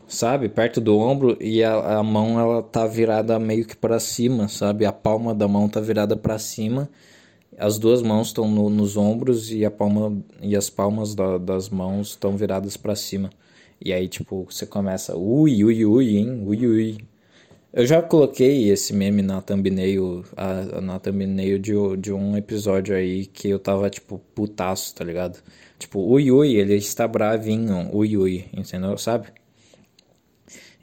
sabe? 0.07 0.49
Perto 0.49 0.81
do 0.81 0.97
ombro 0.99 1.37
e 1.41 1.63
a, 1.63 1.99
a 1.99 2.03
mão 2.03 2.39
ela 2.39 2.63
tá 2.63 2.87
virada 2.87 3.39
meio 3.39 3.67
que 3.67 3.77
para 3.77 3.99
cima, 3.99 4.49
sabe? 4.49 4.85
A 4.87 4.93
palma 4.93 5.35
da 5.35 5.49
mão 5.49 5.69
tá 5.69 5.81
virada 5.81 6.17
para 6.17 6.39
cima. 6.39 6.89
As 7.59 7.79
duas 7.79 8.03
mãos 8.03 8.29
estão 8.29 8.51
no, 8.51 8.69
nos 8.69 8.97
ombros 8.97 9.51
e 9.53 9.65
a 9.65 9.71
palma 9.71 10.17
e 10.41 10.57
as 10.57 10.69
palmas 10.69 11.15
da, 11.15 11.39
das 11.39 11.69
mãos 11.69 12.11
estão 12.11 12.37
viradas 12.37 12.77
para 12.77 12.97
cima. 12.97 13.31
E 13.81 13.93
aí 13.93 14.09
tipo, 14.09 14.45
você 14.51 14.67
começa 14.67 15.17
ui 15.17 15.65
ui 15.65 15.85
ui, 15.85 16.17
hein? 16.17 16.43
Ui 16.47 16.67
ui. 16.67 16.99
Eu 17.73 17.85
já 17.87 18.01
coloquei 18.01 18.71
esse 18.71 18.93
meme 18.93 19.21
na 19.21 19.43
thumbnail, 19.43 20.25
a, 20.37 20.81
na 20.81 20.99
thumbnail 21.01 21.59
de, 21.59 21.73
de 21.99 22.13
um 22.13 22.37
episódio 22.37 22.95
aí 22.95 23.27
que 23.27 23.49
eu 23.49 23.59
tava 23.59 23.91
tipo 23.91 24.19
putaço, 24.35 24.95
tá 24.95 25.05
ligado? 25.05 25.43
Tipo, 25.79 26.01
ui 26.01 26.31
ui, 26.31 26.55
ele 26.55 26.77
está 26.77 27.09
bravinho, 27.09 27.91
ui 27.93 28.17
ui, 28.17 28.45
entendeu? 28.53 28.97
Sabe? 28.97 29.29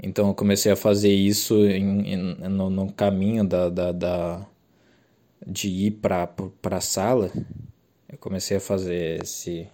Então 0.03 0.27
eu 0.27 0.35
comecei 0.35 0.71
a 0.71 0.75
fazer 0.75 1.13
isso 1.13 1.55
em, 1.65 2.13
em, 2.13 2.17
no, 2.49 2.69
no, 2.69 2.91
caminho 2.91 3.45
da, 3.47 3.69
da, 3.69 3.91
da 3.91 4.47
de 5.45 5.69
ir 5.69 5.91
para 5.91 6.27
a 6.63 6.81
sala. 6.81 7.31
Eu 8.11 8.17
comecei 8.17 8.57
a 8.57 8.59
fazer 8.59 9.21
esse 9.23 9.67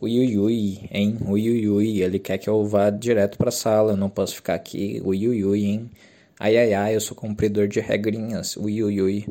ui 0.00 0.18
ui 0.18 0.38
ui, 0.38 0.88
hein? 0.90 1.18
Ui 1.26 1.48
ui 1.50 1.68
ui, 1.68 2.02
ele 2.02 2.18
quer 2.18 2.38
que 2.38 2.48
eu 2.48 2.64
vá 2.66 2.90
direto 2.90 3.38
para 3.38 3.48
a 3.48 3.52
sala, 3.52 3.92
eu 3.92 3.96
não 3.96 4.10
posso 4.10 4.36
ficar 4.36 4.54
aqui. 4.54 5.00
Ui 5.04 5.26
ui 5.28 5.44
ui, 5.44 5.64
hein? 5.64 5.90
Ai 6.38 6.56
ai 6.56 6.74
ai, 6.74 6.94
eu 6.96 7.00
sou 7.00 7.16
cumpridor 7.16 7.66
de 7.68 7.80
regrinhas. 7.80 8.56
Ui 8.56 8.82
ui 8.82 9.00
ui. 9.00 9.26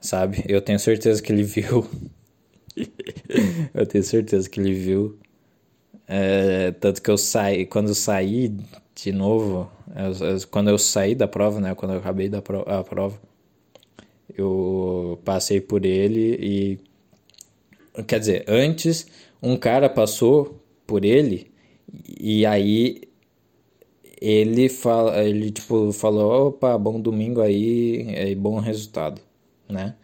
Sabe? 0.00 0.44
Eu 0.48 0.60
tenho 0.62 0.78
certeza 0.78 1.22
que 1.22 1.32
ele 1.32 1.42
viu. 1.42 1.88
eu 3.74 3.86
tenho 3.86 4.04
certeza 4.04 4.48
que 4.48 4.60
ele 4.60 4.74
viu. 4.74 5.18
É, 6.06 6.70
tanto 6.72 7.02
que 7.02 7.10
eu 7.10 7.18
saí, 7.18 7.66
quando 7.66 7.88
eu 7.88 7.94
saí 7.94 8.54
de 8.94 9.12
novo, 9.12 9.70
quando 10.50 10.70
eu 10.70 10.78
saí 10.78 11.14
da 11.14 11.28
prova, 11.28 11.60
né, 11.60 11.74
quando 11.74 11.92
eu 11.92 11.98
acabei 11.98 12.28
da 12.28 12.42
prova, 12.42 12.80
a 12.80 12.82
prova, 12.82 13.20
eu 14.36 15.20
passei 15.24 15.60
por 15.60 15.84
ele 15.84 16.78
e 17.98 18.04
quer 18.04 18.18
dizer, 18.20 18.44
antes 18.48 19.06
um 19.42 19.56
cara 19.56 19.88
passou 19.88 20.60
por 20.86 21.04
ele 21.04 21.50
e 22.20 22.44
aí 22.46 23.02
ele 24.20 24.68
fala, 24.68 25.22
ele 25.24 25.50
tipo 25.50 25.92
falou, 25.92 26.48
opa, 26.48 26.76
bom 26.78 27.00
domingo 27.00 27.40
aí, 27.40 28.30
e 28.32 28.34
bom 28.34 28.58
resultado, 28.60 29.20
né? 29.68 29.96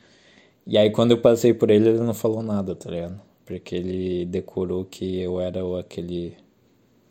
E 0.66 0.78
aí 0.78 0.90
quando 0.90 1.12
eu 1.12 1.20
passei 1.22 1.54
por 1.54 1.70
ele, 1.70 1.90
ele 1.90 2.00
não 2.00 2.14
falou 2.14 2.42
nada, 2.42 2.76
tá 2.76 2.90
ligado? 2.90 3.20
Porque 3.46 3.74
ele 3.76 4.26
decorou 4.26 4.84
que 4.84 5.20
eu 5.20 5.40
era 5.40 5.60
aquele 5.80 6.36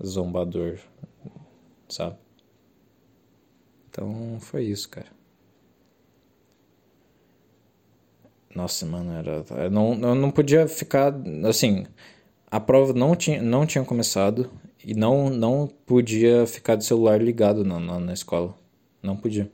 zombador 0.06 0.80
sabe? 1.90 2.18
Então 3.90 4.40
foi 4.40 4.66
isso, 4.66 4.90
cara. 4.90 5.13
Nossa, 8.56 8.86
mano, 8.86 9.12
era. 9.14 9.44
Eu 9.64 9.72
não, 9.72 9.94
eu 9.94 10.16
não 10.16 10.32
podia 10.32 10.68
ficar. 10.68 11.14
Assim, 11.48 11.86
a 12.50 12.60
prova 12.60 12.94
não 12.94 13.16
tinha, 13.16 13.42
não 13.42 13.66
tinha 13.66 13.84
começado 13.84 14.50
e 14.84 14.94
não, 14.94 15.30
não 15.30 15.68
podia 15.86 16.46
ficar 16.46 16.76
de 16.76 16.86
celular 16.86 17.22
ligado 17.22 17.64
na, 17.64 17.80
na, 17.80 18.00
na 18.00 18.14
escola. 18.14 18.56
Não 19.02 19.18
podia. 19.18 19.52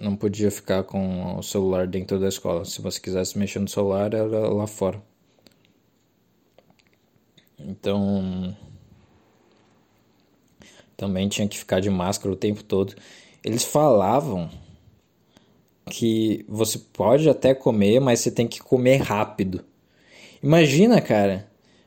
Não 0.00 0.16
podia 0.16 0.50
ficar 0.50 0.84
com 0.84 1.36
o 1.38 1.42
celular 1.42 1.86
dentro 1.86 2.18
da 2.20 2.28
escola. 2.28 2.64
Se 2.64 2.80
você 2.80 3.00
quisesse 3.00 3.38
mexer 3.38 3.58
no 3.58 3.68
celular, 3.68 4.12
era 4.14 4.48
lá 4.48 4.66
fora. 4.66 5.02
Então 7.58 8.54
também 10.96 11.28
tinha 11.28 11.48
que 11.48 11.58
ficar 11.58 11.80
de 11.80 11.90
máscara 11.90 12.32
o 12.32 12.36
tempo 12.36 12.62
todo. 12.62 12.94
Eles 13.42 13.64
falavam 13.64 14.50
que 15.86 16.44
você 16.48 16.78
pode 16.78 17.28
até 17.28 17.54
comer, 17.54 18.00
mas 18.00 18.20
você 18.20 18.30
tem 18.30 18.46
que 18.46 18.60
comer 18.60 18.98
rápido. 18.98 19.64
Imagina, 20.42 21.00
cara, 21.00 21.46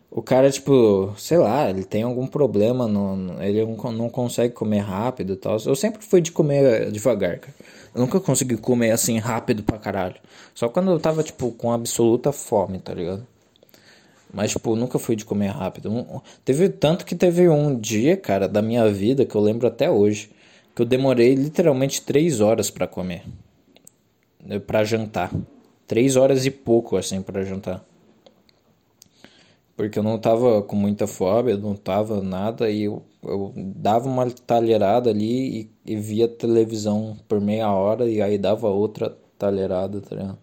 o 0.10 0.22
cara, 0.22 0.50
tipo, 0.50 1.14
sei 1.18 1.38
lá, 1.38 1.70
ele 1.70 1.84
tem 1.84 2.04
algum 2.04 2.26
problema, 2.26 2.88
no, 2.88 3.42
ele 3.44 3.64
não 3.66 4.10
consegue 4.10 4.54
comer 4.54 4.80
rápido 4.80 5.34
e 5.34 5.36
tal. 5.36 5.58
Eu 5.66 5.76
sempre 5.76 6.04
fui 6.04 6.22
de 6.22 6.32
comer 6.32 6.92
devagar, 6.92 7.40
cara. 7.40 7.54
Eu 7.94 8.02
nunca 8.02 8.20
consegui 8.20 8.58
comer 8.58 8.92
assim 8.92 9.18
rápido 9.18 9.64
pra 9.64 9.78
caralho. 9.78 10.16
Só 10.56 10.70
quando 10.70 10.92
eu 10.92 11.00
tava, 11.00 11.24
tipo, 11.24 11.52
com 11.52 11.72
absoluta 11.72 12.32
fome, 12.32 12.80
tá 12.80 12.94
ligado? 12.94 13.26
Mas, 14.34 14.52
tipo, 14.52 14.76
nunca 14.76 15.00
fui 15.00 15.16
de 15.16 15.26
comer 15.26 15.48
rápido. 15.48 16.22
teve 16.46 16.70
tanto 16.70 17.06
que 17.06 17.16
teve 17.16 17.48
um 17.50 17.78
dia, 17.78 18.16
cara, 18.18 18.48
da 18.48 18.62
minha 18.62 18.90
vida 18.90 19.26
que 19.26 19.36
eu 19.36 19.42
lembro 19.42 19.68
até 19.68 19.90
hoje, 19.90 20.30
que 20.76 20.82
eu 20.82 20.86
demorei 20.86 21.34
literalmente 21.34 22.02
três 22.02 22.40
horas 22.40 22.70
para 22.70 22.88
comer, 22.88 23.24
para 24.66 24.84
jantar, 24.84 25.32
três 25.86 26.16
horas 26.16 26.46
e 26.46 26.52
pouco 26.52 26.98
assim 26.98 27.22
para 27.22 27.44
jantar 27.44 27.86
porque 29.78 30.00
eu 30.00 30.04
não 30.04 30.18
tava 30.18 30.64
com 30.64 30.76
muita 30.76 31.06
fome, 31.06 31.52
eu 31.52 31.60
não 31.60 31.76
tava 31.76 32.20
nada, 32.24 32.68
e 32.70 32.86
eu, 32.86 33.04
eu 33.24 33.54
dava 33.56 34.10
uma 34.10 34.30
talherada 34.32 35.12
ali 35.12 35.70
e, 35.86 35.94
e, 35.94 35.96
via 35.96 36.28
televisão 36.28 37.16
por 37.28 37.40
meia 37.40 37.72
hora, 37.72 38.10
e 38.10 38.20
aí 38.20 38.40
dava 38.40 38.70
outra 38.70 39.16
talherada, 39.38 40.02
tá 40.02 40.16
ligado? 40.16 40.40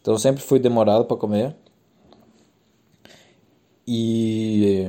Então 0.00 0.14
eu 0.14 0.18
sempre 0.18 0.42
fui 0.42 0.60
demorado 0.60 1.04
para 1.06 1.16
comer. 1.16 1.56
E. 3.86 4.88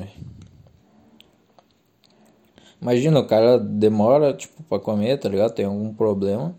Imagina, 2.80 3.20
o 3.20 3.28
cara 3.28 3.58
demora, 3.58 4.34
tipo, 4.34 4.62
pra 4.64 4.80
comer, 4.80 5.18
tá 5.20 5.28
ligado? 5.30 5.54
Tem 5.54 5.66
algum 5.66 5.94
problema. 5.94 6.56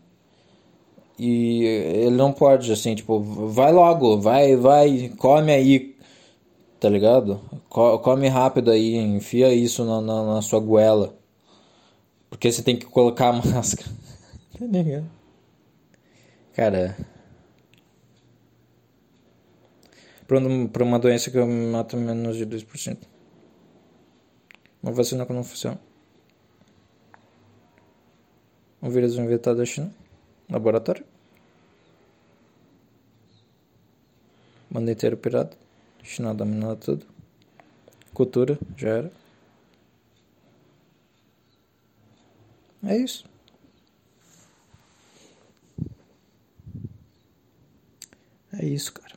E 1.24 1.62
ele 1.64 2.16
não 2.16 2.32
pode, 2.32 2.72
assim, 2.72 2.96
tipo, 2.96 3.20
vai 3.20 3.72
logo, 3.72 4.20
vai, 4.20 4.56
vai, 4.56 5.08
come 5.18 5.52
aí, 5.52 5.96
tá 6.80 6.88
ligado? 6.88 7.40
Come 7.68 8.26
rápido 8.26 8.72
aí, 8.72 8.96
enfia 8.96 9.54
isso 9.54 9.84
na, 9.84 10.00
na, 10.00 10.34
na 10.34 10.42
sua 10.42 10.58
goela. 10.58 11.16
Porque 12.28 12.50
você 12.50 12.60
tem 12.60 12.76
que 12.76 12.86
colocar 12.86 13.28
a 13.28 13.32
máscara. 13.46 13.88
tá 14.58 14.66
ligado? 14.66 15.08
Cara. 16.54 16.96
Pra 20.26 20.82
uma 20.82 20.98
doença 20.98 21.30
que 21.30 21.38
mata 21.38 21.96
menos 21.96 22.36
de 22.36 22.44
2%. 22.44 22.98
Uma 24.82 24.90
vacina 24.90 25.24
que 25.24 25.32
não 25.32 25.44
funciona. 25.44 25.78
Um 28.82 28.90
vírus 28.90 29.16
inventado 29.16 29.58
da 29.58 29.64
China. 29.64 29.94
Laboratório. 30.50 31.11
Manda 34.72 34.90
inteiro 34.90 35.18
pirata. 35.18 35.54
China 36.02 36.34
dominando 36.34 36.78
tudo. 36.78 37.06
Cultura, 38.14 38.58
já 38.74 38.88
era. 38.88 39.12
É 42.82 42.96
isso. 42.96 43.24
É 48.58 48.64
isso, 48.64 48.92
cara. 48.94 49.12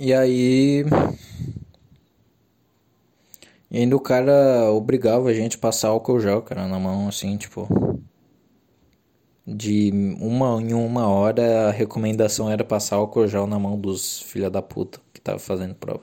E 0.00 0.14
aí. 0.14 0.84
E 3.70 3.78
ainda 3.78 3.96
o 3.96 4.00
cara 4.00 4.70
obrigava 4.72 5.28
a 5.28 5.34
gente 5.34 5.56
a 5.56 5.60
passar 5.60 5.88
álcool 5.88 6.20
gel, 6.20 6.42
cara, 6.42 6.66
na 6.68 6.78
mão, 6.78 7.08
assim, 7.08 7.36
tipo 7.36 7.68
de 9.46 9.90
uma 10.20 10.60
em 10.62 10.72
uma 10.72 11.08
hora 11.08 11.68
a 11.68 11.70
recomendação 11.70 12.48
era 12.48 12.64
passar 12.64 12.96
álcool 12.96 13.26
gel 13.26 13.46
na 13.46 13.58
mão 13.58 13.78
dos 13.78 14.20
filha 14.22 14.48
da 14.48 14.62
puta 14.62 15.00
que 15.12 15.20
tava 15.20 15.38
fazendo 15.38 15.74
prova. 15.74 16.02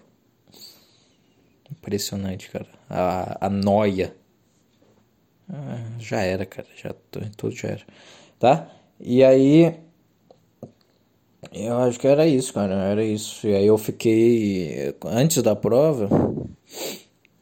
Impressionante, 1.72 2.50
cara. 2.50 2.68
A, 2.90 3.48
a 3.48 3.50
noia. 3.50 4.16
Ah, 5.48 5.80
já 6.00 6.22
era, 6.22 6.46
cara. 6.46 6.68
Já 6.76 6.94
tudo 7.38 7.56
já 7.56 7.70
era. 7.70 7.86
Tá? 8.40 8.70
E 9.00 9.24
aí. 9.24 9.76
Eu 11.54 11.78
acho 11.80 12.00
que 12.00 12.08
era 12.08 12.28
isso, 12.28 12.54
cara. 12.54 12.74
Era 12.74 13.04
isso. 13.04 13.48
E 13.48 13.56
aí 13.56 13.66
eu 13.66 13.78
fiquei. 13.78 14.96
Antes 15.06 15.42
da 15.44 15.56
prova. 15.56 16.10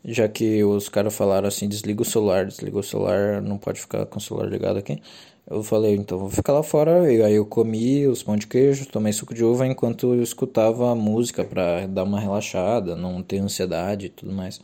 Já 0.03 0.27
que 0.29 0.63
os 0.63 0.87
caras 0.89 1.15
falaram 1.15 1.47
assim: 1.47 1.67
desliga 1.67 2.01
o 2.01 2.05
celular, 2.05 2.45
desliga 2.45 2.77
o 2.77 2.83
celular, 2.83 3.41
não 3.41 3.57
pode 3.57 3.79
ficar 3.81 4.05
com 4.05 4.19
o 4.19 4.21
celular 4.21 4.47
ligado 4.49 4.77
aqui. 4.77 5.01
Eu 5.49 5.63
falei, 5.63 5.95
então 5.95 6.19
vou 6.19 6.29
ficar 6.29 6.51
lá 6.51 6.61
fora. 6.61 7.11
E 7.11 7.21
aí 7.23 7.35
eu 7.35 7.45
comi 7.45 8.05
os 8.05 8.21
pão 8.21 8.35
de 8.35 8.45
queijo, 8.47 8.85
tomei 8.87 9.13
suco 9.13 9.33
de 9.33 9.45
uva 9.45 9.65
enquanto 9.65 10.13
eu 10.13 10.21
escutava 10.21 10.91
a 10.91 10.95
música 10.95 11.43
para 11.45 11.87
dar 11.87 12.03
uma 12.03 12.19
relaxada, 12.19 12.95
não 12.97 13.23
ter 13.23 13.37
ansiedade 13.39 14.07
e 14.07 14.09
tudo 14.09 14.33
mais. 14.33 14.59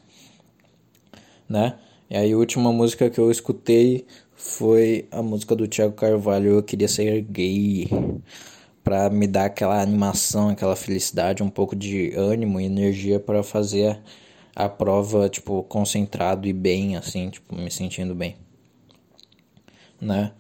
Né? 1.48 1.78
E 2.10 2.18
aí 2.18 2.34
a 2.34 2.38
última 2.38 2.72
música 2.74 3.10
que 3.10 3.20
eu 3.20 3.32
escutei 3.32 4.06
foi 4.36 5.08
a 5.10 5.22
música 5.22 5.56
do 5.56 5.68
Thiago 5.68 5.94
Carvalho, 5.94 6.52
Eu 6.52 6.64
Queria 6.64 6.88
Ser 6.90 7.22
Gay. 7.22 7.88
Pra 8.84 9.10
me 9.10 9.26
dar 9.28 9.46
aquela 9.46 9.82
animação, 9.82 10.50
aquela 10.50 10.76
felicidade, 10.76 11.42
um 11.42 11.50
pouco 11.50 11.74
de 11.74 12.14
ânimo 12.18 12.60
e 12.60 12.66
energia 12.66 13.18
para 13.18 13.42
fazer 13.42 13.98
a 14.54 14.68
prova, 14.68 15.30
tipo, 15.30 15.64
concentrado 15.64 16.46
e 16.46 16.52
bem, 16.52 16.98
assim, 16.98 17.30
tipo, 17.30 17.56
me 17.56 17.72
sentindo 17.72 18.14
bem. 18.14 18.36
Né? 20.02 20.34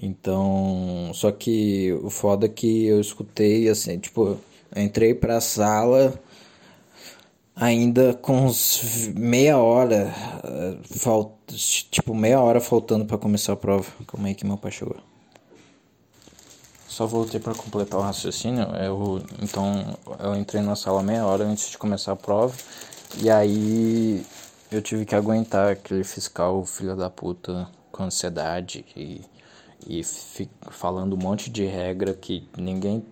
Então, 0.00 1.10
só 1.14 1.30
que 1.30 1.92
o 2.02 2.10
foda 2.10 2.46
é 2.46 2.48
que 2.48 2.86
eu 2.86 3.00
escutei 3.00 3.68
assim, 3.68 3.98
tipo, 3.98 4.38
entrei 4.74 5.14
pra 5.14 5.40
sala 5.40 6.18
ainda 7.54 8.14
com 8.14 8.46
uns 8.46 9.08
meia 9.14 9.58
hora, 9.58 10.12
eh, 10.44 10.78
falt, 10.84 11.32
tipo, 11.90 12.14
meia 12.14 12.40
hora 12.40 12.60
faltando 12.60 13.04
para 13.04 13.18
começar 13.18 13.52
a 13.52 13.56
prova. 13.56 13.86
Como 14.06 14.26
é 14.26 14.34
que 14.34 14.46
meu 14.46 14.56
pai 14.56 14.72
chegou? 14.72 14.96
Só 16.88 17.06
voltei 17.06 17.40
para 17.40 17.54
completar 17.54 17.98
o 18.00 18.02
raciocínio. 18.02 18.64
Eu, 18.76 19.22
então, 19.40 19.96
eu 20.20 20.34
entrei 20.36 20.62
na 20.62 20.76
sala 20.76 21.02
meia 21.02 21.24
hora 21.24 21.44
antes 21.44 21.70
de 21.70 21.78
começar 21.78 22.12
a 22.12 22.16
prova. 22.16 22.54
E 23.18 23.30
aí 23.30 24.24
eu 24.70 24.82
tive 24.82 25.04
que 25.04 25.14
aguentar 25.14 25.72
aquele 25.72 26.04
fiscal 26.04 26.64
filho 26.64 26.96
da 26.96 27.08
puta 27.08 27.68
com 27.90 28.04
ansiedade 28.04 28.84
e 28.96 29.22
e 29.88 30.02
falando 30.70 31.14
um 31.14 31.18
monte 31.18 31.50
de 31.50 31.64
regra 31.64 32.14
que 32.14 32.48
ninguém, 32.56 33.04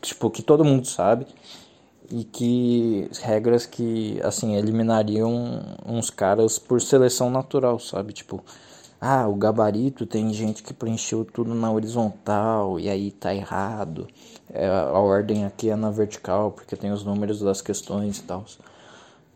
tipo, 0.00 0.30
que 0.30 0.42
todo 0.42 0.64
mundo 0.64 0.86
sabe 0.86 1.26
e 2.10 2.24
que 2.24 3.10
regras 3.20 3.66
que 3.66 4.20
assim 4.22 4.56
eliminariam 4.56 5.60
uns 5.84 6.10
caras 6.10 6.58
por 6.58 6.80
seleção 6.80 7.30
natural, 7.30 7.78
sabe? 7.78 8.12
Tipo, 8.12 8.42
ah, 9.00 9.28
o 9.28 9.34
gabarito 9.34 10.06
tem 10.06 10.32
gente 10.32 10.62
que 10.62 10.74
preencheu 10.74 11.24
tudo 11.24 11.54
na 11.54 11.70
horizontal 11.70 12.80
e 12.80 12.88
aí 12.88 13.10
tá 13.10 13.34
errado. 13.34 14.08
É, 14.50 14.66
a 14.66 14.98
ordem 14.98 15.44
aqui 15.44 15.70
é 15.70 15.76
na 15.76 15.90
vertical 15.90 16.50
porque 16.52 16.74
tem 16.74 16.90
os 16.90 17.04
números 17.04 17.40
das 17.40 17.60
questões 17.60 18.18
e 18.18 18.22
tal. 18.22 18.44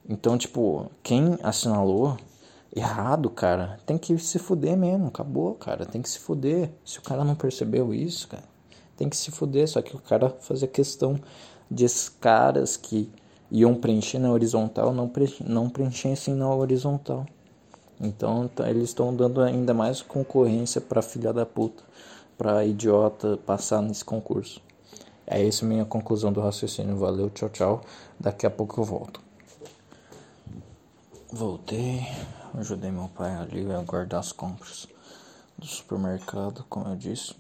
Então, 0.09 0.37
tipo, 0.37 0.91
quem 1.03 1.39
assinalou 1.43 2.17
errado, 2.75 3.29
cara, 3.31 3.79
tem 3.85 3.99
que 3.99 4.17
se 4.19 4.39
fuder 4.39 4.77
mesmo. 4.77 5.09
Acabou, 5.09 5.55
cara. 5.55 5.85
Tem 5.85 6.01
que 6.01 6.09
se 6.09 6.19
fuder. 6.19 6.71
Se 6.85 6.99
o 6.99 7.03
cara 7.03 7.25
não 7.25 7.35
percebeu 7.35 7.93
isso, 7.93 8.29
cara, 8.29 8.45
tem 8.97 9.09
que 9.09 9.17
se 9.17 9.31
fuder. 9.31 9.69
Só 9.69 9.83
que 9.83 9.95
o 9.95 10.01
cara 10.01 10.31
fazia 10.41 10.69
questão 10.69 11.19
de 11.71 11.87
caras 12.21 12.77
que 12.77 13.11
iam 13.51 13.75
preencher 13.75 14.19
na 14.19 14.31
horizontal 14.31 14.93
não, 14.93 15.09
pre 15.09 15.35
não 15.47 15.69
preenchessem 15.69 16.35
na 16.35 16.53
horizontal. 16.53 17.27
Então 18.01 18.49
tá, 18.49 18.69
eles 18.69 18.85
estão 18.85 19.15
dando 19.15 19.41
ainda 19.43 19.73
mais 19.73 20.03
concorrência 20.03 20.81
pra 20.81 21.03
filha 21.03 21.33
da 21.33 21.47
puta, 21.47 21.85
pra 22.37 22.65
idiota 22.65 23.37
passar 23.47 23.81
nesse 23.83 24.05
concurso. 24.05 24.61
É 25.27 25.47
essa 25.47 25.65
minha 25.65 25.85
conclusão 25.85 26.33
do 26.33 26.41
raciocínio. 26.41 26.97
Valeu, 26.97 27.31
tchau, 27.31 27.49
tchau. 27.49 27.81
Daqui 28.19 28.45
a 28.45 28.51
pouco 28.51 28.81
eu 28.81 28.85
volto. 28.85 29.21
Voltei. 31.31 32.07
Ajudei 32.55 32.91
meu 32.91 33.09
pai 33.09 33.35
ali 33.35 33.71
a 33.73 33.81
guardar 33.83 34.21
as 34.21 34.31
compras 34.31 34.87
do 35.57 35.67
supermercado, 35.67 36.65
como 36.69 36.87
eu 36.89 36.97
disse. 36.97 37.35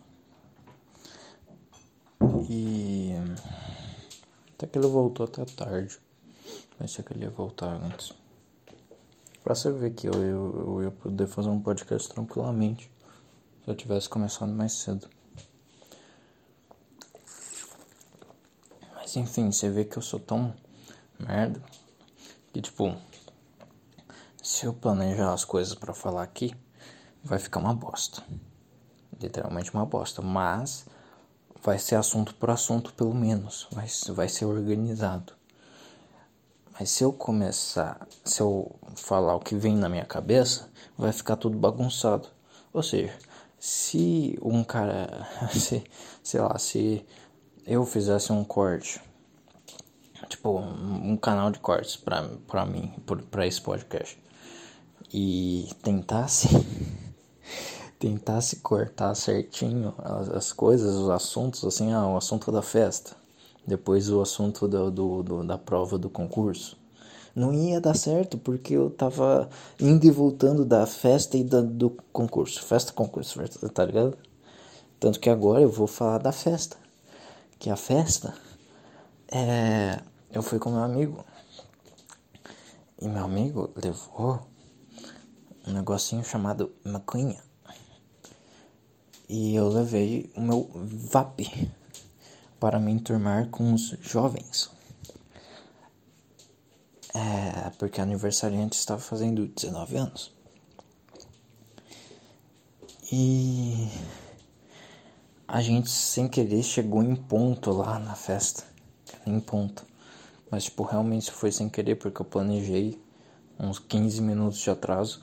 E 2.48 3.12
até 4.54 4.66
que 4.66 4.78
ele 4.78 4.86
voltou 4.86 5.26
até 5.26 5.44
tarde. 5.44 5.98
Pensei 6.78 7.04
que 7.04 7.12
ele 7.12 7.24
ia 7.24 7.30
voltar 7.30 7.74
antes. 7.74 8.14
Pra 9.42 9.54
você 9.54 9.70
ver 9.72 9.92
que 9.92 10.06
eu, 10.06 10.14
eu, 10.14 10.60
eu 10.60 10.82
ia 10.84 10.90
poder 10.90 11.26
fazer 11.26 11.48
um 11.48 11.60
podcast 11.60 12.08
tranquilamente 12.08 12.90
se 13.64 13.70
eu 13.70 13.74
tivesse 13.74 14.08
começado 14.08 14.52
mais 14.52 14.72
cedo. 14.72 15.08
Mas 18.94 19.16
enfim, 19.16 19.50
você 19.50 19.68
vê 19.68 19.84
que 19.84 19.96
eu 19.96 20.02
sou 20.02 20.20
tão 20.20 20.54
merda 21.18 21.62
que 22.52 22.62
tipo 22.62 22.96
se 24.43 24.66
eu 24.66 24.74
planejar 24.74 25.32
as 25.32 25.45
coisas 25.45 25.74
para 25.74 25.95
falar 25.95 26.24
aqui, 26.24 26.53
vai 27.22 27.38
ficar 27.38 27.61
uma 27.61 27.72
bosta. 27.72 28.22
Literalmente 29.20 29.72
uma 29.72 29.86
bosta. 29.86 30.20
Mas 30.20 30.84
vai 31.62 31.78
ser 31.78 31.95
assunto 31.95 32.34
por 32.34 32.51
assunto, 32.51 32.93
pelo 32.95 33.14
menos. 33.14 33.68
Vai, 33.70 33.86
vai 34.09 34.28
ser 34.28 34.47
organizado. 34.47 35.32
Mas 36.72 36.90
se 36.90 37.05
eu 37.05 37.12
começar, 37.12 38.07
se 38.24 38.40
eu 38.40 38.74
falar 38.97 39.36
o 39.36 39.40
que 39.40 39.55
vem 39.55 39.76
na 39.76 39.88
minha 39.88 40.05
cabeça, 40.05 40.68
vai 40.99 41.12
ficar 41.12 41.36
tudo 41.36 41.57
bagunçado. 41.57 42.28
Ou 42.72 42.82
seja, 42.82 43.16
se 43.61 44.36
um 44.43 44.64
cara, 44.64 45.28
se, 45.53 45.84
sei 46.22 46.40
lá, 46.40 46.59
se 46.59 47.07
eu 47.64 47.86
fizesse 47.86 48.32
um 48.32 48.43
corte, 48.43 49.01
tipo 50.28 50.59
um, 50.59 51.16
canal 51.16 51.51
de 51.51 51.59
cortes 51.59 51.95
pra, 51.95 52.28
pra 52.47 52.66
mim, 52.66 52.93
pra 53.30 53.47
esse 53.47 53.61
podcast, 53.61 54.21
e 55.12 55.68
tentasse 55.82 56.48
tentasse 57.98 58.56
cortar 58.56 59.14
certinho 59.14 59.94
as, 59.98 60.28
as, 60.28 60.52
coisas, 60.52 60.96
os 60.96 61.08
assuntos, 61.08 61.64
assim, 61.64 61.92
ah, 61.92 62.06
o 62.08 62.16
assunto 62.16 62.50
da 62.50 62.62
festa, 62.62 63.14
depois 63.64 64.10
o 64.10 64.20
assunto 64.20 64.66
do, 64.66 64.90
do, 64.90 65.22
do, 65.22 65.44
da 65.44 65.56
prova 65.56 65.96
do 65.96 66.10
concurso. 66.10 66.76
Não 67.34 67.54
ia 67.54 67.80
dar 67.80 67.94
certo 67.94 68.36
porque 68.36 68.74
eu 68.74 68.90
tava 68.90 69.48
indo 69.80 70.04
e 70.04 70.10
voltando 70.10 70.64
da 70.64 70.84
festa 70.84 71.36
e 71.36 71.44
da, 71.44 71.60
do 71.60 71.90
concurso. 72.12 72.62
Festa, 72.62 72.92
concurso, 72.92 73.40
tá 73.72 73.84
ligado? 73.84 74.18
Tanto 74.98 75.18
que 75.18 75.30
agora 75.30 75.62
eu 75.62 75.70
vou 75.70 75.86
falar 75.86 76.18
da 76.18 76.32
festa. 76.32 76.76
Que 77.58 77.70
a 77.70 77.76
festa 77.76 78.34
é. 79.28 80.00
Eu 80.30 80.42
fui 80.42 80.58
com 80.58 80.70
meu 80.70 80.82
amigo. 80.82 81.24
E 83.00 83.08
meu 83.08 83.24
amigo 83.24 83.70
levou 83.76 84.40
um 85.66 85.72
negocinho 85.72 86.24
chamado 86.24 86.72
maconha. 86.84 87.42
E 89.28 89.54
eu 89.54 89.68
levei 89.68 90.30
o 90.36 90.40
meu 90.40 90.70
VAP 90.74 91.70
para 92.60 92.78
me 92.78 92.92
enturmar 92.92 93.48
com 93.48 93.72
os 93.72 93.96
jovens. 94.00 94.70
É, 97.14 97.70
porque 97.78 98.00
a 98.00 98.04
aniversariante 98.04 98.76
estava 98.76 99.00
fazendo 99.00 99.46
19 99.46 99.96
anos. 99.96 100.32
E 103.10 103.88
a 105.48 105.60
gente 105.60 105.90
sem 105.90 106.28
querer 106.28 106.62
chegou 106.62 107.02
em 107.02 107.16
ponto 107.16 107.70
lá 107.72 107.98
na 107.98 108.14
festa. 108.14 108.64
Em 109.26 109.38
ponto. 109.40 109.84
Mas 110.50 110.64
tipo, 110.64 110.82
realmente 110.82 111.30
foi 111.30 111.50
sem 111.50 111.68
querer 111.68 111.96
porque 111.96 112.22
eu 112.22 112.26
planejei 112.26 113.01
uns 113.62 113.78
15 113.78 114.20
minutos 114.20 114.58
de 114.58 114.70
atraso. 114.70 115.20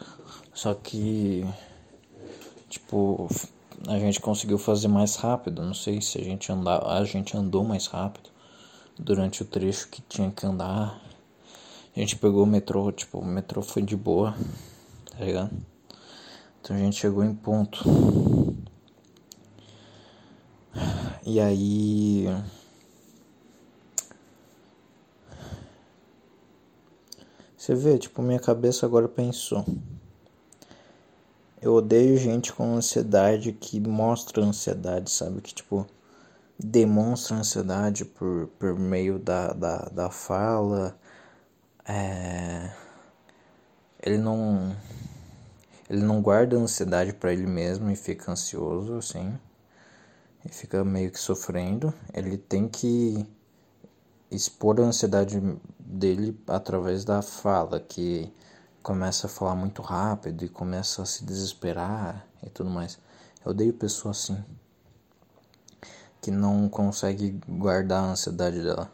Só 0.54 0.74
que 0.74 1.46
tipo, 2.70 3.28
a 3.88 3.98
gente 3.98 4.22
conseguiu 4.22 4.58
fazer 4.58 4.88
mais 4.88 5.16
rápido. 5.16 5.64
Não 5.64 5.74
sei 5.74 6.02
se 6.02 6.20
a 6.20 6.24
gente 6.24 6.52
andar, 6.52 6.86
a 6.86 7.04
gente 7.04 7.36
andou 7.36 7.64
mais 7.64 7.88
rápido 7.88 8.30
durante 8.98 9.42
o 9.42 9.46
trecho 9.46 9.90
que 9.90 10.02
tinha 10.02 10.32
que 10.32 10.46
andar. 10.46 11.02
A 11.96 12.00
gente 12.00 12.16
pegou 12.16 12.44
o 12.44 12.48
metrô, 12.48 12.92
tipo, 12.92 13.20
o 13.20 13.26
metrô 13.26 13.62
foi 13.62 13.82
de 13.82 13.96
boa, 13.96 14.36
tá 15.18 15.26
ligado? 15.26 15.52
Então 16.62 16.76
a 16.76 16.80
gente 16.80 16.98
chegou 16.98 17.24
em 17.24 17.34
ponto. 17.34 17.84
E 21.26 21.40
aí. 21.40 22.28
Você 27.60 27.76
vê, 27.76 27.98
tipo, 27.98 28.22
minha 28.22 28.40
cabeça 28.40 28.86
agora 28.86 29.10
pensou. 29.10 29.66
Eu 31.62 31.74
odeio 31.74 32.18
gente 32.18 32.54
com 32.54 32.78
ansiedade 32.78 33.52
que 33.52 33.82
mostra 33.82 34.42
ansiedade, 34.42 35.12
sabe? 35.12 35.42
Que, 35.42 35.54
tipo, 35.54 35.86
demonstra 36.58 37.36
ansiedade 37.36 38.06
por, 38.06 38.48
por 38.58 38.80
meio 38.80 39.20
da, 39.20 39.52
da, 39.52 39.78
da 39.90 40.10
fala. 40.10 40.98
É... 41.86 42.72
Ele 44.02 44.18
não. 44.18 44.74
Ele 45.90 46.02
não 46.02 46.22
guarda 46.22 46.56
ansiedade 46.56 47.12
para 47.12 47.34
ele 47.34 47.46
mesmo 47.46 47.92
e 47.92 47.96
fica 47.98 48.32
ansioso, 48.32 48.96
assim. 48.96 49.38
E 50.46 50.50
fica 50.50 50.82
meio 50.86 51.12
que 51.12 51.20
sofrendo. 51.20 51.94
Ele 52.14 52.38
tem 52.38 52.70
que 52.70 53.28
expor 54.32 54.80
a 54.80 54.84
ansiedade 54.84 55.42
dele 55.80 56.40
através 56.48 57.04
da 57.04 57.22
fala, 57.22 57.80
que 57.80 58.32
começa 58.82 59.28
a 59.28 59.30
falar 59.30 59.56
muito 59.56 59.82
rápido 59.82 60.46
e 60.46 60.50
começa 60.50 61.02
a 61.02 61.06
se 61.06 61.24
desesperar 61.24 62.26
e 62.44 62.50
tudo 62.50 62.70
mais. 62.70 62.98
Eu 63.46 63.52
odeio 63.52 63.74
pessoa 63.74 64.12
assim 64.12 64.44
que 66.22 66.32
não 66.32 66.68
consegue 66.68 67.40
guardar 67.48 68.04
a 68.04 68.12
ansiedade 68.12 68.62
dela. 68.62 68.92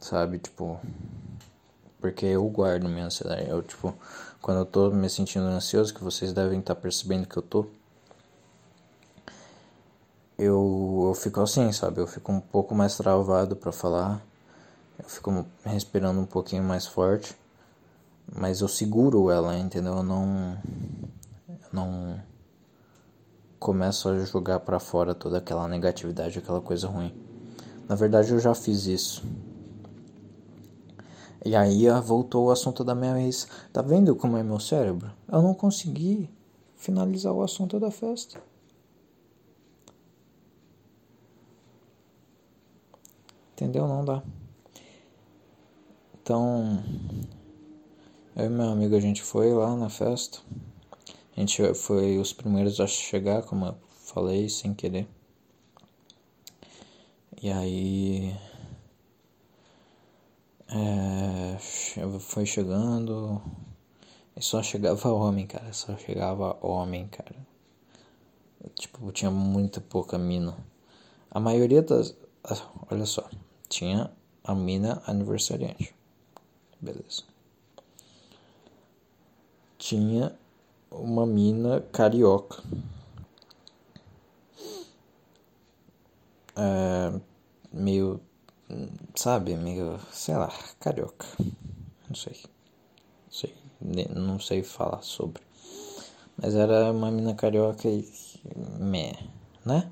Sabe, 0.00 0.38
tipo, 0.38 0.80
porque 2.00 2.26
eu 2.26 2.48
guardo 2.48 2.88
minha 2.88 3.06
ansiedade. 3.06 3.48
Eu, 3.48 3.62
tipo, 3.62 3.94
quando 4.40 4.58
eu 4.58 4.66
tô 4.66 4.90
me 4.90 5.10
sentindo 5.10 5.44
ansioso, 5.46 5.92
que 5.92 6.02
vocês 6.02 6.32
devem 6.32 6.60
estar 6.60 6.74
tá 6.74 6.80
percebendo 6.80 7.26
que 7.26 7.36
eu 7.36 7.42
tô, 7.42 7.66
eu, 10.40 11.06
eu 11.08 11.14
fico 11.14 11.40
assim, 11.40 11.70
sabe? 11.72 12.00
Eu 12.00 12.06
fico 12.06 12.32
um 12.32 12.40
pouco 12.40 12.74
mais 12.74 12.96
travado 12.96 13.56
para 13.56 13.72
falar. 13.72 14.24
Eu 14.98 15.08
fico 15.08 15.44
respirando 15.64 16.20
um 16.20 16.26
pouquinho 16.26 16.62
mais 16.62 16.86
forte 16.86 17.34
mas 18.34 18.60
eu 18.60 18.68
seguro 18.68 19.30
ela, 19.30 19.56
entendeu? 19.58 19.96
Eu 19.96 20.02
não 20.02 20.56
eu 21.48 21.68
não 21.72 22.20
começo 23.58 24.08
a 24.08 24.18
jogar 24.20 24.60
para 24.60 24.78
fora 24.78 25.14
toda 25.14 25.38
aquela 25.38 25.66
negatividade, 25.68 26.38
aquela 26.38 26.60
coisa 26.60 26.86
ruim. 26.86 27.12
Na 27.88 27.94
verdade, 27.94 28.30
eu 28.32 28.38
já 28.38 28.54
fiz 28.54 28.86
isso. 28.86 29.24
E 31.44 31.56
aí 31.56 31.88
ah, 31.88 32.00
voltou 32.00 32.46
o 32.46 32.50
assunto 32.50 32.84
da 32.84 32.94
minha 32.94 33.20
ex. 33.20 33.48
Tá 33.72 33.82
vendo 33.82 34.14
como 34.14 34.36
é 34.36 34.42
meu 34.42 34.60
cérebro? 34.60 35.10
Eu 35.30 35.42
não 35.42 35.54
consegui 35.54 36.30
finalizar 36.76 37.32
o 37.32 37.42
assunto 37.42 37.80
da 37.80 37.90
festa. 37.90 38.40
Entendeu? 43.60 43.86
Não 43.86 44.02
dá. 44.02 44.22
Então, 46.22 46.82
eu 48.34 48.46
e 48.46 48.48
meu 48.48 48.70
amigo 48.70 48.96
a 48.96 49.00
gente 49.00 49.20
foi 49.20 49.52
lá 49.52 49.76
na 49.76 49.90
festa. 49.90 50.38
A 51.36 51.40
gente 51.40 51.74
foi 51.74 52.16
os 52.16 52.32
primeiros 52.32 52.80
a 52.80 52.86
chegar, 52.86 53.42
como 53.42 53.66
eu 53.66 53.76
falei, 53.90 54.48
sem 54.48 54.72
querer. 54.72 55.06
E 57.42 57.50
aí. 57.50 58.34
É, 60.68 61.58
foi 62.18 62.46
chegando. 62.46 63.42
E 64.34 64.42
só 64.42 64.62
chegava 64.62 65.12
homem, 65.12 65.46
cara. 65.46 65.70
Só 65.74 65.98
chegava 65.98 66.56
homem, 66.66 67.08
cara. 67.08 67.36
Tipo, 68.74 69.12
tinha 69.12 69.30
muita 69.30 69.82
pouca 69.82 70.16
mina. 70.16 70.56
A 71.30 71.38
maioria 71.38 71.82
das. 71.82 72.16
Olha 72.90 73.04
só. 73.04 73.28
Tinha 73.70 74.10
a 74.44 74.54
mina 74.54 75.02
aniversariante. 75.06 75.94
Beleza 76.78 77.22
tinha 79.80 80.32
uma 80.90 81.26
mina 81.26 81.80
carioca. 81.90 82.62
É, 86.54 87.18
meio, 87.72 88.20
sabe, 89.14 89.56
meio, 89.56 89.98
sei 90.12 90.36
lá, 90.36 90.52
carioca. 90.78 91.26
Não 92.08 92.14
sei. 92.14 92.36
Não 93.26 93.32
sei, 93.32 93.54
não 94.14 94.38
sei 94.38 94.62
falar 94.62 95.02
sobre. 95.02 95.42
Mas 96.36 96.54
era 96.54 96.92
uma 96.92 97.10
mina 97.10 97.34
carioca 97.34 97.88
e. 97.88 98.08
Meh, 98.78 99.18
né? 99.64 99.90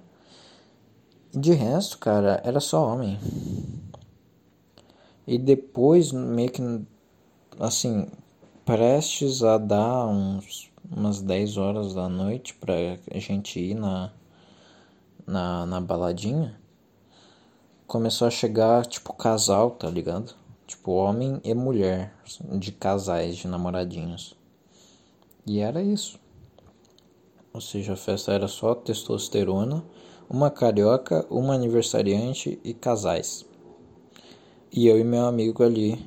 De 1.38 1.52
resto, 1.52 1.98
cara, 1.98 2.42
era 2.44 2.58
só 2.58 2.84
homem. 2.84 3.16
E 5.24 5.38
depois, 5.38 6.10
meio 6.10 6.50
que. 6.50 6.60
Assim, 7.60 8.08
prestes 8.64 9.44
a 9.44 9.56
dar 9.56 10.08
uns, 10.08 10.68
umas 10.90 11.22
10 11.22 11.56
horas 11.56 11.94
da 11.94 12.08
noite 12.08 12.54
pra 12.54 12.74
gente 13.20 13.60
ir 13.60 13.74
na, 13.74 14.12
na, 15.24 15.64
na 15.64 15.80
baladinha, 15.80 16.58
começou 17.86 18.26
a 18.26 18.32
chegar, 18.32 18.84
tipo, 18.84 19.12
casal, 19.12 19.70
tá 19.70 19.88
ligado? 19.88 20.34
Tipo, 20.66 20.90
homem 20.90 21.40
e 21.44 21.54
mulher, 21.54 22.12
de 22.58 22.72
casais, 22.72 23.36
de 23.36 23.46
namoradinhos. 23.46 24.36
E 25.46 25.60
era 25.60 25.80
isso. 25.82 26.18
Ou 27.52 27.60
seja, 27.60 27.92
a 27.92 27.96
festa 27.96 28.32
era 28.32 28.48
só 28.48 28.74
testosterona, 28.74 29.84
uma 30.28 30.50
carioca, 30.50 31.26
uma 31.30 31.54
aniversariante 31.54 32.60
e 32.62 32.74
casais. 32.74 33.46
E 34.70 34.86
eu 34.86 34.98
e 34.98 35.04
meu 35.04 35.24
amigo 35.26 35.62
ali 35.62 35.98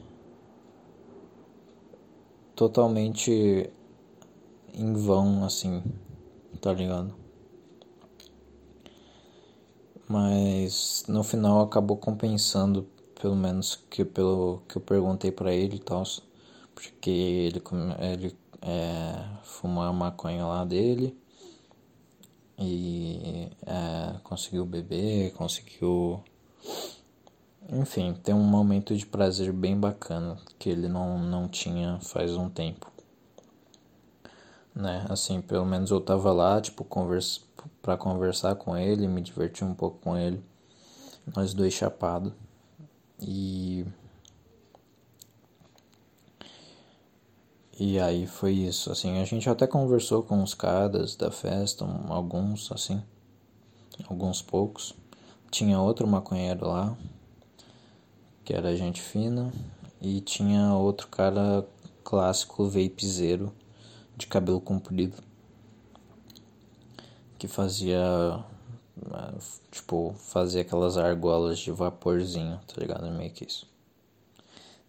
totalmente 2.55 3.69
em 4.74 4.93
vão, 4.93 5.43
assim, 5.43 5.84
tá 6.61 6.72
ligado? 6.72 7.15
Mas 10.07 11.03
no 11.07 11.24
final 11.24 11.61
acabou 11.61 11.97
compensando, 11.97 12.88
pelo 13.19 13.36
menos 13.36 13.76
que 13.89 14.05
pelo 14.05 14.61
que 14.67 14.78
eu 14.78 14.82
perguntei 14.82 15.32
para 15.32 15.53
ele 15.53 15.78
e 15.78 15.80
tal, 15.80 16.03
porque 16.76 17.09
ele 17.09 17.61
ele 17.99 18.38
é, 18.61 19.26
fumou 19.43 19.84
a 19.84 19.93
maconha 19.93 20.45
lá 20.45 20.65
dele 20.65 21.20
e 22.62 23.49
é, 23.66 24.20
conseguiu 24.24 24.66
beber, 24.66 25.34
conseguiu 25.34 26.24
enfim, 27.70 28.14
ter 28.14 28.34
um 28.34 28.43
momento 28.43 28.95
de 28.95 29.05
prazer 29.05 29.53
bem 29.53 29.80
bacana 29.80 30.38
que 30.59 30.70
ele 30.70 30.88
não, 30.88 31.18
não 31.20 31.47
tinha 31.47 31.99
faz 32.01 32.36
um 32.36 32.49
tempo. 32.49 32.91
Né? 34.76 35.05
Assim, 35.09 35.41
pelo 35.41 35.66
menos 35.66 35.91
eu 35.91 36.01
tava 36.01 36.32
lá, 36.32 36.59
tipo, 36.59 36.84
conversa, 36.84 37.41
pra 37.82 37.97
conversar 37.97 38.55
com 38.55 38.78
ele, 38.78 39.07
me 39.07 39.22
divertir 39.22 39.66
um 39.66 39.74
pouco 39.74 39.99
com 39.99 40.18
ele. 40.18 40.43
Nós 41.36 41.53
dois 41.53 41.74
chapados. 41.74 42.34
E. 43.20 43.86
E 47.80 47.99
aí 47.99 48.28
foi 48.28 48.53
isso, 48.53 48.91
assim, 48.91 49.19
a 49.19 49.26
gente 49.26 49.49
até 49.49 49.65
conversou 49.65 50.22
com 50.22 50.43
os 50.43 50.53
caras 50.53 51.15
da 51.15 51.32
festa, 51.32 51.86
alguns, 52.09 52.72
assim, 52.72 53.01
alguns 54.07 54.41
poucos. 54.41 54.93
Tinha 55.49 55.80
outro 55.80 56.07
maconheiro 56.07 56.67
lá, 56.67 56.95
que 58.45 58.53
era 58.53 58.76
gente 58.76 59.01
fina, 59.01 59.51
e 59.99 60.22
tinha 60.22 60.74
outro 60.74 61.07
cara 61.07 61.65
clássico 62.03 62.65
vapezeiro 62.65 63.51
de 64.17 64.28
cabelo 64.28 64.61
comprido 64.61 65.15
que 67.41 67.47
fazia 67.47 68.43
tipo 69.72 70.13
fazia 70.15 70.61
aquelas 70.61 70.95
argolas 70.95 71.57
de 71.57 71.72
vaporzinho, 71.72 72.59
tá 72.67 72.80
ligado? 72.80 73.11
Meio 73.11 73.32
que 73.32 73.45
isso. 73.45 73.67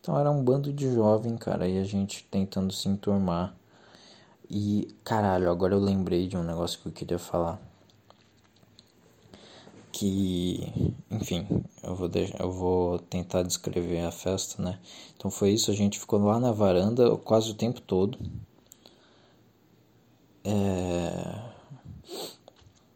Então 0.02 0.18
era 0.18 0.30
um 0.30 0.44
bando 0.44 0.70
de 0.70 0.92
jovem, 0.92 1.38
cara, 1.38 1.66
e 1.66 1.78
a 1.78 1.84
gente 1.84 2.26
tentando 2.30 2.74
se 2.74 2.88
enturmar. 2.88 3.54
E 4.50 4.94
caralho, 5.02 5.50
agora 5.50 5.74
eu 5.74 5.80
lembrei 5.80 6.28
de 6.28 6.36
um 6.36 6.42
negócio 6.42 6.78
que 6.80 6.88
eu 6.88 6.92
queria 6.92 7.18
falar 7.18 7.58
que, 9.92 10.94
enfim, 11.10 11.46
eu 11.82 11.94
vou, 11.94 12.08
deixar, 12.08 12.40
eu 12.40 12.50
vou 12.50 12.98
tentar 12.98 13.42
descrever 13.42 14.00
a 14.00 14.10
festa, 14.10 14.60
né? 14.60 14.78
Então 15.16 15.30
foi 15.30 15.50
isso, 15.50 15.70
a 15.70 15.74
gente 15.74 16.00
ficou 16.00 16.18
lá 16.24 16.40
na 16.40 16.50
varanda 16.50 17.16
quase 17.18 17.50
o 17.50 17.54
tempo 17.54 17.80
todo. 17.80 18.18
É... 20.44 21.40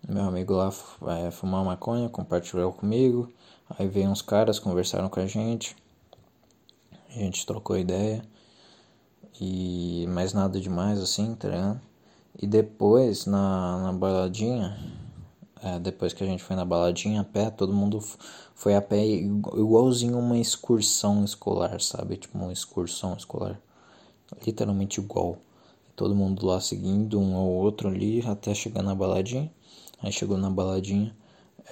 Meu 0.09 0.25
amigo 0.25 0.55
lá 0.55 0.73
é, 1.19 1.31
fumar 1.31 1.65
maconha, 1.65 2.09
compartilhou 2.09 2.73
comigo. 2.73 3.33
Aí 3.79 3.87
veio 3.87 4.09
uns 4.09 4.23
caras, 4.23 4.59
conversaram 4.59 5.09
com 5.09 5.21
a 5.21 5.27
gente. 5.27 5.77
A 7.17 7.19
gente 7.19 7.47
trocou 7.47 7.79
ideia. 7.79 8.23
E 9.41 10.07
mais 10.09 10.33
nada 10.33 10.61
demais 10.61 11.01
assim, 11.01 11.35
tá? 11.35 11.81
E 12.41 12.47
depois 12.47 13.27
na, 13.27 13.83
na 13.83 13.93
baladinha 13.93 14.77
é, 15.62 15.79
depois 15.81 16.12
que 16.12 16.23
a 16.23 16.27
gente 16.27 16.43
foi 16.43 16.55
na 16.55 16.64
baladinha 16.64 17.23
a 17.23 17.25
pé, 17.25 17.51
todo 17.51 17.73
mundo 17.73 18.01
foi 18.55 18.75
a 18.75 18.83
pé 18.83 19.05
igualzinho 19.05 20.19
uma 20.19 20.39
excursão 20.39 21.25
escolar, 21.25 21.81
sabe? 21.81 22.17
Tipo 22.17 22.39
uma 22.39 22.53
excursão 22.53 23.14
escolar. 23.17 23.61
Literalmente 24.47 25.01
igual. 25.01 25.39
Todo 25.97 26.14
mundo 26.14 26.47
lá 26.47 26.61
seguindo 26.61 27.19
um 27.19 27.35
ao 27.35 27.49
outro 27.49 27.89
ali 27.89 28.23
até 28.27 28.55
chegar 28.55 28.83
na 28.83 28.95
baladinha. 28.95 29.51
Aí 30.03 30.12
chegou 30.12 30.37
na 30.37 30.51
baladinha, 30.51 31.17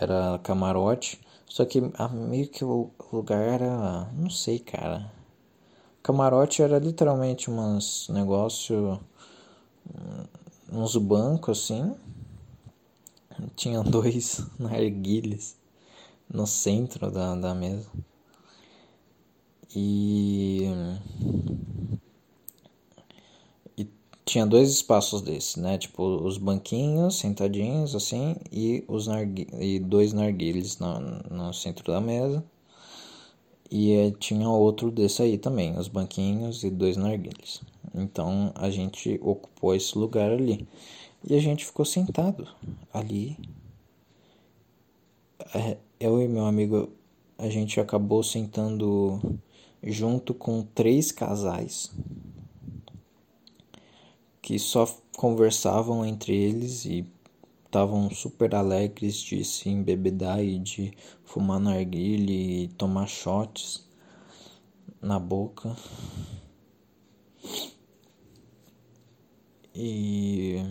era 0.01 0.41
camarote. 0.43 1.21
Só 1.47 1.65
que 1.65 1.81
meio 2.13 2.49
que 2.49 2.65
o 2.65 2.91
lugar 3.13 3.43
era. 3.43 4.11
Não 4.15 4.31
sei, 4.31 4.59
cara. 4.59 5.13
Camarote 6.05 6.63
era 6.63 6.79
literalmente 6.79 7.51
uns 7.51 8.09
negócio. 8.11 9.01
Uns 10.71 10.97
bancos 10.97 11.59
assim 11.59 11.95
tinha 13.57 13.83
dois 13.83 14.47
narguilhas 14.59 15.57
no 16.31 16.47
centro 16.47 17.11
da, 17.11 17.35
da 17.35 17.55
mesa. 17.55 17.89
E, 19.75 20.69
tinha 24.27 24.45
dois 24.47 24.71
espaços 24.71 25.23
desses, 25.23 25.57
né? 25.57 25.79
Tipo, 25.79 26.03
os 26.03 26.37
banquinhos 26.37 27.17
sentadinhos 27.17 27.95
assim 27.95 28.37
e 28.53 28.85
os 28.89 29.07
nargui, 29.07 29.47
e 29.59 29.79
dois 29.79 30.13
narguilhos 30.13 30.79
no, 30.79 31.01
no 31.31 31.53
centro 31.55 31.91
da 31.91 32.01
mesa. 32.01 32.45
E 33.71 33.93
é, 33.93 34.11
tinha 34.13 34.49
outro 34.49 34.91
desse 34.91 35.23
aí 35.23 35.39
também, 35.39 35.77
os 35.79 35.89
banquinhos 35.89 36.63
e 36.65 36.71
dois 36.71 36.97
narguilhos. 36.97 37.63
Então 37.95 38.53
a 38.55 38.71
gente 38.71 39.19
ocupou 39.23 39.75
esse 39.75 39.97
lugar 39.99 40.31
ali. 40.31 40.67
E 41.27 41.35
a 41.35 41.41
gente 41.41 41.65
ficou 41.65 41.85
sentado 41.85 42.47
ali. 42.93 43.37
É, 45.55 45.77
eu 45.99 46.21
e 46.21 46.29
meu 46.29 46.45
amigo, 46.45 46.91
a 47.39 47.49
gente 47.49 47.81
acabou 47.81 48.23
sentando 48.23 49.21
junto 49.83 50.35
com 50.35 50.63
três 50.63 51.11
casais 51.11 51.91
que 54.45 54.59
só 54.59 54.87
conversavam 55.17 56.05
entre 56.05 56.37
eles 56.37 56.85
e 56.85 57.07
estavam 57.75 58.09
super 58.09 58.55
alegres 58.55 59.17
de 59.17 59.45
se 59.45 59.69
embebedar 59.69 60.41
e 60.41 60.61
de 60.61 60.93
fumar 61.25 61.59
narguile 61.59 62.63
e 62.63 62.69
tomar 62.69 63.09
shots 63.09 63.85
na 65.03 65.19
boca. 65.19 65.75
E 69.75 70.63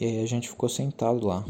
E 0.00 0.04
aí 0.06 0.22
a 0.22 0.26
gente 0.26 0.48
ficou 0.48 0.68
sentado 0.68 1.26
lá. 1.26 1.44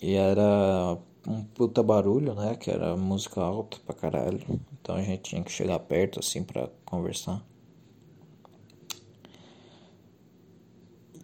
E 0.00 0.14
era 0.14 0.96
um 1.26 1.44
puta 1.44 1.82
barulho, 1.82 2.34
né? 2.34 2.56
Que 2.56 2.70
era 2.70 2.96
música 2.96 3.40
alta 3.40 3.78
pra 3.84 3.94
caralho. 3.94 4.40
Então 4.80 4.96
a 4.96 5.02
gente 5.02 5.22
tinha 5.22 5.42
que 5.42 5.50
chegar 5.50 5.78
perto 5.80 6.20
assim 6.20 6.42
pra 6.42 6.68
conversar. 6.84 7.44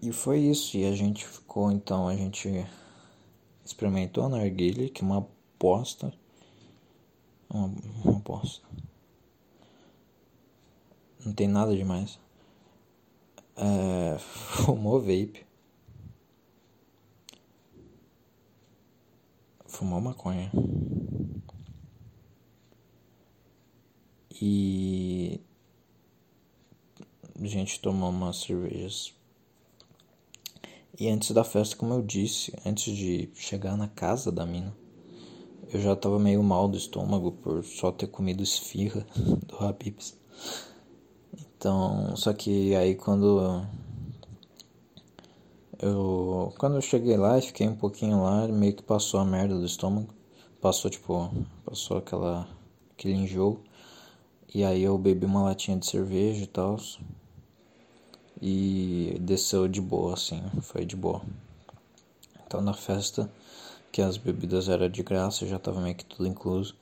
E 0.03 0.13
foi 0.13 0.39
isso. 0.41 0.77
E 0.77 0.85
a 0.85 0.95
gente 0.95 1.27
ficou, 1.27 1.73
então, 1.73 2.07
a 2.09 2.15
gente 2.15 2.67
experimentou 3.65 4.25
a 4.25 4.29
narguilha, 4.29 4.89
que 4.89 5.03
é 5.03 5.07
uma 5.07 5.27
bosta. 5.59 6.13
Uma, 7.49 7.73
uma 8.05 8.21
bosta. 8.21 8.67
Não 11.25 11.33
tem 11.33 11.49
nada 11.49 11.75
demais. 11.75 12.19
É, 13.57 14.17
fumou 14.65 15.01
vape. 15.01 15.45
Fumou 19.77 20.01
maconha. 20.01 20.51
E 24.41 25.39
a 27.39 27.47
gente 27.47 27.79
tomou 27.81 28.09
umas 28.09 28.39
cervejas. 28.39 29.13
E 30.99 31.11
antes 31.11 31.33
da 31.33 31.45
festa, 31.45 31.77
como 31.77 31.93
eu 31.93 32.01
disse, 32.01 32.55
antes 32.65 32.97
de 32.97 33.29
chegar 33.35 33.77
na 33.77 33.87
casa 33.87 34.33
da 34.33 34.47
mina, 34.47 34.75
eu 35.71 35.79
já 35.79 35.95
tava 35.95 36.19
meio 36.19 36.43
mal 36.43 36.69
do 36.69 36.79
estômago 36.79 37.33
por 37.33 37.63
só 37.63 37.93
ter 37.93 38.07
comido 38.07 38.43
esfirra 38.43 39.07
do 39.47 39.59
Habibs. 39.59 40.19
Então, 41.39 42.17
só 42.17 42.33
que 42.33 42.75
aí 42.75 42.95
quando 42.95 43.63
eu 45.81 46.53
quando 46.59 46.77
eu 46.77 46.83
cheguei 46.83 47.17
lá 47.17 47.39
e 47.39 47.43
fiquei 47.43 47.69
um 47.69 47.77
pouquinho 47.77 48.23
lá, 48.23 48.47
meio 48.49 48.75
que 48.75 48.83
passou 48.83 49.21
a 49.21 49.25
merda 49.25 49.55
do 49.59 49.65
estômago. 49.65 50.09
Passou 50.61 50.91
tipo, 50.91 51.31
passou 51.65 51.99
aquela 51.99 52.49
aquele 52.93 53.15
enjoo. 53.15 53.61
E 54.55 54.65
aí 54.65 54.83
eu 54.83 54.97
bebi 54.99 55.27
uma 55.27 55.43
latinha 55.43 55.77
de 55.79 55.87
cerveja 55.87 56.45
e 56.45 56.47
tal. 56.47 56.79
E 58.41 59.17
desceu 59.21 59.69
de 59.69 59.81
boa 59.81 60.15
assim, 60.15 60.43
foi 60.63 60.85
de 60.85 60.97
boa. 60.97 61.23
Então 62.47 62.61
na 62.61 62.75
festa 62.75 63.31
que 63.93 64.03
as 64.03 64.17
bebidas 64.17 64.69
eram 64.69 64.89
de 64.89 65.03
graça, 65.03 65.47
já 65.47 65.59
tava 65.59 65.81
meio 65.81 65.95
que 65.95 66.05
tudo 66.05 66.29
incluso. 66.29 66.75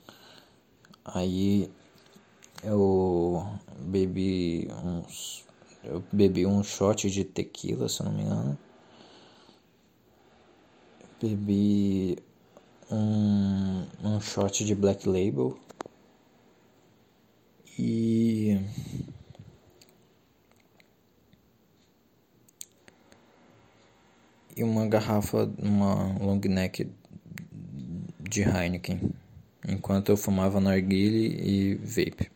Aí 1.05 1.71
eu 2.63 3.47
bebi 3.79 4.67
uns. 4.83 5.45
Eu 5.83 6.03
bebi 6.11 6.45
um 6.45 6.63
shot 6.63 7.09
de 7.09 7.23
tequila, 7.23 7.87
se 7.87 8.03
não 8.03 8.11
me 8.11 8.23
engano 8.23 8.57
bebi 11.29 12.17
um, 12.91 13.85
um 14.03 14.21
shot 14.21 14.63
de 14.63 14.75
Black 14.75 15.07
Label 15.07 15.57
e 17.79 18.59
e 24.55 24.63
uma 24.63 24.87
garrafa, 24.87 25.51
uma 25.57 26.17
long 26.19 26.39
neck 26.39 26.89
de 28.19 28.41
Heineken, 28.41 29.11
enquanto 29.67 30.09
eu 30.09 30.17
fumava 30.17 30.59
narguile 30.59 31.27
e 31.27 31.75
vape. 31.75 32.31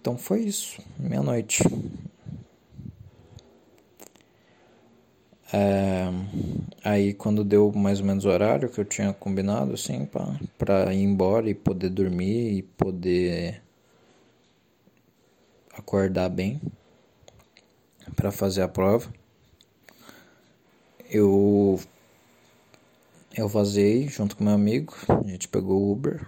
Então 0.00 0.16
foi 0.16 0.40
isso, 0.40 0.82
meia-noite. 0.98 1.62
É, 5.52 6.08
aí 6.84 7.12
quando 7.12 7.42
deu 7.42 7.72
mais 7.72 8.00
ou 8.00 8.06
menos 8.06 8.24
o 8.24 8.28
horário 8.28 8.68
que 8.68 8.80
eu 8.80 8.84
tinha 8.84 9.12
combinado, 9.12 9.74
assim, 9.74 10.06
pra, 10.06 10.38
pra 10.56 10.94
ir 10.94 11.02
embora 11.02 11.50
e 11.50 11.54
poder 11.54 11.90
dormir 11.90 12.58
e 12.58 12.62
poder 12.62 13.60
acordar 15.72 16.28
bem 16.28 16.60
para 18.14 18.30
fazer 18.30 18.62
a 18.62 18.68
prova. 18.68 19.12
Eu 21.10 21.80
eu 23.36 23.48
vazei 23.48 24.08
junto 24.08 24.36
com 24.36 24.44
meu 24.44 24.54
amigo, 24.54 24.94
a 25.08 25.28
gente 25.28 25.48
pegou 25.48 25.80
o 25.80 25.92
Uber. 25.92 26.26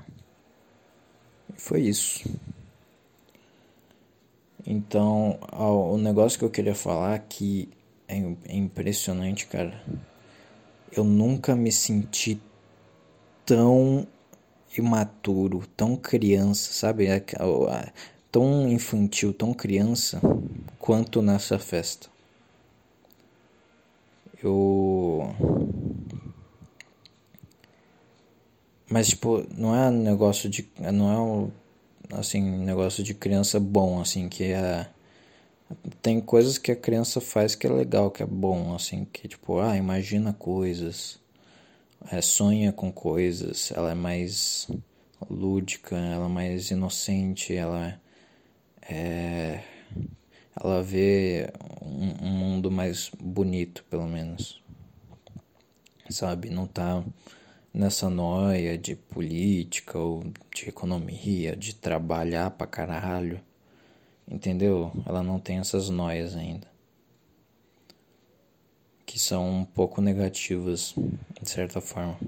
E 1.54 1.60
foi 1.60 1.82
isso. 1.82 2.28
Então, 4.66 5.38
o 5.52 5.98
negócio 5.98 6.38
que 6.38 6.44
eu 6.44 6.50
queria 6.50 6.74
falar 6.74 7.18
que 7.20 7.68
é, 8.12 8.52
é 8.52 8.56
impressionante, 8.56 9.46
cara. 9.46 9.82
Eu 10.90 11.04
nunca 11.04 11.56
me 11.56 11.72
senti 11.72 12.40
tão 13.46 14.06
imaturo, 14.76 15.66
tão 15.76 15.96
criança, 15.96 16.72
sabe? 16.72 17.06
Tão 18.30 18.68
infantil, 18.68 19.32
tão 19.32 19.54
criança 19.54 20.20
quanto 20.78 21.22
nessa 21.22 21.58
festa. 21.58 22.08
Eu. 24.42 25.34
Mas, 28.90 29.08
tipo, 29.08 29.46
não 29.56 29.74
é 29.74 29.88
um 29.88 30.02
negócio 30.02 30.50
de. 30.50 30.68
Não 30.92 31.10
é 31.10 31.18
um, 31.18 31.50
assim, 32.18 32.42
negócio 32.42 33.02
de 33.02 33.14
criança 33.14 33.58
bom, 33.58 34.00
assim, 34.00 34.28
que 34.28 34.44
é 34.44 34.88
tem 36.00 36.20
coisas 36.20 36.58
que 36.58 36.72
a 36.72 36.76
criança 36.76 37.20
faz 37.20 37.54
que 37.54 37.66
é 37.66 37.70
legal, 37.70 38.10
que 38.10 38.22
é 38.22 38.26
bom, 38.26 38.74
assim, 38.74 39.04
que 39.04 39.28
tipo, 39.28 39.58
ah, 39.58 39.76
imagina 39.76 40.32
coisas, 40.32 41.20
é, 42.10 42.20
sonha 42.20 42.72
com 42.72 42.92
coisas, 42.92 43.72
ela 43.74 43.92
é 43.92 43.94
mais 43.94 44.68
lúdica, 45.30 45.96
ela 45.96 46.26
é 46.26 46.28
mais 46.28 46.70
inocente, 46.70 47.54
ela 47.54 48.00
é, 48.82 49.62
ela 50.60 50.82
vê 50.82 51.50
um, 51.80 52.26
um 52.26 52.30
mundo 52.30 52.70
mais 52.70 53.10
bonito, 53.20 53.84
pelo 53.90 54.06
menos, 54.06 54.62
sabe, 56.10 56.50
não 56.50 56.66
tá 56.66 57.04
nessa 57.72 58.10
noia 58.10 58.76
de 58.76 58.94
política 58.94 59.98
ou 59.98 60.24
de 60.54 60.68
economia, 60.68 61.56
de 61.56 61.74
trabalhar 61.74 62.50
pra 62.50 62.66
caralho 62.66 63.40
Entendeu? 64.32 64.90
Ela 65.04 65.22
não 65.22 65.38
tem 65.38 65.58
essas 65.58 65.90
noias 65.90 66.34
ainda. 66.34 66.66
Que 69.04 69.18
são 69.18 69.60
um 69.60 69.64
pouco 69.64 70.00
negativas, 70.00 70.94
de 71.40 71.50
certa 71.50 71.82
forma. 71.82 72.18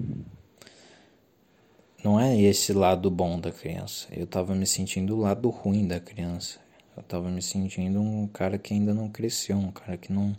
Não 2.03 2.19
é 2.19 2.39
esse 2.39 2.73
lado 2.73 3.09
bom 3.09 3.39
da 3.39 3.51
criança. 3.51 4.07
Eu 4.11 4.27
tava 4.27 4.53
me 4.53 4.67
sentindo 4.67 5.15
o 5.15 5.21
lado 5.21 5.49
ruim 5.49 5.87
da 5.87 5.99
criança. 5.99 6.59
Eu 6.95 7.01
tava 7.01 7.27
me 7.31 7.41
sentindo 7.41 7.99
um 7.99 8.27
cara 8.27 8.59
que 8.59 8.75
ainda 8.75 8.93
não 8.93 9.09
cresceu, 9.09 9.57
um 9.57 9.71
cara 9.71 9.97
que 9.97 10.13
não 10.13 10.35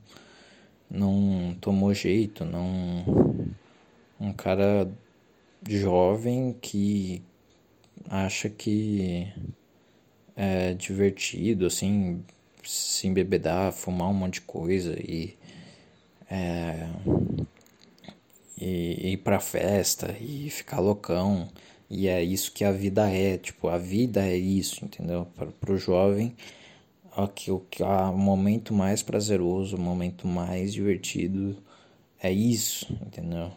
não 0.89 1.57
tomou 1.61 1.93
jeito, 1.93 2.45
não 2.45 3.05
um 4.21 4.33
cara 4.33 4.89
jovem 5.69 6.57
que 6.61 7.21
acha 8.09 8.49
que 8.49 9.27
é, 10.37 10.75
divertido, 10.75 11.67
assim, 11.67 12.23
se 12.63 13.07
embebedar, 13.09 13.73
fumar 13.73 14.09
um 14.11 14.15
monte 14.15 14.35
de 14.35 14.41
coisa 14.43 14.95
e, 15.01 15.35
é, 16.31 16.89
e 18.61 19.13
ir 19.13 19.17
pra 19.19 19.41
festa 19.41 20.15
e 20.21 20.51
ficar 20.51 20.81
loucão. 20.81 21.49
E 21.89 22.09
é 22.09 22.23
isso 22.23 22.53
que 22.53 22.65
a 22.65 22.73
vida 22.73 23.09
é, 23.11 23.39
tipo, 23.39 23.69
a 23.69 23.79
vida 23.79 24.27
é 24.27 24.37
isso, 24.37 24.85
entendeu? 24.85 25.27
Para 25.37 25.47
pro 25.47 25.79
jovem, 25.79 26.37
que 27.35 27.51
o 27.51 27.63
momento 28.13 28.75
mais 28.75 29.03
prazeroso, 29.03 29.77
o 29.77 29.81
momento 29.81 30.29
mais 30.29 30.73
divertido 30.73 31.57
é 32.21 32.31
isso, 32.31 32.93
entendeu? 33.07 33.53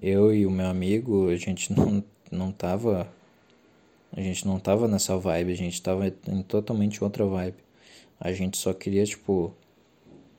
Eu 0.00 0.32
e 0.32 0.46
o 0.46 0.50
meu 0.50 0.66
amigo, 0.66 1.28
a 1.28 1.36
gente 1.36 1.72
não, 1.74 2.02
não 2.30 2.52
tava 2.52 3.08
a 4.12 4.20
gente 4.20 4.46
não 4.46 4.58
tava 4.58 4.88
nessa 4.88 5.16
vibe, 5.16 5.52
a 5.52 5.56
gente 5.56 5.80
tava 5.82 6.08
em 6.26 6.42
totalmente 6.42 7.02
outra 7.02 7.24
vibe. 7.26 7.58
A 8.18 8.32
gente 8.32 8.58
só 8.58 8.72
queria, 8.72 9.04
tipo, 9.04 9.54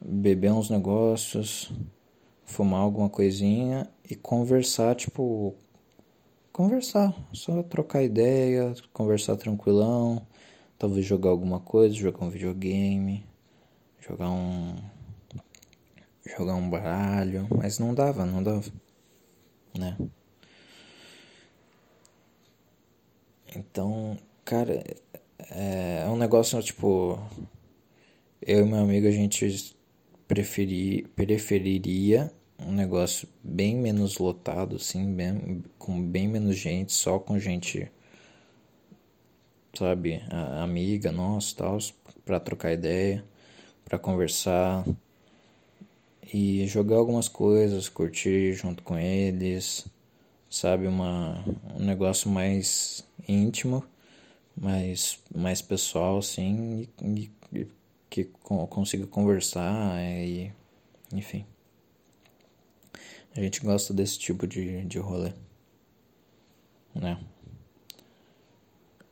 beber 0.01 0.51
uns 0.51 0.69
negócios, 0.69 1.71
fumar 2.43 2.81
alguma 2.81 3.09
coisinha 3.09 3.87
e 4.09 4.15
conversar, 4.15 4.95
tipo, 4.95 5.55
conversar, 6.51 7.13
só 7.31 7.63
trocar 7.63 8.03
ideia, 8.03 8.73
conversar 8.91 9.37
tranquilão, 9.37 10.25
talvez 10.77 11.05
jogar 11.05 11.29
alguma 11.29 11.59
coisa, 11.59 11.93
jogar 11.95 12.25
um 12.25 12.29
videogame, 12.29 13.25
jogar 13.99 14.29
um 14.29 14.75
jogar 16.37 16.55
um 16.55 16.69
baralho, 16.69 17.47
mas 17.49 17.79
não 17.79 17.93
dava, 17.93 18.25
não 18.25 18.43
dava, 18.43 18.71
né? 19.77 19.97
Então, 23.55 24.17
cara, 24.45 24.83
é, 25.51 26.03
é 26.05 26.09
um 26.09 26.17
negócio 26.17 26.61
tipo. 26.61 27.19
Eu 28.41 28.65
e 28.65 28.69
meu 28.69 28.79
amigo 28.79 29.07
a 29.07 29.11
gente 29.11 29.75
preferi, 30.27 31.07
preferiria 31.15 32.31
um 32.59 32.71
negócio 32.71 33.27
bem 33.43 33.75
menos 33.75 34.17
lotado, 34.17 34.75
assim, 34.75 35.13
bem, 35.13 35.63
com 35.77 36.01
bem 36.01 36.27
menos 36.27 36.55
gente, 36.57 36.91
só 36.93 37.17
com 37.19 37.39
gente, 37.39 37.91
sabe, 39.73 40.21
amiga 40.61 41.11
nossa 41.11 41.55
tal, 41.55 41.77
para 42.25 42.39
trocar 42.39 42.73
ideia, 42.73 43.23
para 43.85 43.97
conversar 43.97 44.85
e 46.33 46.67
jogar 46.67 46.97
algumas 46.97 47.27
coisas, 47.27 47.89
curtir 47.89 48.53
junto 48.53 48.83
com 48.83 48.97
eles, 48.97 49.87
sabe, 50.49 50.87
uma, 50.87 51.43
um 51.75 51.85
negócio 51.85 52.29
mais 52.29 53.05
íntimo, 53.27 53.83
mais, 54.57 55.19
mais 55.33 55.61
pessoal, 55.61 56.17
assim, 56.17 56.87
e, 57.01 57.31
e 57.53 57.67
que 58.09 58.25
consiga 58.69 59.05
conversar 59.05 60.01
e, 60.01 60.51
enfim. 61.13 61.45
A 63.35 63.41
gente 63.41 63.61
gosta 63.61 63.93
desse 63.93 64.17
tipo 64.17 64.47
de, 64.47 64.83
de 64.85 64.97
rolê, 64.97 65.31
né? 66.95 67.19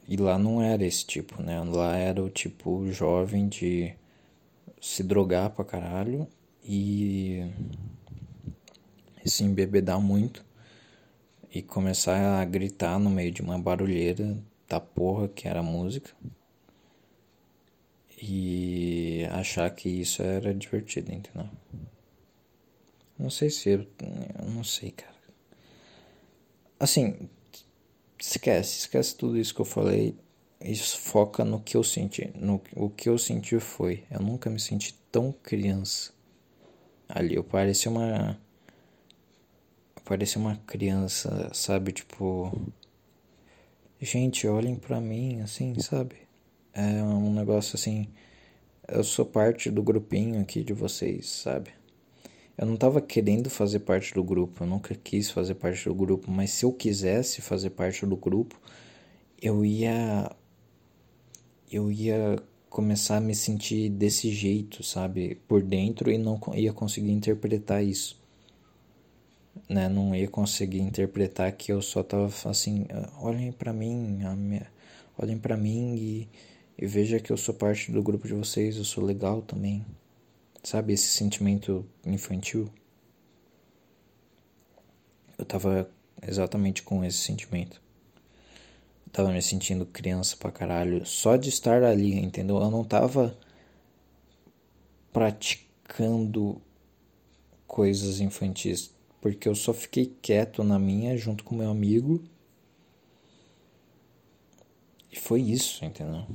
E 0.08 0.18
lá 0.18 0.40
não 0.40 0.62
era 0.62 0.86
esse 0.86 1.06
tipo, 1.06 1.42
né? 1.44 1.62
Lá 1.64 1.96
era 1.96 2.24
o 2.24 2.30
tipo 2.30 2.90
jovem 2.92 3.48
de 3.48 3.94
se 4.82 5.04
drogar 5.04 5.50
pra 5.52 5.66
caralho 5.66 6.28
e 6.64 7.46
se 9.26 9.44
embebedar 9.44 10.00
muito 10.00 10.47
e 11.58 11.62
começar 11.64 12.40
a 12.40 12.46
gritar 12.46 13.00
no 13.00 13.10
meio 13.10 13.32
de 13.32 13.42
uma 13.42 13.58
barulheira 13.58 14.38
da 14.70 14.80
porra 14.80 15.28
que 15.28 15.48
era 15.48 15.64
música 15.64 16.12
e 18.22 19.26
achar 19.32 19.68
que 19.72 19.90
isso 19.90 20.22
era 20.22 20.54
divertido, 20.54 21.12
entendeu? 21.12 21.50
Não 23.18 23.32
sei 23.32 23.50
se 23.50 23.70
eu, 23.70 23.88
eu 24.40 24.50
não 24.52 24.64
sei, 24.64 24.92
cara. 24.92 25.18
Assim, 26.80 27.28
esquece, 28.20 28.82
esquece 28.82 29.16
tudo 29.16 29.36
isso 29.36 29.56
que 29.56 29.62
eu 29.62 29.66
falei. 29.66 30.16
Isso 30.62 31.00
foca 31.00 31.44
no 31.44 31.60
que 31.60 31.76
eu 31.76 31.84
senti. 31.84 32.32
No, 32.36 32.62
o 32.76 32.88
que 32.88 33.10
eu 33.10 33.18
senti 33.18 33.60
foi, 33.60 34.04
eu 34.12 34.20
nunca 34.20 34.48
me 34.48 34.60
senti 34.60 34.94
tão 35.12 35.32
criança. 35.32 36.14
Ali 37.10 37.34
eu 37.34 37.44
parecia 37.44 37.90
uma 37.90 38.40
parecia 40.08 40.40
uma 40.40 40.56
criança, 40.66 41.52
sabe? 41.54 41.92
Tipo, 41.92 42.52
gente, 44.00 44.48
olhem 44.48 44.76
para 44.76 45.02
mim, 45.02 45.42
assim, 45.42 45.78
sabe? 45.80 46.16
É 46.74 47.04
um 47.04 47.34
negócio 47.34 47.76
assim. 47.76 48.08
Eu 48.88 49.04
sou 49.04 49.26
parte 49.26 49.70
do 49.70 49.84
grupinho 49.84 50.40
aqui 50.40 50.64
de 50.64 50.72
vocês, 50.74 51.28
sabe? 51.28 51.72
Eu 52.58 52.66
não 52.66 52.78
tava 52.78 53.02
querendo 53.02 53.50
fazer 53.50 53.80
parte 53.80 54.14
do 54.14 54.24
grupo, 54.24 54.64
eu 54.64 54.68
nunca 54.68 54.96
quis 54.96 55.30
fazer 55.30 55.56
parte 55.56 55.84
do 55.90 55.94
grupo, 55.94 56.32
mas 56.32 56.52
se 56.52 56.64
eu 56.66 56.72
quisesse 56.72 57.42
fazer 57.42 57.72
parte 57.72 58.06
do 58.06 58.16
grupo, 58.16 58.60
eu 59.42 59.66
ia. 59.66 60.32
Eu 61.70 61.92
ia 61.92 62.42
começar 62.70 63.18
a 63.18 63.22
me 63.22 63.36
sentir 63.36 63.90
desse 63.90 64.32
jeito, 64.32 64.84
sabe? 64.84 65.36
Por 65.48 65.62
dentro 65.62 66.10
e 66.10 66.18
não 66.18 66.40
ia 66.56 66.72
conseguir 66.72 67.12
interpretar 67.12 67.84
isso. 67.84 68.18
Né? 69.70 69.88
Não 69.90 70.16
ia 70.16 70.28
conseguir 70.28 70.80
interpretar 70.80 71.52
que 71.52 71.72
eu 71.72 71.82
só 71.82 72.04
tava 72.04 72.32
assim, 72.50 72.86
olhem 73.20 73.52
para 73.52 73.74
mim, 73.74 73.96
minha... 73.96 74.68
olhem 75.18 75.38
para 75.38 75.58
mim 75.58 75.96
e, 75.96 76.30
e 76.78 76.86
veja 76.86 77.20
que 77.20 77.32
eu 77.32 77.38
sou 77.38 77.54
parte 77.54 77.92
do 77.92 78.04
grupo 78.04 78.28
de 78.28 78.34
vocês, 78.34 78.78
eu 78.78 78.84
sou 78.84 79.04
legal 79.04 79.42
também. 79.42 79.86
Sabe 80.64 80.94
esse 80.94 81.08
sentimento 81.08 81.86
infantil? 82.06 82.70
Eu 85.38 85.46
tava 85.46 85.90
exatamente 86.22 86.82
com 86.82 87.04
esse 87.06 87.20
sentimento. 87.20 87.82
Eu 89.06 89.12
tava 89.12 89.32
me 89.32 89.42
sentindo 89.42 89.86
criança 89.86 90.36
pra 90.36 90.52
caralho. 90.52 91.06
Só 91.06 91.38
de 91.38 91.50
estar 91.50 91.84
ali, 91.84 92.14
entendeu? 92.14 92.58
Eu 92.58 92.70
não 92.70 92.84
tava 92.84 93.38
praticando 95.14 96.62
coisas 97.66 98.20
infantis. 98.20 98.94
Porque 99.22 99.48
eu 99.48 99.56
só 99.56 99.74
fiquei 99.74 100.14
quieto 100.22 100.64
na 100.64 100.78
minha 100.78 101.18
junto 101.18 101.44
com 101.44 101.56
meu 101.56 101.70
amigo. 101.70 102.24
E 105.12 105.16
foi 105.16 105.42
isso, 105.42 105.84
entendeu? 105.84 106.26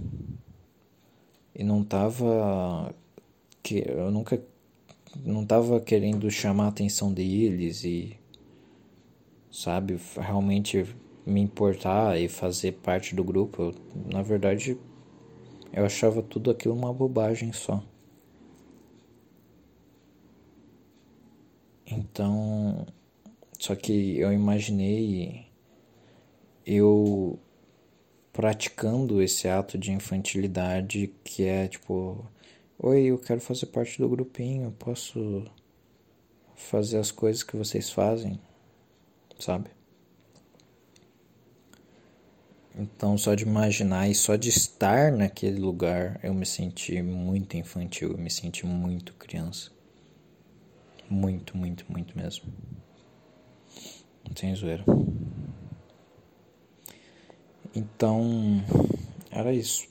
E 1.55 1.63
não 1.63 1.85
tava. 1.85 2.95
Que 3.63 3.85
eu 3.89 4.11
nunca. 4.11 4.43
Não 5.25 5.45
tava 5.45 5.81
querendo 5.81 6.31
chamar 6.31 6.65
a 6.65 6.69
atenção 6.69 7.13
deles 7.13 7.85
e 7.85 8.19
sabe? 9.51 9.99
Realmente 10.17 10.87
me 11.27 11.41
importar 11.41 12.19
e 12.19 12.29
fazer 12.29 12.73
parte 12.73 13.15
do 13.15 13.23
grupo. 13.23 13.63
Eu, 13.63 13.75
na 14.11 14.23
verdade, 14.23 14.79
eu 15.73 15.85
achava 15.85 16.23
tudo 16.23 16.51
aquilo 16.51 16.75
uma 16.75 16.93
bobagem 16.93 17.53
só. 17.53 17.83
Então, 21.97 22.87
só 23.59 23.75
que 23.75 24.19
eu 24.19 24.33
imaginei 24.33 25.47
eu 26.67 27.39
praticando 28.33 29.21
esse 29.23 29.49
ato 29.49 29.77
de 29.77 29.93
infantilidade 29.93 31.13
que 31.25 31.45
é 31.45 31.69
tipo, 31.69 32.25
oi, 32.79 33.05
eu 33.05 33.19
quero 33.19 33.41
fazer 33.41 33.67
parte 33.67 33.99
do 33.99 34.09
grupinho, 34.09 34.73
posso 34.79 35.45
fazer 36.57 36.99
as 36.99 37.11
coisas 37.11 37.43
que 37.43 37.57
vocês 37.57 37.91
fazem 37.91 38.39
sabe? 39.43 39.71
Então, 42.75 43.19
só 43.19 43.35
de 43.35 43.45
imaginar 43.45 44.09
e 44.09 44.15
só 44.15 44.35
de 44.37 44.49
estar 44.49 45.13
naquele 45.13 45.61
lugar, 45.61 46.19
eu 46.23 46.33
me 46.33 46.47
senti 46.47 47.03
muito 47.03 47.57
infantil, 47.57 48.13
eu 48.13 48.19
me 48.19 48.31
senti 48.31 48.65
muito 48.65 49.13
criança. 49.15 49.71
Muito, 51.13 51.59
muito, 51.59 51.85
muito 51.91 52.17
mesmo. 52.17 52.51
Sem 54.35 54.55
zoeira. 54.55 54.83
Então, 57.77 58.65
era 59.31 59.53
isso 59.53 59.87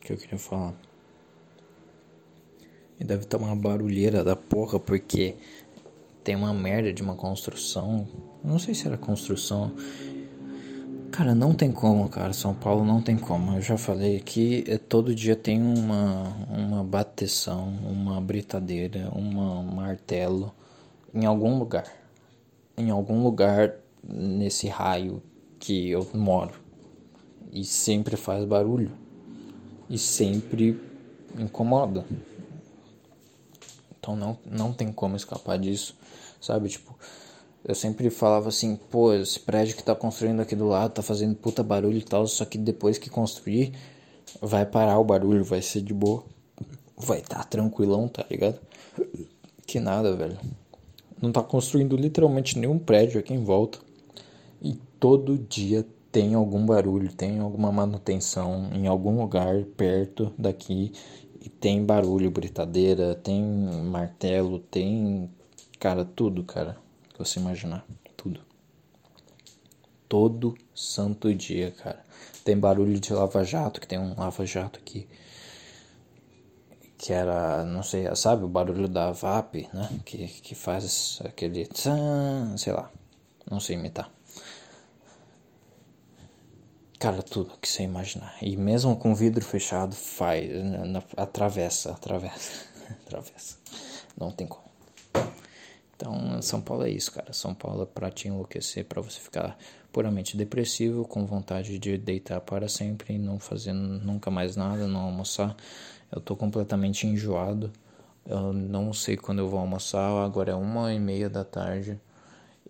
que 0.00 0.12
eu 0.12 0.16
queria 0.16 0.38
falar. 0.38 0.72
E 3.00 3.04
deve 3.04 3.24
estar 3.24 3.38
uma 3.38 3.56
barulheira 3.56 4.22
da 4.22 4.36
porra, 4.36 4.78
porque 4.78 5.34
tem 6.22 6.36
uma 6.36 6.54
merda 6.54 6.92
de 6.92 7.02
uma 7.02 7.16
construção. 7.16 8.06
Não 8.44 8.60
sei 8.60 8.72
se 8.72 8.86
era 8.86 8.96
construção. 8.96 9.74
Cara, 11.16 11.34
não 11.34 11.54
tem 11.54 11.72
como, 11.72 12.06
cara. 12.10 12.34
São 12.34 12.52
Paulo 12.52 12.84
não 12.84 13.00
tem 13.00 13.16
como. 13.16 13.56
Eu 13.56 13.62
já 13.62 13.78
falei 13.78 14.18
aqui, 14.18 14.62
é, 14.68 14.76
todo 14.76 15.14
dia 15.14 15.34
tem 15.34 15.62
uma, 15.62 16.24
uma 16.50 16.84
bateção, 16.84 17.68
uma 17.68 18.20
britadeira, 18.20 19.10
um 19.16 19.62
martelo 19.62 20.54
em 21.14 21.24
algum 21.24 21.58
lugar. 21.58 21.90
Em 22.76 22.90
algum 22.90 23.22
lugar 23.22 23.76
nesse 24.06 24.68
raio 24.68 25.22
que 25.58 25.88
eu 25.88 26.06
moro. 26.12 26.52
E 27.50 27.64
sempre 27.64 28.14
faz 28.14 28.44
barulho. 28.44 28.92
E 29.88 29.96
sempre 29.96 30.78
incomoda. 31.38 32.04
Então 33.98 34.14
não, 34.14 34.38
não 34.44 34.70
tem 34.70 34.92
como 34.92 35.16
escapar 35.16 35.58
disso, 35.58 35.96
sabe? 36.42 36.68
Tipo, 36.68 36.94
eu 37.66 37.74
sempre 37.74 38.08
falava 38.10 38.48
assim, 38.48 38.76
pô, 38.76 39.12
esse 39.12 39.40
prédio 39.40 39.76
que 39.76 39.82
tá 39.82 39.92
construindo 39.92 40.40
aqui 40.40 40.54
do 40.54 40.68
lado 40.68 40.92
tá 40.92 41.02
fazendo 41.02 41.34
puta 41.34 41.64
barulho 41.64 41.98
e 41.98 42.02
tal, 42.02 42.24
só 42.28 42.44
que 42.44 42.56
depois 42.56 42.96
que 42.96 43.10
construir, 43.10 43.72
vai 44.40 44.64
parar 44.64 45.00
o 45.00 45.04
barulho, 45.04 45.42
vai 45.42 45.60
ser 45.60 45.82
de 45.82 45.92
boa. 45.92 46.22
Vai 46.96 47.20
tá 47.22 47.42
tranquilão, 47.42 48.06
tá 48.06 48.24
ligado? 48.30 48.60
Que 49.66 49.80
nada, 49.80 50.14
velho. 50.14 50.38
Não 51.20 51.32
tá 51.32 51.42
construindo 51.42 51.96
literalmente 51.96 52.56
nenhum 52.56 52.78
prédio 52.78 53.18
aqui 53.18 53.34
em 53.34 53.42
volta. 53.42 53.80
E 54.62 54.74
todo 55.00 55.36
dia 55.36 55.84
tem 56.12 56.34
algum 56.34 56.64
barulho, 56.64 57.12
tem 57.12 57.40
alguma 57.40 57.72
manutenção 57.72 58.70
em 58.72 58.86
algum 58.86 59.20
lugar 59.20 59.64
perto 59.76 60.32
daqui 60.38 60.92
e 61.42 61.48
tem 61.48 61.84
barulho, 61.84 62.30
britadeira, 62.30 63.16
tem 63.16 63.42
martelo, 63.42 64.60
tem. 64.60 65.28
Cara, 65.80 66.04
tudo, 66.04 66.44
cara. 66.44 66.85
Que 67.16 67.24
você 67.24 67.40
imaginar. 67.40 67.82
Tudo. 68.14 68.42
Todo 70.06 70.54
santo 70.74 71.34
dia, 71.34 71.70
cara. 71.70 72.04
Tem 72.44 72.58
barulho 72.58 73.00
de 73.00 73.10
lava-jato, 73.10 73.80
que 73.80 73.88
tem 73.88 73.98
um 73.98 74.14
lava-jato 74.14 74.78
aqui. 74.78 75.08
Que 76.98 77.14
era, 77.14 77.64
não 77.64 77.82
sei, 77.82 78.14
sabe 78.14 78.44
o 78.44 78.48
barulho 78.48 78.86
da 78.86 79.12
VAP, 79.12 79.66
né? 79.72 79.88
Que, 80.04 80.28
que 80.28 80.54
faz 80.54 81.22
aquele. 81.24 81.64
Tsan, 81.64 82.54
sei 82.58 82.74
lá. 82.74 82.90
Não 83.50 83.60
sei 83.60 83.76
imitar. 83.76 84.12
Cara, 86.98 87.22
tudo 87.22 87.56
que 87.56 87.68
você 87.68 87.82
imaginar. 87.82 88.36
E 88.42 88.58
mesmo 88.58 88.94
com 88.94 89.14
vidro 89.14 89.42
fechado, 89.42 89.96
faz. 89.96 90.50
Na, 90.64 91.02
atravessa, 91.16 91.92
atravessa, 91.92 92.66
atravessa. 93.06 93.56
Não 94.18 94.30
tem 94.30 94.46
como. 94.46 94.65
Então, 95.96 96.40
São 96.42 96.60
Paulo 96.60 96.84
é 96.84 96.90
isso, 96.90 97.10
cara. 97.12 97.32
São 97.32 97.54
Paulo 97.54 97.82
é 97.82 97.86
pra 97.86 98.10
te 98.10 98.28
enlouquecer, 98.28 98.84
pra 98.84 99.00
você 99.00 99.18
ficar 99.18 99.58
puramente 99.92 100.36
depressivo, 100.36 101.06
com 101.06 101.24
vontade 101.24 101.78
de 101.78 101.96
deitar 101.96 102.40
para 102.42 102.68
sempre, 102.68 103.18
não 103.18 103.38
fazer 103.38 103.72
nunca 103.72 104.30
mais 104.30 104.56
nada, 104.56 104.86
não 104.86 105.00
almoçar. 105.00 105.56
Eu 106.12 106.20
tô 106.20 106.36
completamente 106.36 107.06
enjoado. 107.06 107.72
Eu 108.26 108.52
não 108.52 108.92
sei 108.92 109.16
quando 109.16 109.38
eu 109.40 109.48
vou 109.48 109.58
almoçar. 109.58 110.24
Agora 110.24 110.52
é 110.52 110.54
uma 110.54 110.92
e 110.92 111.00
meia 111.00 111.30
da 111.30 111.44
tarde. 111.44 111.98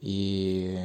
E 0.03 0.77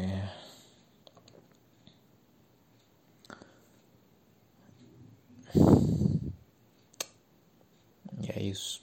E 8.22 8.31
é 8.31 8.41
isso. 8.41 8.81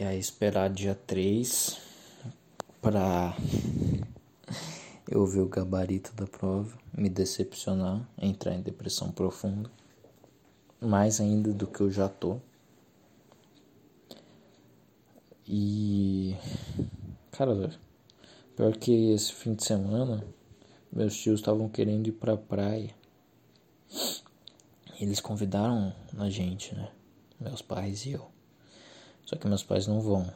E 0.00 0.02
aí 0.02 0.18
esperar 0.18 0.70
dia 0.70 0.94
3 0.94 1.76
para 2.80 3.36
eu 5.06 5.26
ver 5.26 5.40
o 5.40 5.46
gabarito 5.46 6.14
da 6.14 6.26
prova, 6.26 6.74
me 6.96 7.10
decepcionar, 7.10 8.08
entrar 8.16 8.54
em 8.54 8.62
depressão 8.62 9.12
profunda, 9.12 9.70
mais 10.80 11.20
ainda 11.20 11.52
do 11.52 11.66
que 11.66 11.82
eu 11.82 11.90
já 11.90 12.08
tô. 12.08 12.38
E 15.46 16.34
cara, 17.30 17.78
pior 18.56 18.74
que 18.78 19.12
esse 19.12 19.34
fim 19.34 19.52
de 19.52 19.66
semana 19.66 20.24
meus 20.90 21.14
tios 21.14 21.40
estavam 21.40 21.68
querendo 21.68 22.06
ir 22.06 22.12
pra 22.12 22.38
praia. 22.38 22.94
Eles 24.98 25.20
convidaram 25.20 25.94
a 26.16 26.30
gente, 26.30 26.74
né? 26.74 26.90
Meus 27.38 27.60
pais 27.60 28.06
e 28.06 28.12
eu. 28.12 28.29
Só 29.24 29.36
que 29.36 29.46
meus 29.46 29.62
pais 29.62 29.86
não 29.86 30.00
vão. 30.00 30.32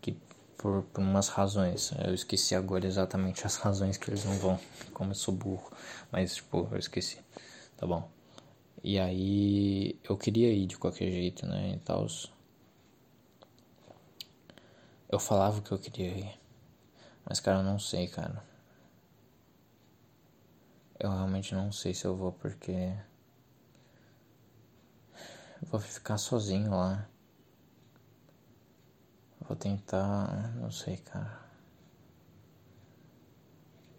Que 0.00 0.16
por, 0.56 0.82
por 0.84 1.00
umas 1.02 1.28
razões. 1.28 1.92
Eu 2.04 2.14
esqueci 2.14 2.54
agora 2.54 2.86
exatamente 2.86 3.46
as 3.46 3.56
razões 3.56 3.96
que 3.96 4.10
eles 4.10 4.24
não 4.24 4.38
vão. 4.38 4.60
Como 4.92 5.10
eu 5.10 5.14
sou 5.14 5.34
burro. 5.34 5.70
Mas, 6.10 6.36
tipo, 6.36 6.68
eu 6.70 6.78
esqueci. 6.78 7.18
Tá 7.76 7.86
bom. 7.86 8.08
E 8.82 8.98
aí 8.98 9.98
eu 10.04 10.16
queria 10.16 10.52
ir 10.52 10.66
de 10.66 10.78
qualquer 10.78 11.10
jeito, 11.10 11.46
né? 11.46 11.74
E 11.74 11.78
tal. 11.78 12.06
Eu 15.08 15.18
falava 15.18 15.60
que 15.60 15.72
eu 15.72 15.78
queria 15.78 16.08
ir. 16.08 16.40
Mas, 17.24 17.40
cara, 17.40 17.58
eu 17.58 17.64
não 17.64 17.78
sei, 17.78 18.06
cara. 18.06 18.44
Eu 20.98 21.10
realmente 21.10 21.54
não 21.54 21.72
sei 21.72 21.92
se 21.92 22.04
eu 22.04 22.16
vou 22.16 22.32
porque. 22.32 22.72
Eu 25.62 25.68
vou 25.68 25.80
ficar 25.80 26.18
sozinho 26.18 26.70
lá. 26.70 27.08
Vou 29.46 29.56
tentar. 29.56 30.54
Não 30.56 30.70
sei, 30.70 30.96
cara. 30.96 31.46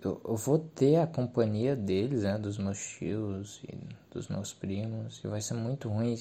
eu, 0.02 0.22
eu 0.24 0.36
vou 0.36 0.60
ter 0.60 0.98
a 0.98 1.07
companhia 1.07 1.76
deles, 1.76 2.24
né? 2.24 2.38
Dos 2.38 2.57
meus 2.57 2.80
tios 2.80 3.61
e 3.64 3.78
dos 4.11 4.28
meus 4.28 4.53
primos. 4.53 5.22
E 5.24 5.28
vai 5.28 5.41
ser 5.41 5.53
muito 5.53 5.90
ruim 5.90 6.18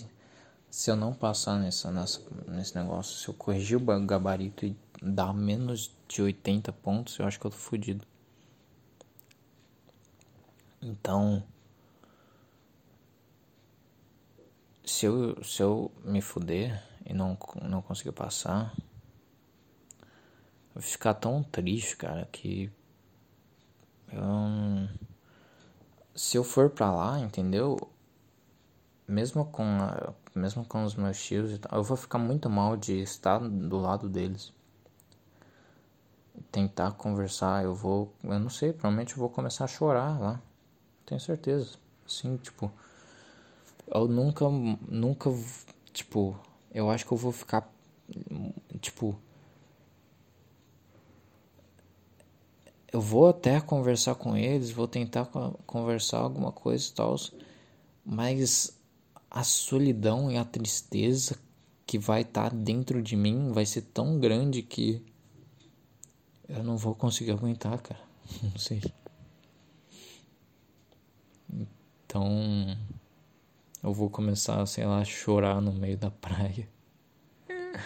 se 0.70 0.90
eu 0.90 0.97
não 0.97 1.12
passar 1.15 1.59
nessa, 1.59 1.90
nessa, 1.90 2.20
nesse 2.48 2.77
negócio. 2.77 3.16
Se 3.16 3.28
eu 3.28 3.35
corrigir 3.35 3.77
o 3.77 4.07
gabarito 4.07 4.66
e 4.66 4.77
dar 5.03 5.32
menos 5.32 5.94
de 6.09 6.23
80 6.23 6.73
pontos, 6.73 7.19
eu 7.19 7.27
acho 7.27 7.39
que 7.39 7.47
eu 7.47 7.51
tô 7.51 7.57
fudido. 7.57 8.07
Então. 10.82 11.43
Se 14.85 15.05
eu, 15.05 15.43
se 15.43 15.61
eu 15.62 15.90
me 16.05 16.23
fuder 16.23 16.81
e 17.05 17.12
não, 17.12 17.36
não 17.61 17.82
conseguir 17.82 18.12
passar, 18.12 18.73
vou 20.77 20.82
ficar 20.82 21.15
tão 21.15 21.43
triste, 21.43 21.97
cara, 21.97 22.28
que 22.31 22.70
se 26.15 26.36
eu 26.36 26.44
for 26.44 26.69
pra 26.70 26.93
lá, 26.93 27.19
entendeu? 27.19 27.77
Mesmo 29.09 29.44
com, 29.47 29.62
a, 29.62 30.12
mesmo 30.35 30.65
com 30.65 30.85
os 30.85 30.94
meus 30.94 31.23
tios 31.23 31.53
e 31.53 31.59
tal, 31.59 31.78
eu 31.78 31.82
vou 31.82 31.97
ficar 31.97 32.19
muito 32.19 32.51
mal 32.51 32.77
de 32.77 33.01
estar 33.01 33.39
do 33.39 33.78
lado 33.78 34.09
deles. 34.09 34.53
Tentar 36.53 36.93
conversar, 36.93 37.65
eu 37.65 37.74
vou, 37.74 38.12
eu 38.23 38.39
não 38.39 38.51
sei, 38.51 38.73
provavelmente 38.73 39.12
eu 39.12 39.19
vou 39.19 39.31
começar 39.31 39.65
a 39.65 39.69
chorar 39.69 40.20
lá. 40.20 40.43
Tenho 41.07 41.20
certeza. 41.20 41.78
Assim, 42.07 42.36
tipo, 42.36 42.70
eu 43.86 44.07
nunca, 44.09 44.44
nunca, 44.48 45.31
tipo, 45.93 46.39
eu 46.73 46.90
acho 46.90 47.07
que 47.07 47.12
eu 47.12 47.16
vou 47.19 47.32
ficar, 47.32 47.69
tipo, 48.81 49.19
eu 52.97 53.01
vou 53.01 53.28
até 53.28 53.60
conversar 53.60 54.14
com 54.14 54.35
eles, 54.35 54.70
vou 54.70 54.89
tentar 54.89 55.27
conversar 55.66 56.20
alguma 56.20 56.51
coisa 56.51 56.89
e 56.89 56.93
tal, 56.93 57.14
mas 58.02 58.81
a 59.31 59.44
solidão 59.44 60.31
e 60.32 60.39
a 60.39 60.47
tristeza 60.47 61.39
que 61.86 61.98
vai 61.98 62.23
estar 62.23 62.48
tá 62.48 62.56
dentro 62.56 63.02
de 63.02 63.14
mim 63.14 63.52
vai 63.52 63.66
ser 63.66 63.82
tão 63.82 64.18
grande 64.18 64.62
que 64.62 65.05
eu 66.48 66.64
não 66.64 66.78
vou 66.78 66.94
conseguir 66.94 67.32
aguentar, 67.32 67.78
cara. 67.82 68.01
Não 68.43 68.56
sei. 68.59 68.82
Então, 72.06 72.78
eu 73.82 73.93
vou 73.93 74.09
começar, 74.09 74.64
sei 74.64 74.86
lá, 74.86 75.01
a 75.01 75.05
chorar 75.05 75.60
no 75.60 75.73
meio 75.73 75.98
da 75.98 76.10
praia. 76.10 76.66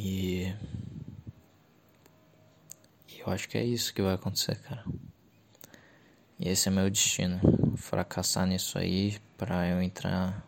E 0.00 0.54
eu 3.28 3.32
acho 3.32 3.46
que 3.46 3.58
é 3.58 3.64
isso 3.64 3.92
que 3.92 4.00
vai 4.00 4.14
acontecer, 4.14 4.58
cara. 4.62 4.82
E 6.40 6.48
esse 6.48 6.68
é 6.68 6.70
meu 6.70 6.88
destino. 6.88 7.38
Fracassar 7.76 8.46
nisso 8.46 8.78
aí 8.78 9.18
pra 9.36 9.68
eu 9.68 9.82
entrar. 9.82 10.42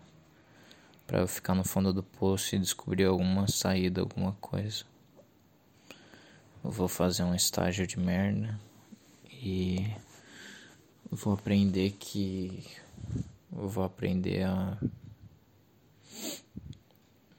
Pra 1.07 1.21
eu 1.21 1.29
ficar 1.29 1.55
no 1.55 1.63
fundo 1.63 1.93
do 1.93 2.03
poço 2.03 2.55
e 2.55 2.59
descobrir 2.59 3.05
alguma 3.05 3.47
saída, 3.49 4.01
alguma 4.01 4.33
coisa. 4.41 4.85
Eu 6.65 6.71
vou 6.71 6.89
fazer 6.89 7.23
um 7.23 7.35
estágio 7.35 7.87
de 7.87 7.99
merda. 7.99 8.59
E. 9.31 9.87
Vou 11.11 11.35
aprender 11.35 11.91
que. 11.99 12.65
Vou 13.51 13.85
aprender 13.85 14.45
a. 14.45 14.79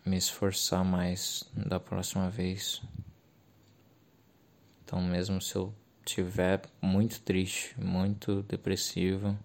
Me 0.06 0.18
esforçar 0.18 0.84
mais 0.84 1.44
da 1.56 1.80
próxima 1.80 2.30
vez. 2.30 2.82
Então, 4.92 5.02
mesmo 5.02 5.42
se 5.42 5.56
eu 5.56 5.74
tiver 6.04 6.64
muito 6.82 7.22
triste, 7.22 7.74
muito 7.80 8.44
depressivo, 8.44 9.40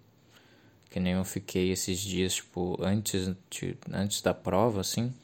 que 0.90 0.98
nem 0.98 1.12
eu 1.12 1.24
fiquei 1.24 1.70
esses 1.70 2.00
dias, 2.00 2.34
tipo, 2.34 2.76
antes, 2.82 3.32
de, 3.48 3.78
antes 3.92 4.20
da 4.20 4.34
prova, 4.34 4.80
assim, 4.80 5.14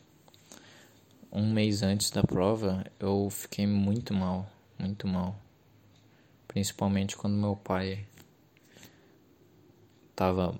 um 1.33 1.53
mês 1.53 1.83
antes 1.83 2.09
da 2.13 2.23
prova, 2.23 2.87
eu 3.01 3.29
fiquei 3.31 3.67
muito 3.67 4.15
mal, 4.15 4.49
muito 4.79 5.09
mal. 5.09 5.37
Principalmente 6.47 7.17
quando 7.17 7.35
meu 7.35 7.57
pai 7.57 8.07
tava, 10.15 10.55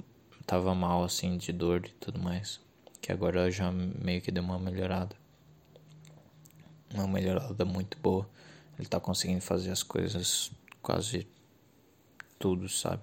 tava 0.45 0.75
mal, 0.75 1.05
assim, 1.05 1.39
de 1.39 1.53
dor 1.53 1.87
e 1.87 1.91
tudo 2.01 2.19
mais. 2.19 2.59
Que 3.01 3.13
agora 3.13 3.49
já 3.49 3.71
meio 3.71 4.21
que 4.21 4.33
deu 4.33 4.43
uma 4.43 4.59
melhorada. 4.59 5.15
Uma 6.93 7.07
melhorada 7.07 7.65
muito 7.65 7.97
boa. 7.99 8.29
Ele 8.79 8.89
tá 8.89 8.99
conseguindo 8.99 9.41
fazer 9.41 9.71
as 9.71 9.83
coisas 9.83 10.51
quase 10.81 11.27
tudo, 12.39 12.69
sabe? 12.69 13.03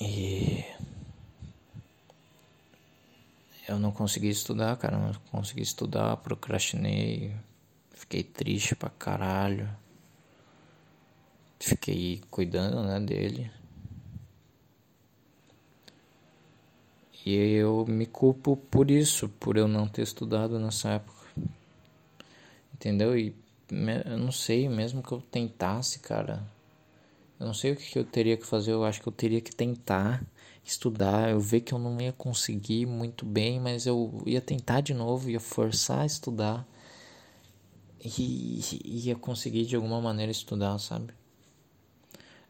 E 0.00 0.64
eu 3.68 3.78
não 3.78 3.92
consegui 3.92 4.28
estudar, 4.28 4.76
cara, 4.76 4.98
não 4.98 5.12
consegui 5.30 5.62
estudar, 5.62 6.16
procrastinei, 6.16 7.34
fiquei 7.92 8.22
triste 8.22 8.74
pra 8.74 8.90
caralho. 8.90 9.68
Fiquei 11.60 12.22
cuidando, 12.30 12.82
né, 12.82 12.98
dele. 12.98 13.50
E 17.24 17.34
eu 17.34 17.84
me 17.86 18.06
culpo 18.06 18.56
por 18.56 18.90
isso, 18.90 19.28
por 19.28 19.58
eu 19.58 19.68
não 19.68 19.86
ter 19.86 20.02
estudado 20.02 20.58
nessa 20.58 20.88
época 20.92 21.19
entendeu? 22.80 23.16
E 23.16 23.36
eu 24.06 24.18
não 24.18 24.32
sei, 24.32 24.68
mesmo 24.68 25.02
que 25.02 25.12
eu 25.12 25.20
tentasse, 25.20 25.98
cara, 26.00 26.42
eu 27.38 27.46
não 27.46 27.54
sei 27.54 27.72
o 27.72 27.76
que 27.76 27.98
eu 27.98 28.04
teria 28.04 28.36
que 28.36 28.46
fazer, 28.46 28.72
eu 28.72 28.84
acho 28.84 29.02
que 29.02 29.06
eu 29.06 29.12
teria 29.12 29.40
que 29.40 29.54
tentar 29.54 30.24
estudar, 30.64 31.30
eu 31.30 31.38
ver 31.38 31.60
que 31.60 31.74
eu 31.74 31.78
não 31.78 32.00
ia 32.00 32.12
conseguir 32.12 32.86
muito 32.86 33.24
bem, 33.26 33.60
mas 33.60 33.86
eu 33.86 34.22
ia 34.26 34.40
tentar 34.40 34.80
de 34.80 34.94
novo, 34.94 35.28
ia 35.30 35.38
forçar 35.40 36.00
a 36.00 36.06
estudar 36.06 36.66
e 38.02 38.60
ia 39.06 39.14
conseguir 39.14 39.66
de 39.66 39.76
alguma 39.76 40.00
maneira 40.00 40.32
estudar, 40.32 40.78
sabe? 40.78 41.12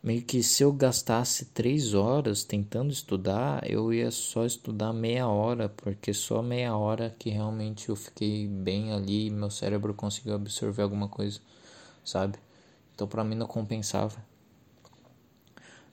Meio 0.02 0.22
que 0.22 0.42
se 0.42 0.62
eu 0.62 0.72
gastasse 0.72 1.46
três 1.46 1.92
horas 1.92 2.42
tentando 2.42 2.90
estudar, 2.90 3.68
eu 3.70 3.92
ia 3.92 4.10
só 4.10 4.46
estudar 4.46 4.92
meia 4.92 5.28
hora, 5.28 5.68
porque 5.68 6.14
só 6.14 6.42
meia 6.42 6.74
hora 6.76 7.14
que 7.18 7.28
realmente 7.28 7.90
eu 7.90 7.96
fiquei 7.96 8.46
bem 8.46 8.92
ali 8.92 9.30
meu 9.30 9.50
cérebro 9.50 9.92
conseguiu 9.92 10.34
absorver 10.34 10.82
alguma 10.82 11.08
coisa, 11.08 11.40
sabe? 12.04 12.38
Então 12.94 13.06
para 13.06 13.24
mim 13.24 13.34
não 13.34 13.46
compensava. 13.46 14.24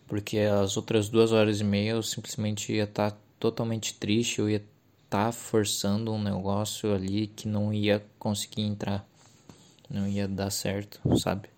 Porque 0.07 0.39
as 0.39 0.77
outras 0.77 1.09
duas 1.09 1.33
horas 1.33 1.59
e 1.59 1.65
meia 1.65 1.91
eu 1.91 2.03
simplesmente 2.03 2.71
ia 2.71 2.85
estar 2.85 3.11
tá 3.11 3.17
totalmente 3.37 3.93
triste, 3.95 4.39
eu 4.39 4.49
ia 4.49 4.63
estar 5.03 5.25
tá 5.25 5.31
forçando 5.33 6.13
um 6.13 6.21
negócio 6.21 6.93
ali 6.93 7.27
que 7.27 7.45
não 7.45 7.73
ia 7.73 8.05
conseguir 8.17 8.61
entrar, 8.61 9.05
não 9.89 10.07
ia 10.07 10.29
dar 10.29 10.49
certo, 10.49 11.01
sabe? 11.17 11.49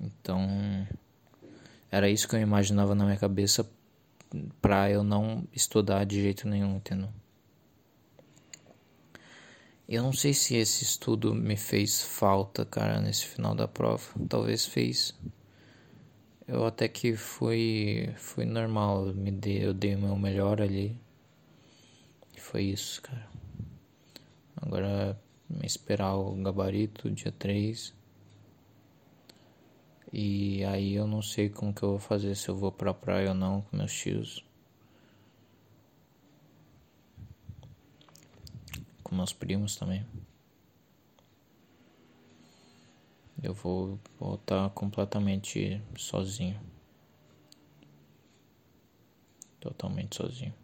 Então 0.00 0.86
era 1.90 2.08
isso 2.08 2.28
que 2.28 2.36
eu 2.36 2.40
imaginava 2.40 2.94
na 2.94 3.04
minha 3.04 3.16
cabeça 3.16 3.68
pra 4.60 4.90
eu 4.90 5.02
não 5.02 5.46
estudar 5.52 6.04
de 6.04 6.20
jeito 6.20 6.48
nenhum, 6.48 6.76
entendeu? 6.76 7.08
Eu 9.88 10.02
não 10.02 10.12
sei 10.12 10.34
se 10.34 10.56
esse 10.56 10.82
estudo 10.82 11.32
me 11.32 11.56
fez 11.56 12.02
falta, 12.02 12.64
cara, 12.64 13.00
nesse 13.00 13.24
final 13.24 13.54
da 13.54 13.68
prova. 13.68 14.02
Talvez 14.28 14.66
fez. 14.66 15.14
Eu 16.46 16.64
até 16.66 16.88
que 16.88 17.14
foi 17.16 18.12
foi 18.16 18.44
normal, 18.44 19.06
me 19.14 19.30
dei, 19.30 19.64
eu 19.64 19.72
dei 19.72 19.94
o 19.94 19.98
meu 20.00 20.16
melhor 20.16 20.60
ali. 20.60 20.98
E 22.36 22.40
foi 22.40 22.64
isso, 22.64 23.00
cara. 23.00 23.28
Agora 24.56 25.20
me 25.48 25.66
esperar 25.66 26.16
o 26.16 26.34
gabarito 26.34 27.08
dia 27.10 27.30
3. 27.30 27.94
E 30.18 30.64
aí 30.64 30.94
eu 30.94 31.06
não 31.06 31.20
sei 31.20 31.50
como 31.50 31.74
que 31.74 31.82
eu 31.82 31.90
vou 31.90 31.98
fazer, 31.98 32.34
se 32.34 32.48
eu 32.48 32.56
vou 32.56 32.72
pra 32.72 32.94
praia 32.94 33.28
ou 33.28 33.34
não 33.34 33.60
com 33.60 33.76
meus 33.76 33.92
tios. 33.92 34.42
Com 39.02 39.14
meus 39.14 39.34
primos 39.34 39.76
também. 39.76 40.06
Eu 43.42 43.52
vou 43.52 44.00
voltar 44.18 44.70
completamente 44.70 45.82
sozinho. 45.98 46.58
Totalmente 49.60 50.16
sozinho. 50.16 50.54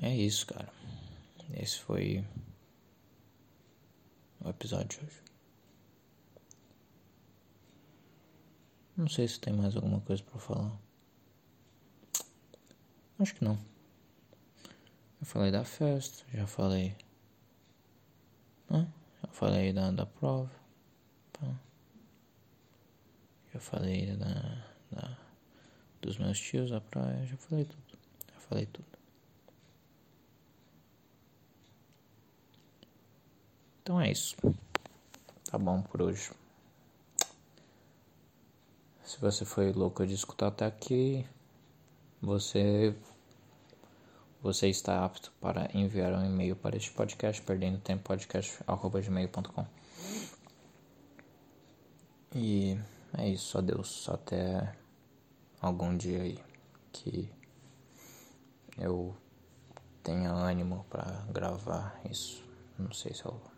É 0.00 0.14
isso, 0.14 0.46
cara. 0.46 0.79
Esse 1.54 1.78
foi 1.80 2.24
o 4.40 4.48
episódio 4.48 4.88
de 4.88 5.04
hoje. 5.04 5.22
Não 8.96 9.08
sei 9.08 9.26
se 9.26 9.40
tem 9.40 9.52
mais 9.52 9.74
alguma 9.74 10.00
coisa 10.00 10.22
para 10.22 10.38
falar. 10.38 10.78
Acho 13.18 13.34
que 13.34 13.44
não. 13.44 13.58
Eu 15.20 15.26
falei 15.26 15.50
da 15.50 15.64
festa, 15.64 16.24
já 16.32 16.46
falei. 16.46 16.96
Hã? 18.70 18.86
Eu 19.22 19.28
falei 19.30 19.72
da, 19.72 19.90
da 19.90 20.06
prova. 20.06 20.50
Pá. 21.32 21.54
Já 23.52 23.60
falei 23.60 24.16
da, 24.16 24.64
da, 24.90 25.18
dos 26.00 26.16
meus 26.18 26.40
tios 26.40 26.70
da 26.70 26.80
praia, 26.80 27.26
já 27.26 27.36
falei 27.36 27.64
tudo. 27.64 27.98
Já 28.32 28.40
falei 28.40 28.66
tudo. 28.66 28.99
Então 33.90 34.00
é 34.00 34.12
isso. 34.12 34.36
Tá 35.50 35.58
bom 35.58 35.82
por 35.82 36.00
hoje. 36.00 36.30
Se 39.02 39.20
você 39.20 39.44
foi 39.44 39.72
louco 39.72 40.06
de 40.06 40.14
escutar 40.14 40.46
até 40.46 40.64
aqui, 40.64 41.26
você 42.22 42.94
você 44.40 44.68
está 44.68 45.04
apto 45.04 45.32
para 45.40 45.68
enviar 45.76 46.12
um 46.12 46.24
e-mail 46.24 46.54
para 46.54 46.76
este 46.76 46.92
podcast, 46.92 47.42
perdendo 47.42 47.80
tempo 47.80 48.04
podcast@gmail.com. 48.04 49.66
E 52.32 52.78
é 53.18 53.28
isso, 53.28 53.58
adeus, 53.58 54.08
até 54.08 54.72
algum 55.60 55.96
dia 55.96 56.22
aí 56.22 56.38
que 56.92 57.28
eu 58.78 59.12
tenha 60.04 60.30
ânimo 60.30 60.86
para 60.88 61.26
gravar 61.32 62.00
isso. 62.08 62.40
Não 62.78 62.92
sei 62.92 63.12
se 63.12 63.24
eu 63.24 63.49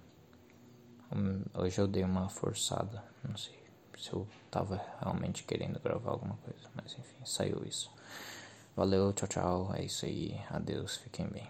hoje 1.55 1.81
eu 1.81 1.87
dei 1.87 2.05
uma 2.05 2.29
forçada, 2.29 3.03
não 3.23 3.37
sei 3.37 3.63
se 4.03 4.13
eu 4.13 4.27
tava 4.51 4.85
realmente 5.01 5.45
querendo 5.45 5.79
gravar 5.79 6.11
alguma 6.11 6.37
coisa, 6.39 6.69
mas 6.75 6.93
enfim, 6.99 7.25
saiu 7.25 7.63
isso. 7.65 7.91
Valeu, 8.75 9.13
tchau, 9.13 9.29
tchau. 9.29 9.75
É 9.75 9.85
isso 9.85 10.05
aí. 10.07 10.41
Adeus, 10.51 10.97
fiquem 10.97 11.29
bem. 11.29 11.49